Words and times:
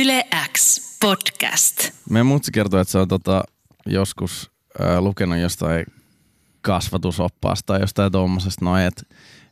Yle 0.00 0.26
X 0.52 0.80
podcast. 1.00 1.90
Meidän 2.10 2.26
mutsi 2.26 2.52
kertoi, 2.52 2.80
että 2.80 2.92
se 2.92 2.98
on 2.98 3.08
tota, 3.08 3.44
joskus 3.86 4.50
äh, 4.80 4.98
lukenut 4.98 5.38
jostain 5.38 5.86
kasvatusoppaasta 6.62 7.66
tai 7.66 7.80
jostain 7.80 8.12
tuommoisesta 8.12 8.64
noin, 8.64 8.82
että 8.82 9.02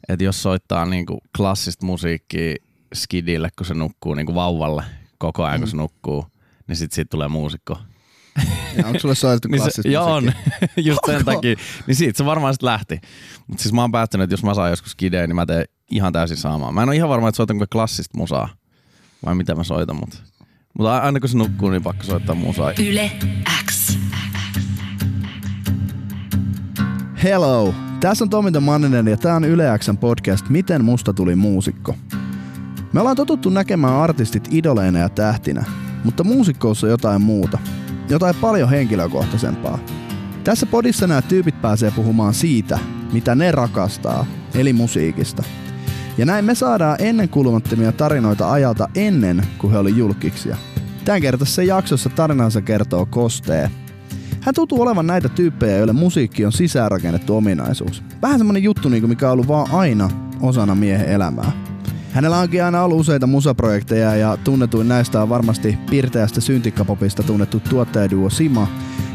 et 0.09 0.21
jos 0.21 0.43
soittaa 0.43 0.87
niinku 0.87 1.19
klassista 1.37 1.87
musiikkia 1.87 2.55
skidille, 2.95 3.49
kun 3.59 3.67
se 3.67 3.75
nukkuu 3.75 4.15
niinku 4.15 4.35
vauvalle 4.35 4.85
koko 5.19 5.45
ajan, 5.45 5.61
kun 5.61 5.69
se 5.69 5.77
nukkuu, 5.77 6.27
niin 6.67 6.77
sit 6.77 6.93
siitä 6.93 7.11
tulee 7.11 7.29
muusikko. 7.29 7.79
Ja 8.77 8.87
onko 8.87 8.99
sulle 8.99 9.15
soitettu 9.15 9.49
Niin 9.49 9.61
se, 9.61 9.65
klassista 9.65 9.89
joo, 9.89 10.15
on. 10.15 10.33
just 10.77 11.01
sen 11.07 11.25
takia. 11.25 11.57
Niin 11.87 11.95
siitä 11.95 12.19
se 12.19 12.25
varmaan 12.25 12.55
sitten 12.55 12.67
lähti. 12.67 13.01
Mutta 13.47 13.63
siis 13.63 13.73
mä 13.73 13.81
oon 13.81 13.93
päättänyt, 13.93 14.25
että 14.25 14.33
jos 14.35 14.45
mä 14.45 14.55
saan 14.55 14.71
joskus 14.71 14.93
skideen, 14.93 15.29
niin 15.29 15.37
mä 15.37 15.47
teen 15.47 15.65
ihan 15.91 16.13
täysin 16.13 16.37
saamaan. 16.37 16.75
Mä 16.75 16.83
en 16.83 16.89
ole 16.89 16.97
ihan 16.97 17.09
varma, 17.09 17.29
että 17.29 17.37
soitanko 17.37 17.65
klassista 17.73 18.19
musaa 18.19 18.49
vai 19.27 19.35
mitä 19.35 19.55
mä 19.55 19.65
soitan, 19.65 19.97
mutta 19.97 20.19
mutta 20.79 20.99
aina 20.99 21.21
kun 21.21 21.29
se 21.29 21.39
nukkuu, 21.39 21.71
niin 21.71 21.83
pakko 21.83 22.05
soittaa 22.05 22.35
musaa. 22.35 22.73
Yle 22.89 23.11
X. 23.71 23.99
Hello! 27.23 27.75
Tässä 28.01 28.25
on 28.25 28.31
Tomita 28.31 28.61
Manninen 28.61 29.07
ja 29.07 29.17
tämä 29.17 29.35
on 29.35 29.45
Yle 29.45 29.79
Xn 29.79 29.97
podcast 29.97 30.49
Miten 30.49 30.85
musta 30.85 31.13
tuli 31.13 31.37
muusikko. 31.37 31.95
Me 32.93 33.01
ollaan 33.01 33.17
totuttu 33.17 33.51
näkemään 33.51 33.95
artistit 33.95 34.49
idoleina 34.51 34.99
ja 34.99 35.09
tähtinä, 35.09 35.65
mutta 36.05 36.25
muusikkoussa 36.25 36.87
on 36.87 36.91
jotain 36.91 37.23
muuta. 37.23 37.59
Jotain 38.09 38.35
paljon 38.35 38.71
henkilökohtaisempaa. 38.71 39.79
Tässä 40.45 40.67
podissa 40.67 41.07
nämä 41.07 41.23
tyypit 41.23 41.63
pääsee 41.63 41.91
puhumaan 41.91 42.35
siitä, 42.35 42.79
mitä 43.13 43.35
ne 43.35 43.53
rakastaa, 43.53 44.27
eli 44.55 44.73
musiikista. 44.73 45.43
Ja 46.19 46.27
näin 46.27 46.45
me 46.45 46.55
saadaan 46.55 46.97
ennenkuulumattomia 47.01 47.93
tarinoita 47.93 48.53
ajalta 48.53 48.89
ennen 48.95 49.43
kuin 49.59 49.73
he 49.73 49.79
oli 49.79 49.97
julkiksia. 49.97 50.57
Tämän 51.05 51.21
kertaisessa 51.21 51.63
jaksossa 51.63 52.11
tarinansa 52.11 52.63
kertoo 52.63 53.07
Kostee, 53.07 53.71
hän 54.41 54.55
tuntuu 54.55 54.83
olevan 54.83 55.07
näitä 55.07 55.29
tyyppejä, 55.29 55.77
joille 55.77 55.93
musiikki 55.93 56.47
on 56.47 56.53
sisäänrakennettu 56.53 57.37
ominaisuus. 57.37 58.03
Vähän 58.23 58.39
semmonen 58.39 58.63
juttu, 58.63 58.89
niin 58.89 59.03
kuin 59.03 59.09
mikä 59.09 59.27
on 59.27 59.33
ollut 59.33 59.49
vaan 59.49 59.71
aina 59.73 60.11
osana 60.41 60.75
miehen 60.75 61.09
elämää. 61.09 61.53
Hänellä 62.13 62.39
onkin 62.39 62.65
aina 62.65 62.83
ollut 62.83 63.01
useita 63.01 63.27
musaprojekteja 63.27 64.17
ja 64.17 64.37
tunnetuin 64.45 64.89
näistä 64.89 65.23
on 65.23 65.29
varmasti 65.29 65.79
pirteästä 65.91 66.41
syntikkapopista 66.41 67.23
tunnettu 67.23 67.61
tuottajaduo 67.61 68.31
Sima. 68.31 68.69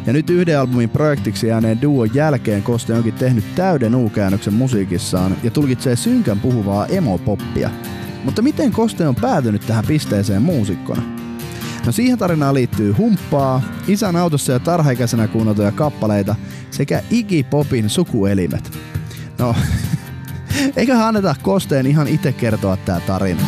Ja 0.06 0.14
nyt 0.14 0.30
yhden 0.30 0.60
albumin 0.60 0.90
projektiksi 0.90 1.48
jääneen 1.48 1.82
duon 1.82 2.10
jälkeen 2.14 2.64
Koste 2.64 2.94
onkin 2.94 3.14
tehnyt 3.14 3.56
täyden 3.56 3.96
u-käännöksen 3.96 4.54
musiikissaan 4.54 5.38
ja 5.44 5.52
tulkitsee 5.52 5.96
synkän 5.96 6.40
puhuvaa 6.40 6.86
emo-poppia. 6.86 7.70
Mutta 8.24 8.42
miten 8.42 8.72
Koste 8.72 9.08
on 9.08 9.16
päätynyt 9.16 9.68
tähän 9.68 9.86
pisteeseen 9.88 10.42
muusikkona? 10.42 11.02
No 11.86 11.92
siihen 11.92 12.18
tarinaan 12.18 12.54
liittyy 12.54 12.92
humppaa, 12.92 13.62
isän 13.88 14.16
autossa 14.16 14.52
ja 14.52 14.60
tarhaikäisenä 14.60 15.28
kuunneltuja 15.28 15.72
kappaleita 15.72 16.36
sekä 16.72 17.04
Iggy 17.12 17.44
Popin 17.44 17.90
sukuelimet. 17.90 18.72
No, 19.40 19.56
eiköhän 20.76 21.08
anneta 21.08 21.36
Kosteen 21.44 21.88
ihan 21.88 22.08
itse 22.08 22.32
kertoa 22.32 22.78
tää 22.78 23.00
tarina. 23.00 23.42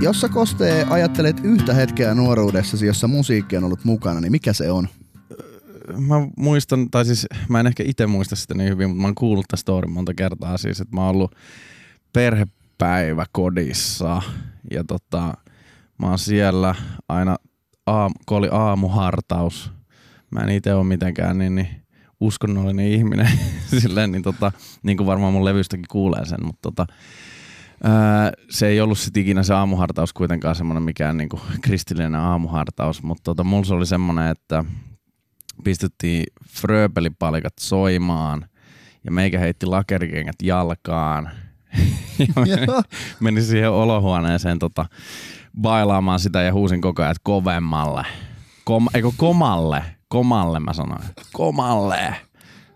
Jos 0.00 0.20
sä 0.20 0.28
Kostee 0.28 0.86
ajattelet 0.90 1.40
yhtä 1.42 1.74
hetkeä 1.74 2.14
nuoruudessasi, 2.14 2.86
jossa 2.86 3.08
musiikki 3.08 3.56
on 3.56 3.64
ollut 3.64 3.84
mukana, 3.84 4.20
niin 4.20 4.32
mikä 4.32 4.52
se 4.52 4.70
on? 4.70 4.88
Mä 5.96 6.14
muistan, 6.36 6.90
tai 6.90 7.04
siis 7.04 7.26
mä 7.48 7.60
en 7.60 7.66
ehkä 7.66 7.82
itse 7.86 8.06
muista 8.06 8.36
sitä 8.36 8.54
niin 8.54 8.70
hyvin, 8.70 8.88
mutta 8.88 9.00
mä 9.00 9.06
oon 9.06 9.14
kuullut 9.14 9.46
tästä 9.48 9.60
storin 9.60 9.90
monta 9.90 10.14
kertaa 10.14 10.58
siis, 10.58 10.80
että 10.80 10.96
mä 10.96 11.00
oon 11.00 11.10
ollut 11.10 11.34
perhepäivä 12.12 13.26
kodissa 13.32 14.22
ja 14.70 14.84
tota, 14.84 15.34
mä 15.98 16.08
oon 16.08 16.18
siellä 16.18 16.74
aina, 17.08 17.36
aam, 17.86 18.12
kun 18.26 18.36
oli 18.36 18.48
aamuhartaus, 18.52 19.72
mä 20.30 20.40
en 20.40 20.48
itse 20.48 20.74
ole 20.74 20.84
mitenkään 20.84 21.38
niin, 21.38 21.54
niin 21.54 21.68
uskonnollinen 22.20 22.86
ihminen, 22.86 23.28
silleen, 23.80 24.12
niin, 24.12 24.22
tota, 24.22 24.52
niin 24.82 24.96
kuin 24.96 25.06
varmaan 25.06 25.32
mun 25.32 25.44
levystäkin 25.44 25.86
kuulee 25.90 26.24
sen, 26.24 26.46
mutta 26.46 26.62
tota, 26.62 26.86
ää, 27.84 28.32
se 28.50 28.66
ei 28.66 28.80
ollut 28.80 28.98
sit 28.98 29.16
ikinä 29.16 29.42
se 29.42 29.54
aamuhartaus 29.54 30.12
kuitenkaan 30.12 30.54
semmoinen 30.54 30.82
mikään 30.82 31.16
niinku 31.16 31.40
kristillinen 31.62 32.14
aamuhartaus, 32.14 33.02
mutta 33.02 33.22
tota, 33.24 33.44
mulla 33.44 33.64
se 33.64 33.74
oli 33.74 33.86
semmoinen, 33.86 34.30
että 34.30 34.64
pistettiin 35.64 36.24
frööpelipalikat 36.48 37.52
soimaan 37.60 38.48
ja 39.04 39.10
meikä 39.10 39.38
heitti 39.38 39.66
lakerikengät 39.66 40.36
jalkaan. 40.42 41.30
ja 42.18 42.26
meni, 42.36 42.66
meni 43.20 43.42
siihen 43.42 43.70
olohuoneeseen 43.70 44.58
tota, 44.58 44.86
bailaamaan 45.60 46.20
sitä 46.20 46.42
ja 46.42 46.52
huusin 46.52 46.80
koko 46.80 47.02
ajan, 47.02 47.10
että 47.10 47.20
kovemmalle. 47.24 48.04
Kom, 48.64 48.86
eikö 48.94 49.10
komalle? 49.16 49.97
Komalle 50.08 50.60
mä 50.60 50.72
sanoin. 50.72 51.02
Komalle. 51.32 52.16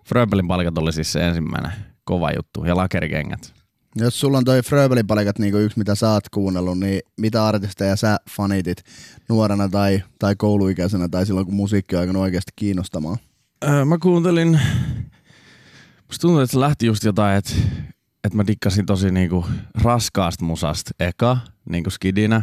Fröbelin 0.09 0.49
palikat 0.49 0.79
oli 0.79 0.93
siis 0.93 1.13
se 1.13 1.29
ensimmäinen 1.29 1.73
kova 2.05 2.31
juttu 2.37 2.65
ja 2.65 2.77
lakerikengät. 2.77 3.55
Jos 3.97 4.21
sulla 4.21 4.39
on 4.39 4.45
toi 4.45 4.63
Fröbelin 4.63 5.07
palikat 5.07 5.39
niinku 5.39 5.59
yksi, 5.59 5.79
mitä 5.79 5.95
sä 5.95 6.11
oot 6.11 6.29
kuunnellut, 6.29 6.79
niin 6.79 7.01
mitä 7.17 7.47
artisteja 7.47 7.97
sä 7.97 8.17
fanitit 8.31 8.83
nuorena 9.29 9.69
tai, 9.69 10.03
tai 10.19 10.37
kouluikäisenä 10.37 11.09
tai 11.09 11.27
silloin, 11.27 11.47
kun 11.47 11.55
musiikki 11.55 11.97
on 11.97 12.01
alkanut 12.01 12.23
oikeasti 12.23 12.53
kiinnostamaan? 12.57 13.19
Öö, 13.65 13.85
mä 13.85 13.99
kuuntelin, 13.99 14.61
musta 16.07 16.21
tuntuu, 16.21 16.41
että 16.41 16.53
se 16.53 16.61
lähti 16.61 16.87
just 16.87 17.05
jotain, 17.05 17.37
että, 17.37 17.53
että 18.25 18.37
mä 18.37 18.47
dikkasin 18.47 18.87
tosi 18.87 19.11
niinku 19.11 19.47
raskaasta 19.75 20.45
musasta 20.45 20.91
eka, 21.01 21.39
niinku 21.69 21.91
skidinä. 21.91 22.43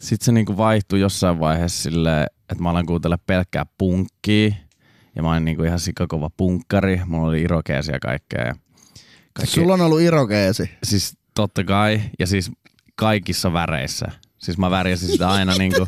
Sitten 0.00 0.24
se 0.24 0.32
niinku 0.32 0.56
vaihtui 0.56 1.00
jossain 1.00 1.40
vaiheessa 1.40 1.82
silleen, 1.82 2.26
että 2.52 2.62
mä 2.62 2.70
aloin 2.70 2.86
kuuntele 2.86 3.16
pelkkää 3.26 3.66
punkkia. 3.78 4.50
Ja 5.16 5.22
mä 5.22 5.32
olin 5.32 5.44
niinku 5.44 5.62
ihan 5.62 5.80
sikakova 5.80 6.30
punkkari. 6.36 7.00
Mulla 7.06 7.28
oli 7.28 7.42
irokeesia 7.42 7.94
ja 7.94 8.00
kaikkea. 8.00 8.46
Ja 8.46 8.54
kaikki, 9.32 9.54
Sulla 9.54 9.74
on 9.74 9.80
ollut 9.80 10.00
irokeesi. 10.00 10.70
Siis 10.84 11.16
totta 11.34 11.64
kai. 11.64 12.00
Ja 12.18 12.26
siis 12.26 12.50
kaikissa 12.96 13.52
väreissä. 13.52 14.06
Siis 14.38 14.58
mä 14.58 14.70
värjäsin 14.70 15.08
sitä 15.08 15.30
aina 15.30 15.54
niinku, 15.54 15.86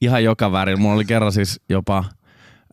ihan 0.00 0.24
joka 0.24 0.52
väri. 0.52 0.76
Mulla 0.76 0.94
oli 0.94 1.04
kerran 1.04 1.32
siis 1.32 1.60
jopa 1.68 2.04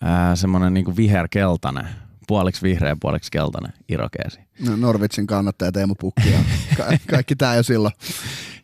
ää, 0.01 0.35
semmonen 0.35 0.73
niinku 0.73 0.95
viherkeltainen. 0.97 1.87
Puoliksi 2.27 2.61
vihreä, 2.61 2.97
puoliksi 3.01 3.31
keltainen 3.31 3.73
irokeesi. 3.89 4.39
No, 4.59 4.75
Norvitsin 4.75 5.27
kannattaja 5.27 5.71
Teemu 5.71 5.95
Pukki 5.95 6.31
ja 6.31 6.39
ka- 6.77 6.97
kaikki 7.09 7.35
tää 7.35 7.55
jo 7.55 7.63
silloin. 7.63 7.93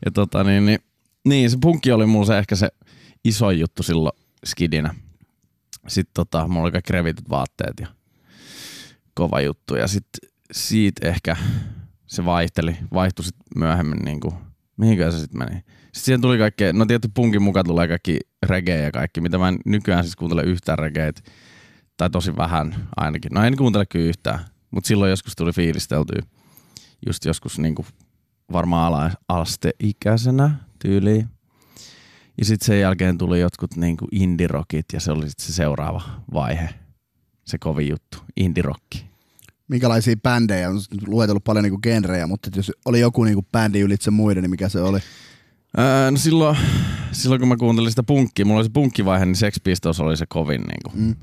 Ja 0.05 0.11
tota 0.11 0.43
niin, 0.43 0.65
niin, 0.65 0.79
niin 1.27 1.49
se 1.49 1.57
punkki 1.61 1.91
oli 1.91 2.05
mulla 2.05 2.25
se 2.25 2.37
ehkä 2.37 2.55
se 2.55 2.69
iso 3.25 3.51
juttu 3.51 3.83
silloin 3.83 4.19
skidinä. 4.45 4.95
Sitten 5.87 6.13
tota, 6.13 6.47
mulla 6.47 6.63
oli 6.63 6.71
kaikki 6.71 6.93
revityt 6.93 7.29
vaatteet 7.29 7.73
ja 7.79 7.87
kova 9.13 9.41
juttu. 9.41 9.75
Ja 9.75 9.87
sitten 9.87 10.29
siitä 10.51 11.07
ehkä 11.07 11.35
se 12.07 12.25
vaihteli, 12.25 12.77
vaihtui 12.93 13.25
sit 13.25 13.35
myöhemmin 13.55 13.99
niinku, 13.99 14.33
mihinkään 14.77 15.11
se 15.11 15.19
sitten 15.19 15.39
meni. 15.39 15.55
Sitten 15.55 15.91
siihen 15.93 16.21
tuli 16.21 16.37
kaikkea, 16.37 16.73
no 16.73 16.85
tietty 16.85 17.09
punkin 17.13 17.41
mukaan 17.41 17.65
tulee 17.65 17.87
kaikki 17.87 18.19
reggae 18.45 18.81
ja 18.81 18.91
kaikki, 18.91 19.21
mitä 19.21 19.37
mä 19.37 19.47
en 19.47 19.59
nykyään 19.65 20.03
siis 20.03 20.15
kuuntele 20.15 20.43
yhtään 20.43 20.79
reggaet, 20.79 21.31
tai 21.97 22.09
tosi 22.09 22.37
vähän 22.37 22.89
ainakin. 22.95 23.31
No 23.33 23.43
en 23.43 23.57
kuuntele 23.57 23.85
kyllä 23.85 24.05
yhtään, 24.05 24.39
mutta 24.71 24.87
silloin 24.87 25.09
joskus 25.09 25.35
tuli 25.35 25.51
fiilisteltyä, 25.51 26.21
just 27.07 27.25
joskus 27.25 27.59
niinku 27.59 27.85
varmaan 28.51 28.87
ala, 28.87 29.11
alasteikäisenä 29.27 30.55
tyyliin. 30.79 31.29
Ja 32.37 32.45
sitten 32.45 32.65
sen 32.65 32.79
jälkeen 32.79 33.17
tuli 33.17 33.39
jotkut 33.39 33.75
niinku 33.75 34.07
indie-rockit 34.11 34.85
ja 34.93 34.99
se 34.99 35.11
oli 35.11 35.29
sitten 35.29 35.45
se 35.45 35.53
seuraava 35.53 36.01
vaihe. 36.33 36.69
Se 37.45 37.57
kovin 37.57 37.87
juttu, 37.89 38.17
indie-rocki. 38.39 39.05
Minkälaisia 39.67 40.15
bändejä? 40.23 40.69
On 40.69 40.79
luetellut 41.07 41.43
paljon 41.43 41.63
niinku 41.63 41.79
genrejä, 41.79 42.27
mutta 42.27 42.49
jos 42.55 42.71
oli 42.85 42.99
joku 42.99 43.23
niinku 43.23 43.45
bändi 43.51 43.79
ylitse 43.79 44.11
muiden, 44.11 44.43
niin 44.43 44.51
mikä 44.51 44.69
se 44.69 44.81
oli? 44.81 44.99
Öö, 45.79 46.11
no 46.11 46.17
silloin, 46.17 46.57
silloin 47.11 47.41
kun 47.41 47.47
mä 47.47 47.57
kuuntelin 47.57 47.91
sitä 47.91 48.03
punkkia, 48.03 48.45
mulla 48.45 48.59
oli 48.59 48.65
se 48.65 48.71
punkkivaihe, 48.73 49.25
niin 49.25 49.35
Sex 49.35 49.55
Pistols 49.63 49.99
oli 49.99 50.17
se 50.17 50.25
kovin. 50.29 50.61
Niinku. 50.61 50.91
Mm. 50.93 51.15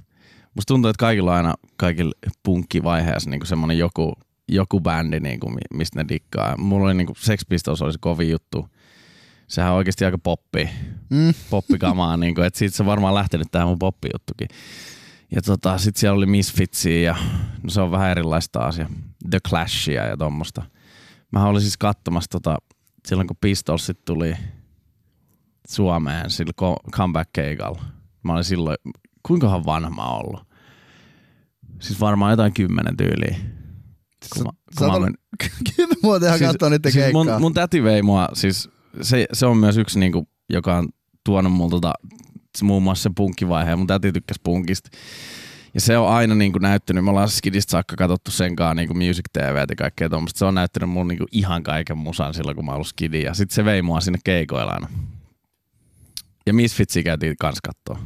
Musta 0.55 0.67
tuntuu, 0.75 0.89
että 0.89 1.01
kaikilla 1.01 1.31
on 1.31 1.37
aina 1.37 1.55
kaikilla 1.77 2.13
punkkivaiheessa 2.43 3.31
niinku 3.31 3.47
semmonen 3.47 3.79
joku, 3.79 4.13
joku 4.49 4.81
bändi, 4.81 5.21
niinku, 5.21 5.51
mi- 5.51 5.77
mistä 5.79 6.03
ne 6.03 6.09
dikkaa. 6.09 6.57
Mulla 6.57 6.85
oli 6.85 6.95
niinku, 6.95 7.15
Sex 7.19 7.41
Pistols 7.49 7.83
oli 7.83 7.93
se 7.93 7.99
kovin 8.01 8.31
juttu. 8.31 8.69
Sehän 9.55 9.71
on 9.73 9.77
oikeasti 9.79 10.05
aika 10.05 10.19
poppi, 10.19 10.69
Mm. 11.11 11.35
poppikamaa, 11.51 12.17
niinku, 12.17 12.41
että 12.41 12.59
siitä 12.59 12.77
se 12.77 12.83
on 12.83 12.87
varmaan 12.87 13.15
lähtenyt 13.15 13.49
tähän 13.51 13.69
mun 13.69 13.79
poppijuttukin. 13.79 14.49
Ja 15.31 15.43
tota, 15.43 15.79
sit 15.79 15.97
siellä 15.97 16.17
oli 16.17 16.27
Misfitsia 16.27 17.03
ja 17.03 17.17
no 17.63 17.71
se 17.71 17.81
on 17.81 17.91
vähän 17.91 18.11
erilaista 18.11 18.61
asia. 18.61 18.89
The 19.31 19.39
Clashia 19.49 20.07
ja 20.07 20.17
tommosta. 20.17 20.63
Mä 21.33 21.47
olin 21.47 21.61
siis 21.63 21.77
katsomassa 21.77 22.29
tota, 22.31 22.57
silloin 23.07 23.27
kun 23.29 23.37
Pistolsit 23.41 24.05
tuli 24.05 24.37
Suomeen 25.69 26.31
sillä 26.31 26.53
comeback-keikalla. 26.93 27.83
Mä 28.23 28.33
olin 28.33 28.45
silloin, 28.45 28.77
kuinkahan 29.23 29.65
vanha 29.67 29.91
mä 29.91 30.03
oon 30.07 30.27
ollut? 30.27 30.47
Siis 31.81 32.01
varmaan 32.01 32.31
jotain 32.33 32.55
kymmenen 32.55 32.97
tyyliä. 32.97 33.37
Kun 34.35 34.43
mä, 34.43 34.51
Sä 34.81 34.85
kun 34.87 34.93
mä 34.93 34.99
men- 35.01 35.15
kymmenen 35.77 36.03
vuotta 36.03 36.29
siis, 36.39 36.51
katsoa 36.51 36.71
niiden 36.71 36.93
siis 36.93 37.05
keikkaa. 37.05 37.25
mun, 37.25 37.41
mun 37.43 37.55
täti 37.55 37.83
vei 37.85 38.03
mua, 38.03 38.29
siis 38.33 38.69
se, 39.03 39.27
se 39.33 39.47
on 39.47 39.57
myös 39.57 39.77
yksi, 39.77 39.99
niinku, 39.99 40.29
joka 40.51 40.77
on 40.77 40.89
tuonut 41.25 41.53
multa 41.53 41.77
tota, 41.77 41.93
muun 42.63 42.83
muassa 42.83 43.03
se 43.03 43.11
punkkivaiheen. 43.17 43.79
Mun 43.79 43.87
täti 43.87 44.13
tykkäsi 44.13 44.41
punkista. 44.45 44.91
Ja 45.75 45.81
se 45.81 45.99
on 45.99 46.09
aina 46.09 46.35
niinku 46.35 46.59
näyttänyt, 46.59 47.05
me 47.05 47.11
ollaan 47.11 47.29
Skidistä 47.29 47.71
saakka 47.71 47.97
katsottu 47.97 48.31
sen 48.31 48.57
kanssa 48.57 48.75
niinku 48.75 48.95
Music 48.95 49.25
TV 49.33 49.57
ja 49.57 49.77
kaikkea 49.79 50.09
tuommoista. 50.09 50.39
Se 50.39 50.45
on 50.45 50.55
näyttänyt 50.55 50.91
mun 50.91 51.09
niinku 51.09 51.27
ihan 51.33 51.63
kaiken 51.63 51.99
musan 51.99 52.35
silloin, 52.35 52.57
kun 52.57 52.65
mä 52.65 52.73
ollut 52.73 52.87
Skidi. 52.87 53.23
Ja 53.23 53.35
sit 53.35 53.51
se 53.51 53.65
vei 53.65 53.83
mua 53.83 54.01
sinne 54.01 54.19
keikoilla 54.25 54.73
aina. 54.73 54.89
Ja 56.47 56.55
Misfitsi 56.55 57.03
käytiin 57.03 57.37
kans 57.41 57.59
kattoo. 57.61 57.99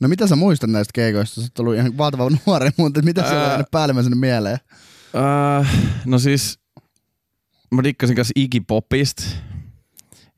No 0.00 0.08
mitä 0.08 0.26
sä 0.26 0.36
muistat 0.36 0.70
näistä 0.70 0.92
keikoista? 0.94 1.40
Sä 1.42 1.48
oot 1.58 1.74
ihan 1.74 1.98
valtava 1.98 2.30
nuori, 2.46 2.70
mutta 2.78 3.02
mitä 3.02 3.22
siellä 3.22 3.44
on 3.44 3.50
Ää. 3.50 3.64
päällimmäisenä 3.70 4.16
mieleen? 4.16 4.58
Äh, 5.60 5.76
no 6.04 6.18
siis, 6.18 6.58
mä 7.74 7.82
dikkasin 7.82 8.16
kanssa 8.16 8.32
Iggy 8.36 8.60
Popista. 8.60 9.22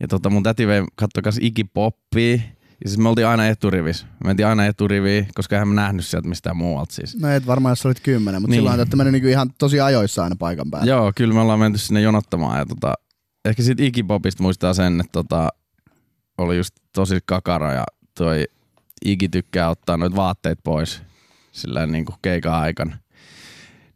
Ja 0.00 0.08
tota, 0.08 0.30
mun 0.30 0.42
täti 0.42 0.66
vei 0.66 0.82
Iggy 1.40 1.64
Poppia. 1.74 2.38
Ja 2.84 2.88
siis 2.88 2.98
me 2.98 3.08
oltiin 3.08 3.26
aina 3.26 3.46
eturivissä. 3.46 4.06
Me 4.06 4.26
mentiin 4.26 4.46
aina 4.46 4.66
eturiviin, 4.66 5.28
koska 5.34 5.56
eihän 5.56 5.68
mä 5.68 5.74
nähnyt 5.74 6.06
sieltä 6.06 6.28
mistään 6.28 6.56
muualta 6.56 6.94
siis. 6.94 7.16
No 7.20 7.28
et 7.28 7.46
varmaan, 7.46 7.70
jos 7.70 7.86
olit 7.86 8.00
kymmenen, 8.00 8.42
mutta 8.42 8.50
niin. 8.50 8.58
Silloin 8.58 8.76
te 8.76 8.80
olette 8.80 8.96
mennyt 8.96 9.12
niinku 9.12 9.28
ihan 9.28 9.50
tosi 9.58 9.80
ajoissa 9.80 10.24
aina 10.24 10.36
paikan 10.38 10.70
päälle. 10.70 10.90
Joo, 10.90 11.12
kyllä 11.16 11.34
me 11.34 11.40
ollaan 11.40 11.58
menty 11.58 11.78
sinne 11.78 12.00
jonottamaan. 12.00 12.58
Ja 12.58 12.66
tota, 12.66 12.94
ehkä 13.44 13.62
siitä 13.62 13.82
Iggy 13.82 14.02
Popista 14.02 14.42
muistaa 14.42 14.74
sen, 14.74 15.00
että 15.00 15.12
tota, 15.12 15.48
oli 16.38 16.56
just 16.56 16.74
tosi 16.92 17.18
kakara 17.26 17.72
ja 17.72 17.84
toi 18.14 18.44
Iggy 19.04 19.28
tykkää 19.28 19.70
ottaa 19.70 19.96
noita 19.96 20.16
vaatteet 20.16 20.58
pois 20.64 21.02
sillä 21.52 21.86
niin 21.86 22.04
kuin 22.04 22.16
keikan 22.22 22.54
aikana. 22.54 22.98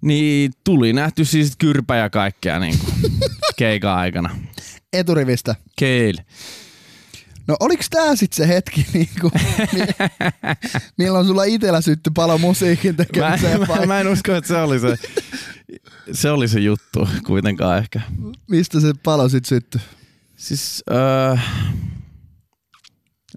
Niin 0.00 0.52
tuli 0.64 0.92
nähty 0.92 1.24
siis 1.24 1.56
kyrpä 1.56 1.96
ja 1.96 2.10
kaikkea 2.10 2.58
niin 2.58 2.78
kuin 2.78 2.94
keikan 3.58 3.96
aikana. 3.96 4.36
Eturivistä. 4.92 5.54
Keil. 5.78 6.16
No 7.48 7.56
oliks 7.60 7.90
tää 7.90 8.16
sit 8.16 8.32
se 8.32 8.48
hetki, 8.48 8.86
niinku, 8.92 9.30
mi- 9.72 10.08
milloin 10.98 11.26
sulla 11.26 11.44
itellä 11.44 11.80
sytty 11.80 12.10
palo 12.14 12.38
musiikin 12.38 12.94
Mä, 12.96 12.96
tekemiseen 13.04 13.60
mä, 13.60 13.66
vai 13.68 13.86
mä, 13.86 14.00
en 14.00 14.08
usko, 14.08 14.34
että 14.34 14.48
se 14.48 14.56
oli 14.56 14.80
se, 14.80 14.96
se 16.12 16.30
oli 16.30 16.48
se 16.48 16.60
juttu 16.60 17.08
kuitenkaan 17.26 17.78
ehkä. 17.78 18.00
mistä 18.50 18.80
se 18.80 18.92
palo 19.02 19.28
sit 19.28 19.44
sytty? 19.44 19.80
Siis, 20.36 20.82
öö, 20.90 21.36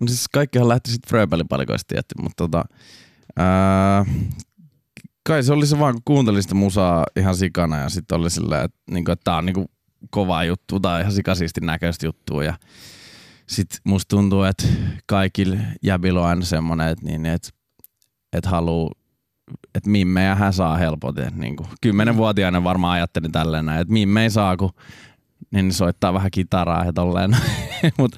no 0.02 0.08
siis 0.08 0.26
kaikkihan 0.34 0.68
lähti 0.70 0.92
sitten 0.92 1.10
Fröbelin 1.10 1.48
palikoista 1.48 1.88
tietty, 1.88 2.16
mutta 2.22 2.44
tota, 2.44 2.64
öö, 3.40 4.14
kai 5.24 5.44
se 5.44 5.54
oli 5.54 5.68
se 5.68 5.80
vaan, 5.80 5.94
kun 5.94 6.02
kuuntelin 6.06 6.44
sitä 6.44 6.56
musaa 6.56 7.06
ihan 7.16 7.36
sikana 7.36 7.78
ja 7.78 7.90
sitten 7.90 8.18
oli 8.20 8.30
silleen, 8.30 8.66
että, 8.66 8.78
niinku, 8.92 9.12
että 9.12 9.24
tää 9.24 9.36
on 9.38 9.46
niinku 9.46 9.66
kova 10.10 10.44
juttu 10.44 10.80
tai 10.80 11.02
ihan 11.02 11.14
sikasiisti 11.14 11.62
näköistä 11.62 12.06
juttua 12.06 12.44
ja 12.44 12.54
sitten 13.48 13.80
musta 13.84 14.16
tuntuu, 14.16 14.44
että 14.44 14.68
kaikilla 15.06 15.58
jäbillä 15.84 16.22
on 16.22 16.28
aina 16.28 16.46
semmonen, 16.46 16.90
että, 16.90 17.06
niin, 17.06 17.26
että, 17.26 17.50
että 18.34 18.50
haluu 18.50 18.92
että 19.76 19.90
mimmejä 19.90 20.36
hän 20.36 20.54
saa 20.54 20.78
helpoten. 20.78 21.34
Niin 21.36 21.56
kymmenenvuotiaana 21.82 22.64
varmaan 22.64 22.94
ajattelin 22.94 23.32
tälleen 23.32 23.66
näin, 23.66 23.82
että 23.82 23.94
mimme 23.94 24.24
ei 24.24 24.30
saa, 24.30 24.58
kun 24.58 24.70
niin 25.52 25.74
soittaa 25.74 26.14
vähän 26.14 26.32
kitaraa 26.32 26.86
ja 26.86 26.94
tolleen. 26.94 27.38
Mut, 27.98 28.16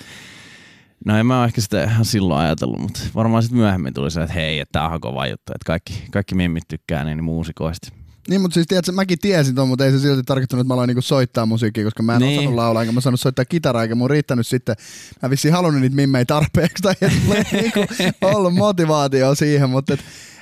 no 1.05 1.17
en 1.17 1.25
mä 1.25 1.45
ehkä 1.45 1.61
sitä 1.61 1.83
ihan 1.83 2.05
silloin 2.05 2.41
ajatellut, 2.41 2.79
mutta 2.79 2.99
varmaan 3.15 3.43
sitten 3.43 3.59
myöhemmin 3.59 3.93
tuli 3.93 4.11
se, 4.11 4.21
että 4.21 4.33
hei, 4.33 4.59
että 4.59 4.79
tää 4.79 4.89
on 4.89 5.01
kova 5.01 5.27
juttu, 5.27 5.53
että 5.55 5.65
kaikki, 5.65 6.03
kaikki 6.11 6.35
mimmit 6.35 6.63
tykkää 6.67 7.03
niin 7.03 7.23
muusikoista. 7.23 7.89
Niin, 8.29 8.41
mutta 8.41 8.53
siis 8.53 8.67
tiedätkö, 8.67 8.91
mäkin 8.91 9.19
tiesin 9.19 9.55
ton, 9.55 9.67
mutta 9.67 9.85
ei 9.85 9.91
se 9.91 9.99
silti 9.99 10.23
tarkoittanut, 10.23 10.61
että 10.61 10.67
mä 10.67 10.73
aloin 10.73 10.87
niinku 10.87 11.01
soittaa 11.01 11.45
musiikkia, 11.45 11.83
koska 11.83 12.03
mä 12.03 12.13
en 12.13 12.19
niin. 12.19 12.39
Osannut 12.39 12.55
laulaa, 12.55 12.81
enkä 12.81 12.91
mä 12.91 13.01
saanut 13.01 13.19
soittaa 13.19 13.45
kitaraa, 13.45 13.83
eikä 13.83 13.95
mun 13.95 14.09
riittänyt 14.09 14.47
sitten, 14.47 14.75
mä 15.21 15.29
vissiin 15.29 15.53
halunnut 15.53 15.81
niitä 15.81 15.95
mimmei 15.95 16.25
tarpeeksi, 16.25 16.83
tai 16.83 16.93
ei 17.01 17.09
ole 17.29 17.45
niinku 17.51 17.79
ollut 18.21 18.53
motivaatio 18.53 19.35
siihen, 19.35 19.69
mutta 19.69 19.93
et, 19.93 19.99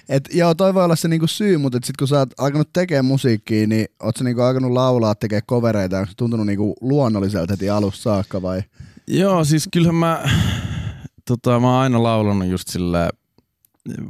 et, 0.09 0.29
joo, 0.33 0.55
toi 0.55 0.73
voi 0.73 0.83
olla 0.83 0.95
se 0.95 1.07
niinku 1.07 1.27
syy, 1.27 1.57
mutta 1.57 1.77
et 1.77 1.83
sit 1.83 1.97
kun 1.97 2.07
sä 2.07 2.19
oot 2.19 2.29
alkanut 2.37 2.69
tekemään 2.73 3.05
musiikkia, 3.05 3.67
niin 3.67 3.87
oot 4.03 4.17
sä 4.17 4.23
niinku 4.23 4.41
alkanut 4.41 4.71
laulaa, 4.71 5.15
tekee 5.15 5.41
kovereita, 5.41 5.97
onko 5.97 6.09
se 6.09 6.15
tuntunut 6.17 6.45
niinku 6.45 6.75
luonnolliselta 6.81 7.53
heti 7.53 7.69
alusta 7.69 8.03
saakka 8.03 8.41
vai? 8.41 8.61
Joo, 9.07 9.43
siis 9.43 9.69
kyllähän 9.73 9.95
mä, 9.95 10.23
tota, 11.25 11.59
mä 11.59 11.67
oon 11.71 11.81
aina 11.81 12.03
laulanut 12.03 12.47
just 12.47 12.67
sille 12.67 13.09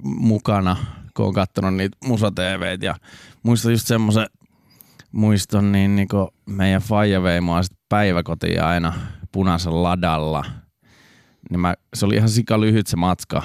mukana, 0.04 0.78
kun 1.16 1.26
oon 1.26 1.34
kattonut 1.34 1.74
niitä 1.74 1.98
musa 2.06 2.32
ja 2.82 2.96
muistan 3.46 3.72
just 3.72 3.88
semmoisen 3.88 4.28
muiston, 5.12 5.72
niin 5.72 5.96
niinku 5.96 6.30
meidän 6.46 6.82
faija 6.82 7.24
vei 7.24 7.42
mua 7.42 7.64
sit 7.64 7.78
päiväkotiin 7.90 8.64
aina 8.64 8.94
punaisella 9.32 9.84
ladalla. 9.84 10.46
Niin 11.50 11.60
mä, 11.60 11.74
se 11.94 12.06
oli 12.06 12.16
ihan 12.16 12.30
sika 12.30 12.62
lyhyt 12.62 12.88
se 12.88 12.96
matka, 12.96 13.44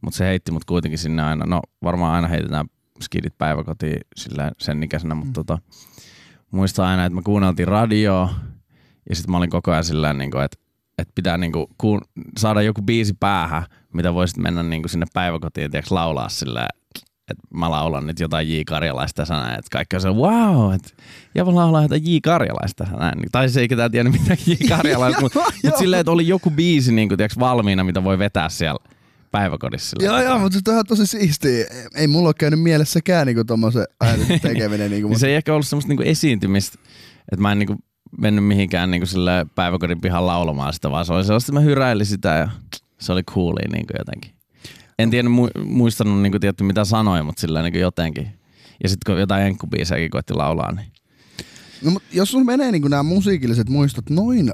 mutta 0.00 0.16
se 0.16 0.24
heitti 0.24 0.52
mut 0.52 0.64
kuitenkin 0.64 0.98
sinne 0.98 1.22
aina. 1.22 1.46
No 1.46 1.60
varmaan 1.82 2.14
aina 2.14 2.28
heitetään 2.28 2.66
skidit 3.02 3.38
päiväkotiin 3.38 4.00
sillä 4.16 4.52
sen 4.58 4.82
ikäisenä, 4.82 5.14
mutta 5.14 5.32
tota, 5.32 5.58
muistan 6.50 6.86
aina, 6.86 7.04
että 7.04 7.16
me 7.16 7.22
kuunneltiin 7.22 7.68
radioa 7.68 8.34
ja 9.08 9.16
sitten 9.16 9.30
mä 9.30 9.36
olin 9.36 9.50
koko 9.50 9.70
ajan 9.70 9.84
sillä 9.84 10.12
niin 10.12 10.40
että 10.44 10.60
että 10.98 11.12
pitää 11.14 11.38
niinku 11.38 11.70
kuun, 11.78 12.00
saada 12.38 12.62
joku 12.62 12.82
biisi 12.82 13.14
päähän, 13.20 13.64
mitä 13.92 14.14
voisit 14.14 14.36
mennä 14.36 14.62
niinku 14.62 14.88
sinne 14.88 15.06
päiväkotiin 15.14 15.70
tiiäks, 15.70 15.90
laulaa 15.90 16.28
sillä 16.28 16.68
että 17.30 17.42
mä 17.54 17.70
laulan 17.70 18.06
nyt 18.06 18.20
jotain 18.20 18.48
J. 18.48 18.60
Karjalaista 18.66 19.24
sanaa, 19.24 19.50
että 19.50 19.70
kaikki 19.72 19.96
on 19.96 20.02
se, 20.02 20.08
wow, 20.08 20.74
että 20.74 20.88
Java 21.34 21.54
laulaa 21.54 21.82
jotain 21.82 22.14
J. 22.14 22.16
Karjalaista 22.22 22.86
sanaa. 22.86 23.12
Tai 23.32 23.48
se 23.48 23.60
ei 23.60 23.68
ketään 23.68 23.90
tiennyt 23.90 24.12
mitään 24.12 24.38
J. 24.46 24.52
Karjalaista, 24.76 25.20
mutta 25.20 25.40
mut 25.64 25.76
silleen, 25.76 26.00
että 26.00 26.10
oli 26.10 26.28
joku 26.28 26.50
biisi 26.50 26.92
niin 26.92 27.08
tiiäks, 27.16 27.38
valmiina, 27.38 27.84
mitä 27.84 28.04
voi 28.04 28.18
vetää 28.18 28.48
siellä 28.48 28.80
päiväkodissa. 29.30 29.96
Joo, 30.00 30.22
joo, 30.22 30.38
mutta 30.38 30.58
se 30.64 30.78
on 30.78 30.86
tosi 30.86 31.06
siistiä. 31.06 31.66
Ei 31.94 32.06
mulla 32.06 32.28
ole 32.28 32.34
käynyt 32.38 32.62
mielessäkään 32.62 33.26
niinku 33.26 33.44
tommosen 33.44 33.84
ajatuksen 34.00 34.40
tekeminen. 34.50 34.78
Niinku, 34.78 34.94
Niin 34.94 35.06
mutta 35.06 35.18
se 35.18 35.28
ei 35.28 35.34
ehkä 35.34 35.52
ollut 35.52 35.66
semmoista 35.66 35.88
niinku 35.88 36.02
esiintymistä, 36.02 36.78
että 37.32 37.42
mä 37.42 37.52
en 37.52 37.58
niinku 37.58 37.76
mennyt 38.18 38.44
mihinkään 38.44 38.90
niinku 38.90 39.06
sille 39.06 39.46
päiväkodin 39.54 40.00
pihan 40.00 40.26
laulamaan 40.26 40.72
sitä, 40.72 40.90
vaan 40.90 41.04
se 41.04 41.12
oli 41.12 41.24
sellaista, 41.24 41.50
että 41.50 41.60
mä 41.60 41.64
hyräilin 41.64 42.06
sitä 42.06 42.28
ja 42.28 42.48
se 42.98 43.12
oli 43.12 43.22
coolia 43.22 43.68
niinku 43.72 43.92
jotenkin. 43.98 44.39
En 45.02 45.10
tiedä 45.10 45.28
mu- 45.28 45.64
muistanut 45.64 46.22
niinku 46.22 46.38
tietty 46.38 46.64
mitä 46.64 46.84
sanoja, 46.84 47.22
mutta 47.22 47.40
sillä 47.40 47.62
niinku 47.62 47.78
jotenkin. 47.78 48.28
Ja 48.82 48.88
sitten 48.88 49.12
kun 49.14 49.20
jotain 49.20 49.46
enkkubiisejäkin 49.46 50.10
koitti 50.10 50.34
laulaa, 50.34 50.72
niin 50.72 50.86
No, 51.84 52.00
jos 52.12 52.30
sulla 52.30 52.44
menee 52.44 52.72
niin 52.72 52.82
nämä 52.82 53.02
musiikilliset 53.02 53.68
muistot 53.68 54.10
noin 54.10 54.52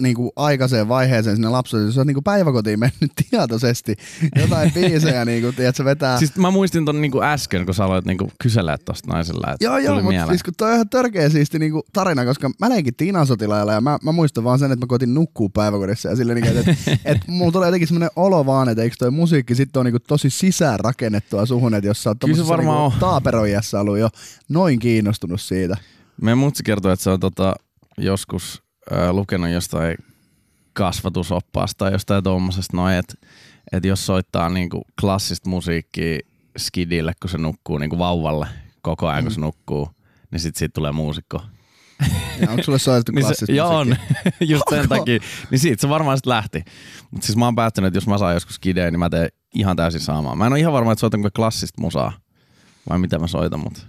niin 0.00 0.14
kuin 0.14 0.30
aikaiseen 0.36 0.88
vaiheeseen 0.88 1.36
sinne 1.36 1.48
jos 1.84 1.94
sä 1.94 2.00
oot 2.00 2.06
niin 2.06 2.14
kuin 2.14 2.24
päiväkotiin 2.24 2.78
mennyt 2.78 3.12
tietoisesti 3.30 3.96
jotain 4.36 4.72
biisejä, 4.72 5.24
niin 5.24 5.42
kuin, 5.42 5.54
tiedät, 5.54 5.76
sä 5.76 5.84
vetää... 5.84 6.18
Siis 6.18 6.36
mä 6.36 6.50
muistin 6.50 6.84
ton 6.84 7.00
niinku 7.00 7.22
äsken, 7.22 7.66
kun 7.66 7.74
sä 7.74 7.84
aloit 7.84 8.04
niinku 8.04 8.30
kysellä 8.42 8.78
tosta 8.84 9.12
naisella, 9.12 9.52
että 9.52 9.64
Joo, 9.64 9.78
joo, 9.78 9.94
mutta 9.94 10.08
mieleen. 10.08 10.28
siis 10.28 10.42
kun 10.42 10.54
toi 10.56 10.68
on 10.68 10.74
ihan 10.74 10.88
törkeä 10.88 11.28
siisti 11.28 11.58
niinku 11.58 11.82
tarina, 11.92 12.24
koska 12.24 12.50
mä 12.60 12.68
leikin 12.68 12.94
Tiinasotilailla 12.94 13.72
ja 13.72 13.80
mä, 13.80 13.98
mä, 14.02 14.12
muistan 14.12 14.44
vaan 14.44 14.58
sen, 14.58 14.72
että 14.72 14.86
mä 14.86 14.88
koitin 14.88 15.14
nukkua 15.14 15.48
päiväkodissa 15.54 16.08
ja 16.08 16.16
silleen, 16.16 16.40
niinku, 16.40 16.58
että 16.58 16.70
et, 16.92 17.00
et, 17.04 17.18
mulla 17.28 17.52
tulee 17.52 17.68
jotenkin 17.68 17.88
semmoinen 17.88 18.10
olo 18.16 18.46
vaan, 18.46 18.68
että 18.68 18.82
eikö 18.82 18.96
toi 18.98 19.10
musiikki 19.10 19.54
sitten 19.54 19.80
on 19.80 19.86
niinku 19.86 20.00
tosi 20.00 20.30
sisään 20.30 20.80
rakennettua 20.80 21.46
suhun, 21.46 21.74
että 21.74 21.88
jos 21.88 22.02
sä 22.02 22.10
oot 22.10 22.16
se 22.16 22.20
tommosessa 22.20 22.48
varmaan 22.48 22.78
niinku 22.78 22.94
on. 22.94 23.00
taaperoijassa 23.00 23.80
ollut 23.80 23.98
jo 23.98 24.08
noin 24.48 24.78
kiinnostunut 24.78 25.40
siitä. 25.40 25.76
Meidän 26.22 26.38
mutsi 26.38 26.62
kertoi, 26.62 26.92
että 26.92 27.02
se 27.02 27.10
on 27.10 27.20
tota, 27.20 27.54
joskus 27.98 28.62
äh, 28.92 29.10
lukenut 29.10 29.50
jostain 29.50 29.96
kasvatusoppaasta 30.72 31.78
tai 31.78 31.92
jostain 31.92 32.24
tommosesta 32.24 32.76
noin, 32.76 32.94
että 32.94 33.14
et 33.72 33.84
jos 33.84 34.06
soittaa 34.06 34.48
niinku 34.48 34.82
klassista 35.00 35.50
musiikkia 35.50 36.18
skidille, 36.58 37.12
kun 37.22 37.30
se 37.30 37.38
nukkuu 37.38 37.78
niinku 37.78 37.98
vauvalle 37.98 38.46
koko 38.82 39.08
ajan, 39.08 39.24
kun 39.24 39.32
se 39.32 39.40
nukkuu, 39.40 39.88
niin 40.30 40.40
sit 40.40 40.56
siitä 40.56 40.72
tulee 40.74 40.92
muusikko. 40.92 41.42
Ja 42.40 42.50
onko 42.50 42.62
sulle 42.62 42.78
soitettu 42.78 43.12
Niin 43.14 43.24
klassista 43.24 43.46
se, 43.46 43.52
joo, 43.52 43.76
on. 43.78 43.88
just 44.40 44.62
sen 44.70 44.80
Onko? 44.80 44.96
takia. 44.96 45.18
Niin 45.50 45.58
siitä 45.58 45.80
se 45.80 45.88
varmaan 45.88 46.16
sitten 46.16 46.30
lähti. 46.30 46.64
Mutta 47.10 47.26
siis 47.26 47.36
mä 47.36 47.44
oon 47.44 47.54
päättänyt, 47.54 47.86
että 47.86 47.96
jos 47.96 48.06
mä 48.06 48.18
saan 48.18 48.34
joskus 48.34 48.54
skideen, 48.54 48.92
niin 48.92 49.00
mä 49.00 49.10
teen 49.10 49.28
ihan 49.54 49.76
täysin 49.76 50.00
saamaan. 50.00 50.38
Mä 50.38 50.46
en 50.46 50.52
ole 50.52 50.60
ihan 50.60 50.72
varma, 50.72 50.92
että 50.92 51.00
soitanko 51.00 51.28
klassista 51.36 51.82
musaa 51.82 52.12
vai 52.90 52.98
mitä 52.98 53.18
mä 53.18 53.26
soitan, 53.26 53.60
mutta 53.60 53.80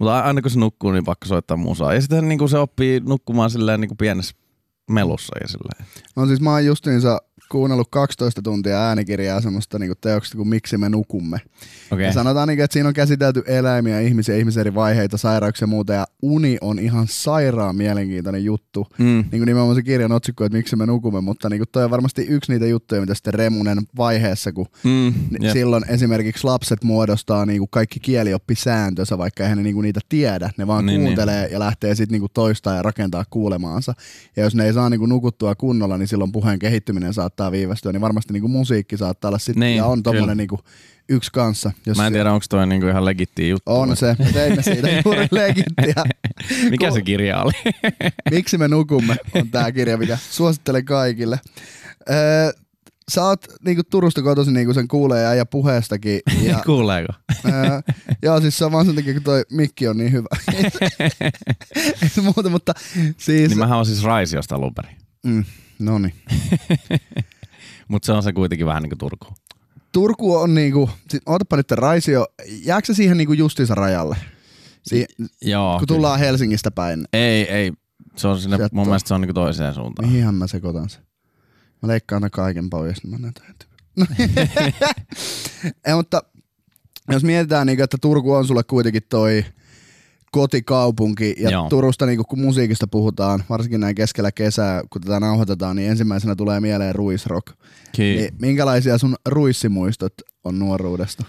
mutta 0.00 0.20
aina 0.20 0.42
kun 0.42 0.50
se 0.50 0.58
nukkuu, 0.58 0.92
niin 0.92 1.04
pakko 1.04 1.26
soittaa 1.26 1.56
musaa. 1.56 1.94
Ja 1.94 2.00
sitten 2.00 2.28
niin 2.28 2.48
se 2.48 2.58
oppii 2.58 3.00
nukkumaan 3.00 3.50
silleen 3.50 3.80
niin 3.80 3.96
pienessä 3.96 4.34
melussa 4.90 5.38
ja 5.40 5.48
silleen. 5.48 5.86
No 6.16 6.26
siis 6.26 6.40
mä 6.40 6.50
oon 6.50 6.66
justiinsa 6.66 7.22
kuunnellut 7.50 7.88
12 7.90 8.42
tuntia 8.42 8.80
äänikirjaa 8.88 9.40
semmoista 9.40 9.78
niinku 9.78 9.94
teoksesta 10.00 10.36
kuin 10.36 10.48
Miksi 10.48 10.78
me 10.78 10.88
nukumme. 10.88 11.38
Okei. 11.90 12.06
Ja 12.06 12.12
sanotaan, 12.12 12.48
niinku, 12.48 12.62
että 12.62 12.72
siinä 12.72 12.88
on 12.88 12.94
käsitelty 12.94 13.42
eläimiä, 13.46 14.00
ihmisiä, 14.00 14.36
ihmisen 14.36 14.60
eri 14.60 14.74
vaiheita, 14.74 15.16
sairauksia 15.16 15.62
ja 15.62 15.66
muuta. 15.66 15.92
Ja 15.92 16.06
uni 16.22 16.58
on 16.60 16.78
ihan 16.78 17.06
sairaan 17.10 17.76
mielenkiintoinen 17.76 18.44
juttu. 18.44 18.86
Mm. 18.98 19.04
Niin 19.04 19.30
kuin 19.30 19.46
nimenomaan 19.46 19.76
se 19.76 19.82
kirjan 19.82 20.12
otsikko, 20.12 20.44
että 20.44 20.58
miksi 20.58 20.76
me 20.76 20.86
nukumme, 20.86 21.20
mutta 21.20 21.48
niin 21.48 21.60
kuin 21.60 21.68
toi 21.72 21.84
on 21.84 21.90
varmasti 21.90 22.22
yksi 22.22 22.52
niitä 22.52 22.66
juttuja, 22.66 23.00
mitä 23.00 23.14
sitten 23.14 23.34
Remunen 23.34 23.78
vaiheessa, 23.96 24.52
kun 24.52 24.66
Mm. 24.84 25.14
Ni- 25.30 25.46
Jep. 25.46 25.52
Silloin 25.52 25.84
esimerkiksi 25.88 26.44
lapset 26.44 26.84
muodostaa 26.84 27.46
niinku 27.46 27.66
kaikki 27.66 28.00
kielioppisääntönsä, 28.00 29.18
vaikka 29.18 29.42
eihän 29.42 29.58
ne 29.58 29.62
niinku 29.64 29.80
niitä 29.80 30.00
tiedä. 30.08 30.50
Ne 30.58 30.66
vaan 30.66 30.86
Niin, 30.86 30.98
niin, 31.00 31.04
kuuntelee 31.06 31.42
niin. 31.42 31.52
ja 31.52 31.58
lähtee 31.58 31.94
sitten 31.94 32.12
niinku 32.12 32.28
toistaa 32.34 32.74
ja 32.74 32.82
rakentaa 32.82 33.24
kuulemaansa. 33.30 33.94
Ja 34.36 34.42
jos 34.42 34.54
ne 34.54 34.64
ei 34.66 34.72
saa 34.72 34.90
niinku 34.90 35.06
nukuttua 35.06 35.54
kunnolla, 35.54 35.98
niin 35.98 36.08
silloin 36.08 36.32
puheen 36.32 36.58
kehittyminen 36.58 37.14
saattaa 37.14 37.35
viivästyä. 37.52 37.92
Niin 37.92 38.00
varmasti 38.00 38.32
niinku 38.32 38.48
musiikki 38.48 38.96
saattaa 38.96 39.28
olla 39.28 39.38
sitten, 39.38 39.60
Niin, 39.60 39.76
ja 39.76 39.84
on 39.86 40.02
tommonen 40.02 40.36
niinku 40.36 40.60
yksi 41.08 41.30
kanssa. 41.32 41.72
Jos 41.86 41.96
Mä 41.96 42.06
en 42.06 42.12
tiedä, 42.12 42.32
onko 42.32 42.46
toi 42.50 42.66
niinku 42.66 42.86
ihan 42.86 43.04
legittiä 43.04 43.48
juttu. 43.48 43.70
On 43.72 43.96
se, 43.96 44.16
me 44.18 44.32
teimme 44.32 44.62
siitä 44.62 44.88
juuri 45.04 45.28
legittiä. 45.30 46.04
Mikä 46.70 46.90
se 46.90 47.02
kirja 47.02 47.42
oli? 47.42 47.52
Miksi 48.30 48.58
me 48.58 48.68
nukumme 48.68 49.16
on 49.34 49.50
tää 49.50 49.72
kirja, 49.72 49.96
mikä 49.98 50.18
suosittelen 50.30 50.84
kaikille. 50.84 51.40
Öö, 52.10 52.52
sä 53.10 53.24
oot 53.24 53.46
niinku 53.64 53.82
Turusta 53.90 54.22
kotoisin, 54.22 54.54
niinku 54.54 54.74
sen 54.74 54.88
kuulee 54.88 55.36
ja 55.36 55.46
puheestakin. 55.46 56.20
Ja, 56.42 56.62
Kuuleeko? 56.66 57.12
Ää, 57.52 57.82
joo, 58.22 58.40
siis 58.40 58.58
se 58.58 58.64
on 58.64 58.72
vaan 58.72 58.86
sen 58.86 58.94
takia, 58.94 59.12
kun 59.12 59.22
toi 59.22 59.42
mikki 59.50 59.88
on 59.88 59.96
niin 59.96 60.12
hyvä. 60.12 60.28
Ei 62.02 62.22
muuta, 62.22 62.50
mutta 62.50 62.72
siis... 63.16 63.48
Niin 63.48 63.58
mähän 63.58 63.78
on 63.78 63.86
siis 63.86 64.02
Raisiosta 64.02 64.54
alun 64.54 64.74
perin. 64.74 64.96
mm, 65.26 65.44
no 65.78 65.98
niin. 65.98 66.14
Mutta 67.88 68.06
se 68.06 68.12
on 68.12 68.22
se 68.22 68.32
kuitenkin 68.32 68.66
vähän 68.66 68.82
niinku 68.82 68.96
Turku. 68.96 69.26
Turku 69.92 70.36
on 70.36 70.54
niinku, 70.54 70.90
sit, 71.10 71.22
ootapa 71.26 71.56
nyt 71.56 71.70
Raisio, 71.70 72.26
jääkö 72.48 72.86
se 72.86 72.94
siihen 72.94 73.16
niinku 73.16 73.32
justiinsa 73.32 73.74
rajalle? 73.74 74.16
Si- 74.82 75.06
Joo. 75.42 75.78
kun 75.78 75.88
tullaan 75.88 76.18
Helsingistä 76.18 76.70
päin, 76.70 76.98
Kyllä. 76.98 77.08
Ei, 77.26 77.42
ei. 77.50 77.72
Se 78.16 78.28
on 78.28 78.40
sinne, 78.40 78.56
Sieltä 78.56 78.74
mun 78.74 78.82
on. 78.82 78.88
mielestä 78.88 79.08
se 79.08 79.14
on 79.14 79.20
niinku 79.20 79.34
toiseen 79.34 79.74
suuntaan. 79.74 80.08
mihinhän 80.08 80.34
mä 80.34 80.46
sekoitan 80.46 80.88
se? 80.88 80.98
Mä 81.82 81.88
leikkaan 81.88 82.22
aina 82.22 82.30
kaiken 82.30 82.70
pois, 82.70 83.02
niin 83.04 83.10
mä 83.10 83.18
näytän 83.18 83.46
heti. 83.46 83.66
No. 83.96 84.06
Ei, 85.86 85.94
mutta 85.94 86.22
jos 87.10 87.24
mietitään, 87.24 87.66
niinku, 87.66 87.82
että 87.82 87.98
Turku 88.00 88.32
on 88.32 88.46
sulle 88.46 88.62
kuitenkin 88.64 89.02
toi 89.08 89.44
kotikaupunki 90.36 91.34
ja 91.38 91.50
Joo. 91.50 91.68
Turusta 91.68 92.06
niinku, 92.06 92.24
kun 92.24 92.40
musiikista 92.40 92.86
puhutaan, 92.86 93.44
varsinkin 93.50 93.80
näin 93.80 93.94
keskellä 93.94 94.32
kesää, 94.32 94.82
kun 94.90 95.02
tätä 95.02 95.20
nauhoitetaan, 95.20 95.76
niin 95.76 95.90
ensimmäisenä 95.90 96.34
tulee 96.36 96.60
mieleen 96.60 96.94
ruisrock. 96.94 97.46
Niin, 97.98 98.34
minkälaisia 98.40 98.98
sun 98.98 99.14
ruissimuistot 99.28 100.12
on 100.44 100.58
nuoruudesta? 100.58 101.24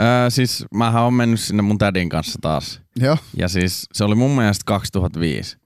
Öö, 0.00 0.30
siis 0.30 0.64
mähän 0.74 1.02
on 1.02 1.14
mennyt 1.14 1.40
sinne 1.40 1.62
mun 1.62 1.78
tädin 1.78 2.08
kanssa 2.08 2.38
taas. 2.42 2.80
Joo, 2.96 3.16
Ja 3.36 3.48
siis 3.48 3.86
se 3.92 4.04
oli 4.04 4.14
mun 4.14 4.30
mielestä 4.30 4.62
2005. 4.66 5.56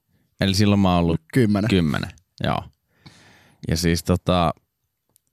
Eli 0.41 0.55
silloin 0.55 0.81
mä 0.81 0.95
oon 0.95 1.05
ollut 1.05 1.21
kymmenen. 1.33 1.71
kymmenen. 1.71 2.11
Joo. 2.45 2.63
Ja 3.69 3.77
siis 3.77 4.05
tota, 4.05 4.53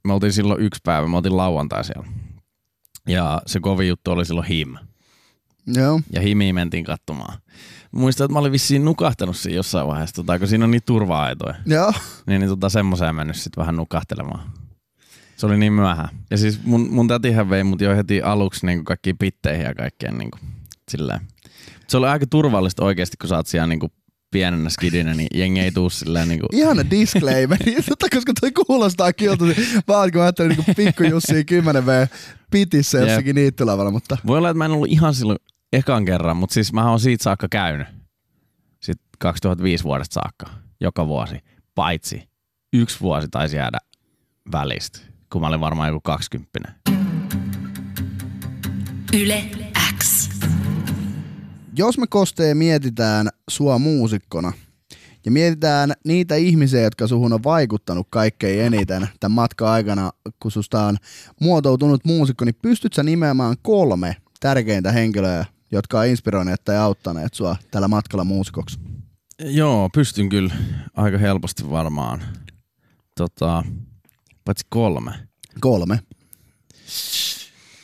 me 0.07 0.13
oltiin 0.13 0.33
silloin 0.33 0.61
yksi 0.61 0.81
päivä, 0.83 1.07
me 1.07 1.17
oltiin 1.17 1.37
lauantai 1.37 1.83
siellä. 1.83 2.07
Ja 3.07 3.41
se 3.45 3.59
kovin 3.59 3.87
juttu 3.87 4.11
oli 4.11 4.25
silloin 4.25 4.47
him. 4.47 4.75
Joo, 5.67 6.01
Ja 6.13 6.21
himiin 6.21 6.55
mentiin 6.55 6.83
katsomaan. 6.83 7.39
Muistan, 7.91 8.25
että 8.25 8.33
mä 8.33 8.39
olin 8.39 8.51
vissiin 8.51 8.85
nukahtanut 8.85 9.37
siinä 9.37 9.55
jossain 9.55 9.87
vaiheessa, 9.87 10.15
tota, 10.15 10.39
kun 10.39 10.47
siinä 10.47 10.65
on 10.65 10.71
niitä 10.71 10.85
turva-aitoja. 10.85 11.55
joo. 11.65 11.93
Niin, 12.27 12.41
niin 12.41 12.49
tota, 12.49 12.69
semmoiseen 12.69 13.15
mennyt 13.15 13.35
sitten 13.35 13.61
vähän 13.61 13.75
nukahtelemaan. 13.75 14.51
Se 15.37 15.45
oli 15.45 15.57
niin 15.57 15.73
myöhään. 15.73 16.09
Ja 16.31 16.37
siis 16.37 16.63
mun, 16.63 16.87
mun 16.91 17.07
tätihän 17.07 17.49
vei 17.49 17.63
mut 17.63 17.81
jo 17.81 17.95
heti 17.95 18.21
aluksi 18.21 18.65
niin 18.65 18.85
kaikkiin 18.85 19.17
pitteihin 19.17 19.65
ja 19.65 19.75
kaikkeen 19.75 20.17
niin 20.17 20.31
kuin, 20.31 20.41
silleen. 20.91 21.19
Se 21.87 21.97
oli 21.97 22.07
aika 22.07 22.25
turvallista 22.27 22.85
oikeasti, 22.85 23.17
kun 23.17 23.29
sä 23.29 23.35
oot 23.35 23.47
siellä 23.47 23.67
niin 23.67 23.79
kuin 23.79 23.91
pienenä 24.31 24.69
skidinä, 24.69 25.13
niin 25.13 25.27
jengi 25.33 25.59
ei 25.59 25.71
tuu 25.71 25.89
silleen 25.89 26.27
niin 26.29 26.39
kuin, 26.39 26.55
Ihana 26.61 26.89
disclaimeri, 26.89 27.75
tota, 27.89 28.07
koska 28.15 28.33
toi 28.41 28.51
kuulostaa 28.51 29.13
kilta. 29.13 29.45
Vaan 29.87 30.11
kun 30.11 30.19
mä 30.19 30.23
ajattelin 30.25 30.57
niin 30.57 30.75
pikku 30.75 31.03
Jussi 31.03 31.45
10 31.45 31.85
V 31.85 32.07
pitissä 32.51 32.97
Jep. 32.97 33.07
jossakin 33.07 33.35
niittylavalla, 33.35 33.91
mutta 33.91 34.17
Voi 34.27 34.37
olla, 34.37 34.49
että 34.49 34.57
mä 34.57 34.65
en 34.65 34.71
ollut 34.71 34.91
ihan 34.91 35.13
silloin 35.13 35.39
ekan 35.73 36.05
kerran, 36.05 36.37
mutta 36.37 36.53
siis 36.53 36.73
mä 36.73 36.89
oon 36.89 36.99
siitä 36.99 37.23
saakka 37.23 37.47
käynyt. 37.51 37.87
Sitten 38.79 39.07
2005 39.19 39.83
vuodesta 39.83 40.13
saakka, 40.13 40.45
joka 40.81 41.07
vuosi. 41.07 41.35
Paitsi 41.75 42.29
yksi 42.73 42.99
vuosi 43.01 43.27
taisi 43.31 43.55
jäädä 43.55 43.77
välistä, 44.51 44.99
kun 45.31 45.41
mä 45.41 45.47
olin 45.47 45.59
varmaan 45.59 45.89
joku 45.89 46.01
20. 46.01 46.73
Yle. 49.13 49.68
Jos 51.79 51.97
me 51.97 52.07
Kosteen 52.07 52.57
mietitään 52.57 53.29
sua 53.49 53.79
muusikkona 53.79 54.53
ja 55.25 55.31
mietitään 55.31 55.93
niitä 56.05 56.35
ihmisiä, 56.35 56.81
jotka 56.81 57.07
suhun 57.07 57.33
on 57.33 57.43
vaikuttanut 57.43 58.07
kaikkein 58.09 58.61
eniten 58.61 59.09
tämän 59.19 59.35
matkan 59.35 59.67
aikana, 59.67 60.11
kun 60.39 60.51
susta 60.51 60.85
on 60.85 60.97
muotoutunut 61.41 62.05
muusikko, 62.05 62.45
niin 62.45 62.55
pystyt 62.61 62.93
sä 62.93 63.03
nimeämään 63.03 63.55
kolme 63.61 64.15
tärkeintä 64.39 64.91
henkilöä, 64.91 65.45
jotka 65.71 65.99
on 65.99 66.07
inspiroineet 66.07 66.63
tai 66.63 66.77
auttaneet 66.77 67.33
sua 67.33 67.55
tällä 67.71 67.87
matkalla 67.87 68.23
muusikoksi? 68.23 68.79
Joo, 69.39 69.89
pystyn 69.93 70.29
kyllä 70.29 70.53
aika 70.95 71.17
helposti 71.17 71.69
varmaan. 71.69 72.21
Tota, 73.17 73.63
paitsi 74.45 74.65
kolme. 74.69 75.11
Kolme. 75.59 75.99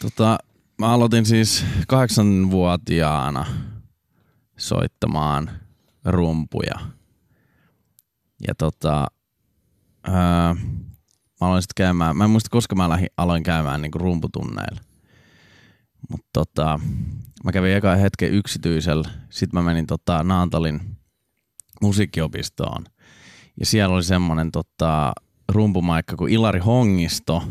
Tota, 0.01 0.37
mä 0.77 0.93
aloitin 0.93 1.25
siis 1.25 1.65
kahdeksanvuotiaana 1.87 3.45
soittamaan 4.57 5.51
rumpuja. 6.05 6.79
Ja 8.47 8.55
tota, 8.55 9.07
ää, 10.03 10.53
mä 11.41 11.47
aloin 11.47 11.61
sitten 11.61 11.83
käymään, 11.83 12.17
mä 12.17 12.23
en 12.23 12.29
muista 12.29 12.49
koska 12.49 12.75
mä 12.75 12.89
lähdin, 12.89 13.07
aloin 13.17 13.43
käymään 13.43 13.81
niinku 13.81 13.97
rumputunneilla. 13.97 14.81
Mutta 16.09 16.27
tota, 16.33 16.79
mä 17.43 17.51
kävin 17.51 17.75
eka 17.75 17.95
hetken 17.95 18.31
yksityisellä, 18.31 19.09
sitten 19.29 19.59
mä 19.59 19.63
menin 19.63 19.87
tota 19.87 20.23
Naantalin 20.23 20.81
musiikkiopistoon. 21.81 22.85
Ja 23.59 23.65
siellä 23.65 23.95
oli 23.95 24.03
semmonen 24.03 24.51
tota, 24.51 25.13
rumpumaikka 25.49 26.15
kuin 26.15 26.33
Ilari 26.33 26.59
Hongisto, 26.59 27.43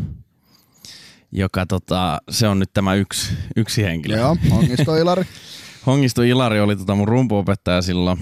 joka 1.32 1.66
tota, 1.66 2.18
se 2.30 2.48
on 2.48 2.58
nyt 2.58 2.70
tämä 2.72 2.94
yksi, 2.94 3.34
yksi 3.56 3.82
henkilö. 3.82 4.16
Joo, 4.16 4.36
onnisto 4.50 4.96
Ilari. 4.96 5.24
Hongisto 5.86 6.22
Ilari 6.22 6.60
oli 6.60 6.76
tota 6.76 6.94
mun 6.94 7.08
rumpuopettaja 7.08 7.82
silloin. 7.82 8.18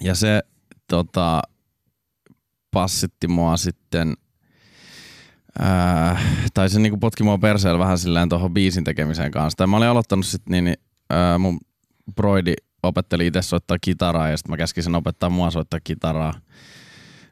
Ja 0.00 0.14
se 0.14 0.42
tota, 0.88 1.42
passitti 2.70 3.28
mua 3.28 3.56
sitten, 3.56 4.14
ää, 5.58 6.20
tai 6.54 6.68
se 6.68 6.80
niinku 6.80 6.98
potki 6.98 7.22
mua 7.22 7.38
perseellä 7.38 7.78
vähän 7.78 7.98
silleen 7.98 8.28
tuohon 8.28 8.54
biisin 8.54 8.84
tekemiseen 8.84 9.30
kanssa. 9.30 9.56
Tai 9.56 9.66
mä 9.66 9.76
olin 9.76 9.88
aloittanut 9.88 10.26
sitten 10.26 10.52
niin, 10.52 10.64
niin 10.64 10.76
ää, 11.10 11.38
mun 11.38 11.58
broidi 12.16 12.54
opetteli 12.82 13.26
itse 13.26 13.42
soittaa 13.42 13.78
kitaraa 13.80 14.28
ja 14.28 14.36
sitten 14.36 14.52
mä 14.52 14.56
käskin 14.56 14.84
sen 14.84 14.94
opettaa 14.94 15.30
mua 15.30 15.50
soittaa 15.50 15.80
kitaraa. 15.84 16.34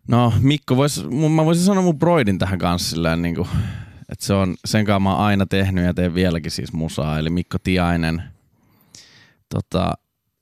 No 0.09 0.33
Mikko, 0.41 0.77
vois, 0.77 1.05
mä 1.35 1.45
voisin 1.45 1.65
sanoa 1.65 1.83
mun 1.83 1.99
broidin 1.99 2.39
tähän 2.39 2.59
kanssa 2.59 2.91
silleen 2.91 3.23
niinku, 3.23 3.49
että 4.09 4.25
se 4.25 4.35
on, 4.35 4.55
sen 4.65 4.85
kanssa 4.85 5.01
mä 5.01 5.11
oon 5.11 5.25
aina 5.25 5.47
tehnyt 5.47 5.85
ja 5.85 5.95
teen 5.95 6.15
vieläkin 6.15 6.51
siis 6.51 6.73
musaa, 6.73 7.19
eli 7.19 7.31
Mikko 7.31 7.59
Tiainen. 7.59 8.32
Tota, 9.53 9.93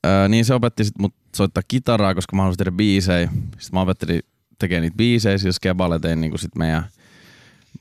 ää, 0.05 0.29
niin 0.29 0.45
se 0.45 0.55
opetti 0.55 0.85
sit 0.85 0.99
mut 0.99 1.15
soittaa 1.37 1.63
kitaraa, 1.69 2.15
koska 2.15 2.37
mä 2.37 2.43
halusin 2.43 2.59
tehdä 2.59 2.71
biisejä. 2.71 3.29
Sitten 3.31 3.71
mä 3.73 3.81
opettelin 3.81 4.21
tekemään 4.59 4.83
niitä 4.83 4.97
biisejä, 4.97 5.39
siis 5.39 5.61
Keballe 5.61 5.99
tein 5.99 6.21
niinku 6.21 6.39
sit 6.39 6.55
meidän 6.57 6.85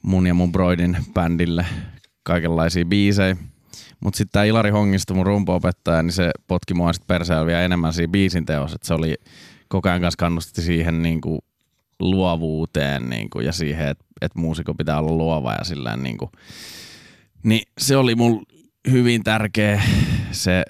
mun 0.01 0.27
ja 0.27 0.33
mun 0.33 0.51
broidin 0.51 0.97
bändille 1.13 1.65
kaikenlaisia 2.23 2.85
biisejä. 2.85 3.37
Mut 3.99 4.15
sitten 4.15 4.31
tää 4.31 4.43
Ilari 4.43 4.69
Hongisto, 4.69 5.13
mun 5.13 5.25
rumpuopettaja, 5.25 6.03
niin 6.03 6.13
se 6.13 6.31
potki 6.47 6.73
mua 6.73 6.93
sit 6.93 7.07
perseellä 7.07 7.45
vielä 7.45 7.61
enemmän 7.61 7.93
siinä 7.93 8.11
biisin 8.11 8.45
teossa. 8.45 8.75
Et 8.75 8.83
se 8.83 8.93
oli 8.93 9.15
koko 9.67 9.89
ajan 9.89 10.01
kanssa 10.01 10.17
kannusti 10.17 10.61
siihen 10.61 11.03
niinku 11.03 11.39
luovuuteen 11.99 13.09
niinku, 13.09 13.39
ja 13.39 13.51
siihen, 13.51 13.87
että 13.87 14.05
et 14.21 14.35
muusikko 14.35 14.73
pitää 14.73 14.99
olla 14.99 15.11
luova 15.11 15.53
ja 15.53 15.63
sillä 15.63 15.97
niinku. 15.97 16.31
Niin 17.43 17.61
se 17.77 17.97
oli 17.97 18.15
mulla 18.15 18.43
hyvin 18.91 19.23
tärkeä. 19.23 19.81
Se 20.31 20.63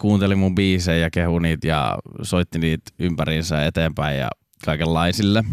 kuunteli 0.00 0.34
mun 0.34 0.54
biisejä 0.54 0.98
ja 0.98 1.10
kehu 1.10 1.38
niitä 1.38 1.66
ja 1.66 1.98
soitti 2.22 2.58
niitä 2.58 2.90
ympäriinsä 2.98 3.66
eteenpäin 3.66 4.18
ja 4.18 4.28
kaikenlaisille. 4.64 5.44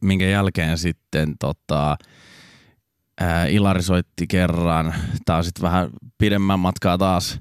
Minkä 0.00 0.24
jälkeen 0.24 0.78
sitten 0.78 1.34
tota, 1.40 1.96
ää, 3.20 3.46
Ilari 3.46 3.82
soitti 3.82 4.26
kerran, 4.26 4.94
tää 5.24 5.36
on 5.36 5.44
sitten 5.44 5.62
vähän 5.62 5.90
pidemmän 6.18 6.60
matkaa 6.60 6.98
taas, 6.98 7.40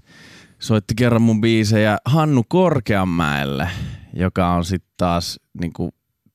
soitti 0.59 0.95
kerran 0.95 1.21
mun 1.21 1.41
biisejä 1.41 1.97
Hannu 2.05 2.43
Korkeanmäelle, 2.47 3.69
joka 4.13 4.53
on 4.53 4.65
sitten 4.65 4.93
taas 4.97 5.39
niinku 5.61 5.89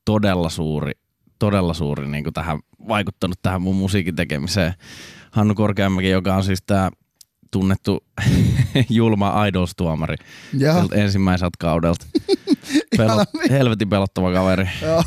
todella 0.05 0.49
suuri 0.49 0.93
todella 1.39 1.75
suuri 1.75 2.09
niin 2.09 2.25
kuin 2.25 2.35
tähän, 2.35 2.59
vaikuttanut 2.89 3.39
tähän 3.43 3.63
mun 3.63 3.77
musiikin 3.77 4.17
tekemiseen. 4.17 4.75
Hannu 5.31 5.55
Korkeamäki, 5.55 6.09
joka 6.09 6.35
on 6.37 6.45
siis 6.45 6.63
tämä 6.67 6.91
tunnettu 7.51 8.05
julma 8.91 9.47
Idols-tuomari 9.47 10.17
ensimmäiseltä 10.95 11.57
kaudelta. 11.59 12.07
Pelo, 12.97 13.13
Ihana 13.13 13.25
vi- 13.43 13.51
helvetin 13.51 13.89
pelottava 13.89 14.33
kaveri. 14.33 14.69
Joo. 14.83 15.05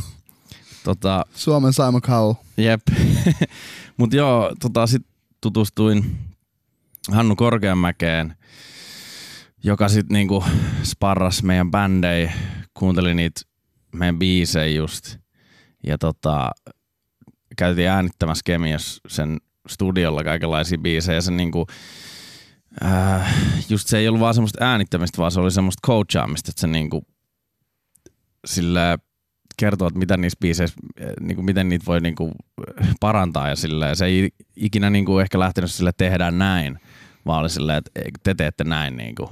Tota, 0.83 1.25
Suomen 1.35 1.73
Simon 1.73 2.01
Cowell. 2.01 2.33
Jep. 2.57 2.81
Mut 3.97 4.13
joo, 4.13 4.55
tota, 4.59 4.87
sit 4.87 5.05
tutustuin 5.41 6.17
Hannu 7.11 7.35
Korkeamäkeen, 7.35 8.35
joka 9.63 9.89
sit 9.89 10.09
niinku 10.09 10.43
sparras 10.83 11.43
meidän 11.43 11.71
bändejä, 11.71 12.33
kuunteli 12.73 13.15
niitä 13.15 13.41
meidän 13.95 14.19
biisejä 14.19 14.67
just. 14.67 15.17
Ja 15.83 15.97
tota, 15.97 16.51
käytiin 17.57 17.89
äänittämässä 17.89 18.41
Kemias 18.45 19.01
sen 19.07 19.37
studiolla 19.67 20.23
kaikenlaisia 20.23 20.77
biisejä. 20.77 21.15
Ja 21.15 21.21
se 21.21 21.31
niinku, 21.31 21.67
äh, 22.85 23.33
just 23.69 23.87
se 23.87 23.97
ei 23.97 24.07
ollut 24.07 24.21
vaan 24.21 24.33
semmoista 24.33 24.65
äänittämistä, 24.65 25.17
vaan 25.17 25.31
se 25.31 25.39
oli 25.39 25.51
semmoista 25.51 25.87
coachaamista, 25.87 26.51
että 26.51 26.61
se 26.61 26.67
niinku 26.67 27.03
sillä 28.45 28.97
kertoo, 29.57 29.87
että 29.87 29.99
mitä 29.99 30.17
niissä 30.17 30.37
biiseissä, 30.41 30.77
niin 31.19 31.35
kuin 31.35 31.45
miten 31.45 31.69
niitä 31.69 31.85
voi 31.85 32.01
niin 32.01 32.15
kuin 32.15 32.31
parantaa 32.99 33.49
ja 33.49 33.55
sillä 33.55 33.95
se 33.95 34.05
ei 34.05 34.29
ikinä 34.55 34.89
niin 34.89 35.05
kuin 35.05 35.21
ehkä 35.21 35.39
lähtenyt 35.39 35.71
sille 35.71 35.91
tehdään 35.97 36.37
näin, 36.37 36.79
vaan 37.25 37.41
oli 37.41 37.49
silleen, 37.49 37.77
että 37.77 37.91
te 38.23 38.33
teette 38.33 38.63
näin. 38.63 38.97
Niin 38.97 39.15
kuin. 39.15 39.29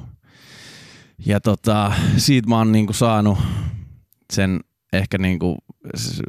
Ja 1.26 1.40
tota, 1.40 1.92
siitä 2.18 2.50
mä 2.50 2.58
oon 2.58 2.72
niin 2.72 2.86
kuin 2.86 2.96
saanut 2.96 3.38
sen 4.34 4.60
ehkä 4.94 5.18
niin 5.18 5.40
kuin 5.40 5.58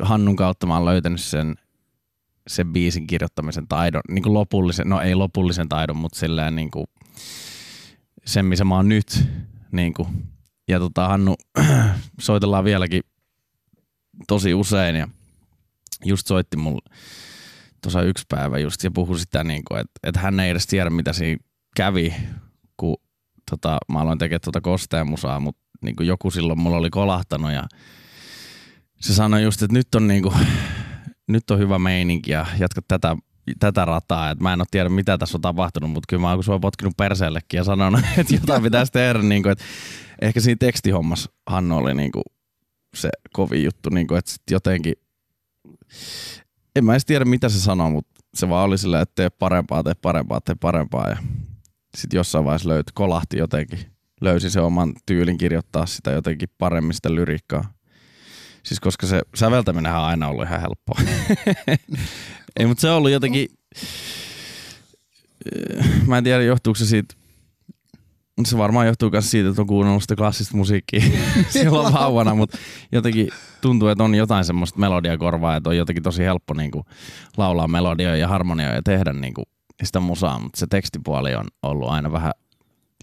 Hannun 0.03 0.37
kautta 0.37 0.67
mä 0.67 0.75
oon 0.75 0.85
löytänyt 0.85 1.21
sen, 1.21 1.55
sen 2.47 2.73
biisin 2.73 3.07
kirjoittamisen 3.07 3.69
taidon, 3.69 4.03
niin 4.11 4.23
kuin 4.23 4.35
lopullisen, 4.35 4.89
no 4.89 5.01
ei 5.01 5.15
lopullisen 5.15 5.69
taidon, 5.69 5.97
mutta 5.97 6.19
silleen 6.19 6.57
niin 6.57 6.71
kuin 6.71 6.87
sen, 8.25 8.47
missä 8.47 8.65
mä 8.65 8.77
oon 8.77 8.89
nyt. 8.89 9.29
Niin 9.73 9.95
kuin. 9.95 10.09
Ja 10.69 10.79
tota, 10.79 11.09
Hannu, 11.09 11.37
soitellaan 12.21 12.65
vieläkin 12.65 13.03
tosi 14.29 14.55
usein 14.55 14.97
ja 14.97 15.09
just 16.05 16.27
soitti 16.27 16.57
mulle 16.57 16.97
tuossa 17.83 18.03
yksi 18.03 18.25
päivä 18.29 18.59
just 18.59 18.85
ja 18.85 18.91
puhui 18.91 19.19
sitä, 19.19 19.45
niin 19.45 19.63
kuin, 19.69 19.81
että, 19.81 19.93
että 20.03 20.21
hän 20.21 20.41
ei 20.41 20.51
edes 20.51 20.67
tiedä 20.67 20.91
mitä 20.91 21.13
siinä 21.13 21.45
kävi, 21.77 22.15
kun 22.77 22.97
tota, 23.51 23.79
mä 23.93 24.01
aloin 24.01 24.19
tekemään 24.19 24.41
tuota 24.45 24.61
kosteen 24.61 25.11
musaa, 25.11 25.41
mutta 25.41 25.63
niin 25.83 25.97
kuin 25.97 26.07
joku 26.07 26.31
silloin 26.31 26.61
mulla 26.61 26.77
oli 26.77 26.91
kolahtanut 26.91 27.53
ja 27.53 27.69
se 29.01 29.15
sanoi 29.15 29.43
just, 29.43 29.63
että 29.63 29.75
nyt 29.75 29.95
on, 29.95 30.09
niin 30.09 30.23
kuin, 30.23 30.35
nyt 31.29 31.51
on 31.51 31.59
hyvä 31.59 31.79
meininki 31.79 32.31
ja 32.31 32.47
jatka 32.59 32.81
tätä, 32.89 33.17
tätä 33.59 33.85
rataa, 33.85 34.31
että 34.31 34.43
mä 34.45 34.53
en 34.53 34.61
ole 34.61 34.67
tiedä 34.71 34.89
mitä 34.89 35.19
tässä 35.19 35.39
on 35.39 35.43
tapahtunut, 35.43 35.91
mutta 35.91 36.07
kyllä 36.09 36.21
mä 36.21 36.31
oon 36.31 36.45
sua 36.45 36.59
potkinut 36.59 36.97
perseellekin 36.97 37.59
ja 37.59 37.65
sanonut, 37.65 38.01
että 38.19 38.35
jotain 38.35 38.63
pitäisi 38.63 38.93
tehdä, 38.93 39.19
niin 39.19 39.43
kuin, 39.43 39.53
että 39.53 39.65
ehkä 40.23 40.41
siinä 40.41 40.59
tekstihommassa 40.61 41.31
Hannu 41.47 41.77
oli 41.77 41.95
niin 41.95 42.13
kuin 42.13 42.25
se 42.95 43.11
kovin 43.33 43.65
juttu, 43.65 43.91
niin 43.91 44.07
kuin, 44.07 44.19
että 44.19 44.31
sit 44.31 44.43
jotenkin, 44.51 44.95
en 46.77 46.85
mä 46.85 46.93
edes 46.93 47.05
tiedä 47.05 47.25
mitä 47.25 47.49
se 47.49 47.61
sanoo, 47.61 47.91
mutta 47.91 48.21
se 48.35 48.49
vaan 48.49 48.65
oli 48.65 48.79
silleen, 48.79 49.03
että 49.03 49.15
tee 49.15 49.31
parempaa, 49.31 49.83
tee 49.83 49.95
parempaa, 50.03 50.41
tee 50.41 50.55
parempaa 50.61 51.09
ja 51.09 51.17
sitten 51.97 52.19
jossain 52.19 52.45
vaiheessa 52.45 52.69
löytyi, 52.69 52.93
kolahti 52.95 53.39
jotenkin, 53.39 53.79
löysi 54.21 54.51
se 54.51 54.61
oman 54.61 54.93
tyylin 55.07 55.39
kirjoittaa 55.39 55.87
sitä 55.87 56.11
jotenkin 56.11 56.49
paremmin 56.59 56.95
sitä 56.95 57.15
lyriikkaa. 57.15 57.65
Siis 58.63 58.81
koska 58.81 59.07
se 59.07 59.23
säveltäminen 59.35 59.93
on 59.93 59.99
aina 59.99 60.29
ollut 60.29 60.45
ihan 60.45 60.61
helppoa. 60.61 61.01
Ei, 62.57 62.67
mutta 62.67 62.81
se 62.81 62.91
on 62.91 62.97
ollut 62.97 63.11
jotenkin, 63.11 63.49
mä 66.07 66.19
en 66.19 66.25
tiedä 66.25 66.43
johtuuko 66.43 66.79
se 66.79 66.87
siitä 66.87 67.15
se 68.47 68.59
varmaan 68.59 68.87
johtuu 68.87 69.11
myös 69.11 69.31
siitä, 69.31 69.49
että 69.49 69.63
on 69.63 69.67
kuunnellut 69.67 70.03
sitä 70.03 70.17
klassista 70.17 70.57
musiikkia 70.57 71.03
silloin 71.49 71.95
vauvana, 71.95 72.35
mutta 72.35 72.59
jotenkin 72.93 73.29
tuntuu, 73.61 73.89
että 73.89 74.05
on 74.05 74.15
jotain 74.15 74.45
semmoista 74.45 74.79
melodiakorvaa, 74.79 75.57
että 75.57 75.71
on 75.71 75.77
jotenkin 75.77 76.03
tosi 76.03 76.23
helppo 76.23 76.55
niin 76.55 76.71
kuin, 76.71 76.85
laulaa 77.37 77.69
melodioja 77.69 78.17
ja 78.17 78.29
harmonioja 78.29 78.75
ja 78.75 78.83
tehdä 78.83 79.13
niin 79.13 79.35
kuin, 79.35 79.45
sitä 79.83 80.01
musaa, 80.01 80.39
mutta 80.39 80.59
se 80.59 80.67
tekstipuoli 80.71 81.35
on 81.35 81.47
ollut 81.63 81.89
aina 81.89 82.13
vähän 82.13 82.33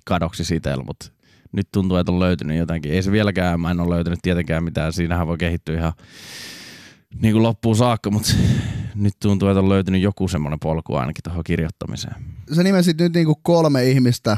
kadoksi 0.06 0.44
siitä, 0.44 0.78
mutta 0.86 1.12
nyt 1.52 1.68
tuntuu, 1.74 1.98
että 1.98 2.12
on 2.12 2.20
löytynyt 2.20 2.58
jotakin. 2.58 2.92
Ei 2.92 3.04
se 3.04 3.12
vieläkään, 3.12 3.60
mä 3.60 3.72
en 3.72 3.80
ole 3.80 3.96
löytänyt 3.96 4.20
tietenkään 4.22 4.64
mitään, 4.64 4.94
siinähän 4.94 5.28
voi 5.28 5.38
kehittyä 5.38 5.78
ihan 5.78 5.94
niin 7.22 7.34
kuin 7.34 7.44
loppuun 7.44 7.76
saakka, 7.76 8.12
mutta 8.12 8.34
nyt 8.98 9.14
tuntuu, 9.22 9.50
että 9.50 9.60
on 9.60 9.70
löytynyt 9.70 10.02
joku 10.02 10.28
semmoinen 10.28 10.60
polku 10.60 10.96
ainakin 10.96 11.24
tuohon 11.24 11.44
kirjoittamiseen. 11.44 12.16
Sä 12.56 12.64
nimesit 12.64 13.00
nyt 13.00 13.14
niinku 13.14 13.36
kolme 13.42 13.86
ihmistä 13.86 14.38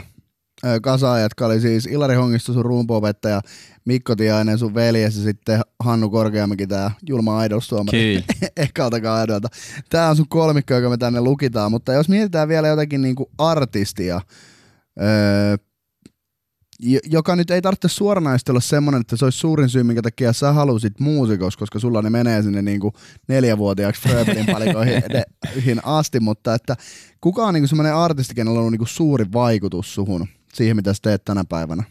ö, 0.65 0.79
kasaan, 0.81 1.21
jotka 1.21 1.45
oli 1.45 1.61
siis 1.61 1.85
Ilari 1.85 2.15
Hongisto, 2.15 2.53
sun 2.53 2.65
rumpoopettaja, 2.65 3.41
Mikko 3.85 4.15
Tiainen, 4.15 4.57
sun 4.57 4.73
veljes 4.73 5.17
ja 5.17 5.23
sitten 5.23 5.61
Hannu 5.79 6.09
Korkeamäki, 6.09 6.67
tää 6.67 6.91
julma 7.09 7.45
idols-tuomari 7.45 7.97
Kyllä. 7.97 8.51
ekalta 8.67 9.01
kaudelta. 9.01 9.47
Tää 9.89 10.09
on 10.09 10.15
sun 10.15 10.29
kolmikko, 10.29 10.73
joka 10.73 10.89
me 10.89 10.97
tänne 10.97 11.21
lukitaan, 11.21 11.71
mutta 11.71 11.93
jos 11.93 12.09
mietitään 12.09 12.47
vielä 12.47 12.67
jotakin 12.67 13.01
niinku 13.01 13.31
artistia, 13.37 14.21
öö, 15.01 15.57
joka 17.05 17.35
nyt 17.35 17.51
ei 17.51 17.61
tarvitse 17.61 17.87
suoranaisesti 17.87 18.51
olla 18.51 18.61
semmoinen, 18.61 19.01
että 19.01 19.17
se 19.17 19.25
olisi 19.25 19.37
suurin 19.39 19.69
syy, 19.69 19.83
minkä 19.83 20.01
takia 20.01 20.33
sä 20.33 20.53
halusit 20.53 20.99
muusikos, 20.99 21.57
koska 21.57 21.79
sulla 21.79 22.01
ne 22.01 22.09
menee 22.09 22.41
sinne 22.41 22.61
niinku 22.61 22.93
neljävuotiaaksi 23.27 24.01
Fröbelin 24.01 24.45
palikoihin 24.45 25.81
asti, 25.83 26.19
mutta 26.19 26.53
että 26.53 26.75
kuka 27.21 27.45
on 27.45 27.53
niinku 27.53 27.67
semmoinen 27.67 27.95
artisti, 27.95 28.35
kenellä 28.35 28.57
on 28.57 28.59
ollut 28.59 28.71
niinku 28.71 28.85
suuri 28.85 29.25
vaikutus 29.33 29.93
suhun 29.93 30.27
siihen, 30.53 30.75
mitä 30.75 30.93
sä 30.93 30.99
teet 31.01 31.25
tänä 31.25 31.43
päivänä? 31.49 31.83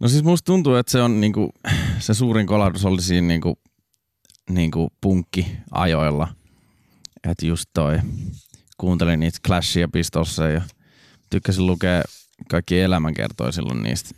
No 0.00 0.08
siis 0.08 0.24
musta 0.24 0.46
tuntuu, 0.46 0.74
että 0.74 0.92
se 0.92 1.02
on 1.02 1.20
niinku, 1.20 1.50
se 1.98 2.14
suurin 2.14 2.46
kolahdus 2.46 2.84
oli 2.84 3.02
siinä 3.02 3.26
niinku, 3.26 3.58
niinku 4.50 4.92
punkki-ajoilla. 5.00 6.28
Että 7.28 7.46
just 7.46 7.64
toi, 7.74 7.98
kuuntelin 8.76 9.20
niitä 9.20 9.38
Clashia 9.46 9.88
Pistolsia 9.88 10.50
ja 10.50 10.62
tykkäsin 11.30 11.66
lukea 11.66 12.02
kaikki 12.50 12.80
elämänkertoja 12.80 13.52
silloin 13.52 13.82
niistä. 13.82 14.10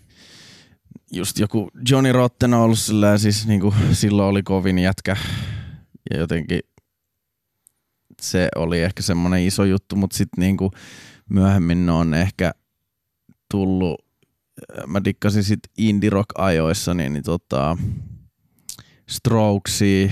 Just 1.13 1.39
joku 1.39 1.71
Johnny 1.91 2.13
Rotten 2.13 2.55
on 2.55 2.61
ollut 2.61 2.79
sillä 2.79 3.19
siis 3.19 3.47
niinku, 3.47 3.75
silloin 3.93 4.29
oli 4.29 4.43
kovin 4.43 4.79
jätkä 4.79 5.17
ja 6.11 6.19
jotenkin 6.19 6.61
se 8.23 8.49
oli 8.57 8.81
ehkä 8.81 9.03
semmoinen 9.03 9.47
iso 9.47 9.65
juttu, 9.65 9.97
mutta 9.97 10.17
sitten 10.17 10.43
niinku 10.43 10.71
myöhemmin 11.29 11.87
ne 11.87 11.93
on 11.93 12.15
ehkä 12.15 12.53
tullut 13.51 14.05
mä 14.87 15.05
dikkasin 15.05 15.45
sit 15.45 15.61
indie 15.79 16.11
rock 16.11 16.29
ajoissa, 16.39 16.95
niin, 16.95 17.13
niin 17.13 17.25
tota, 17.25 17.77
Strokesia, 19.11 20.11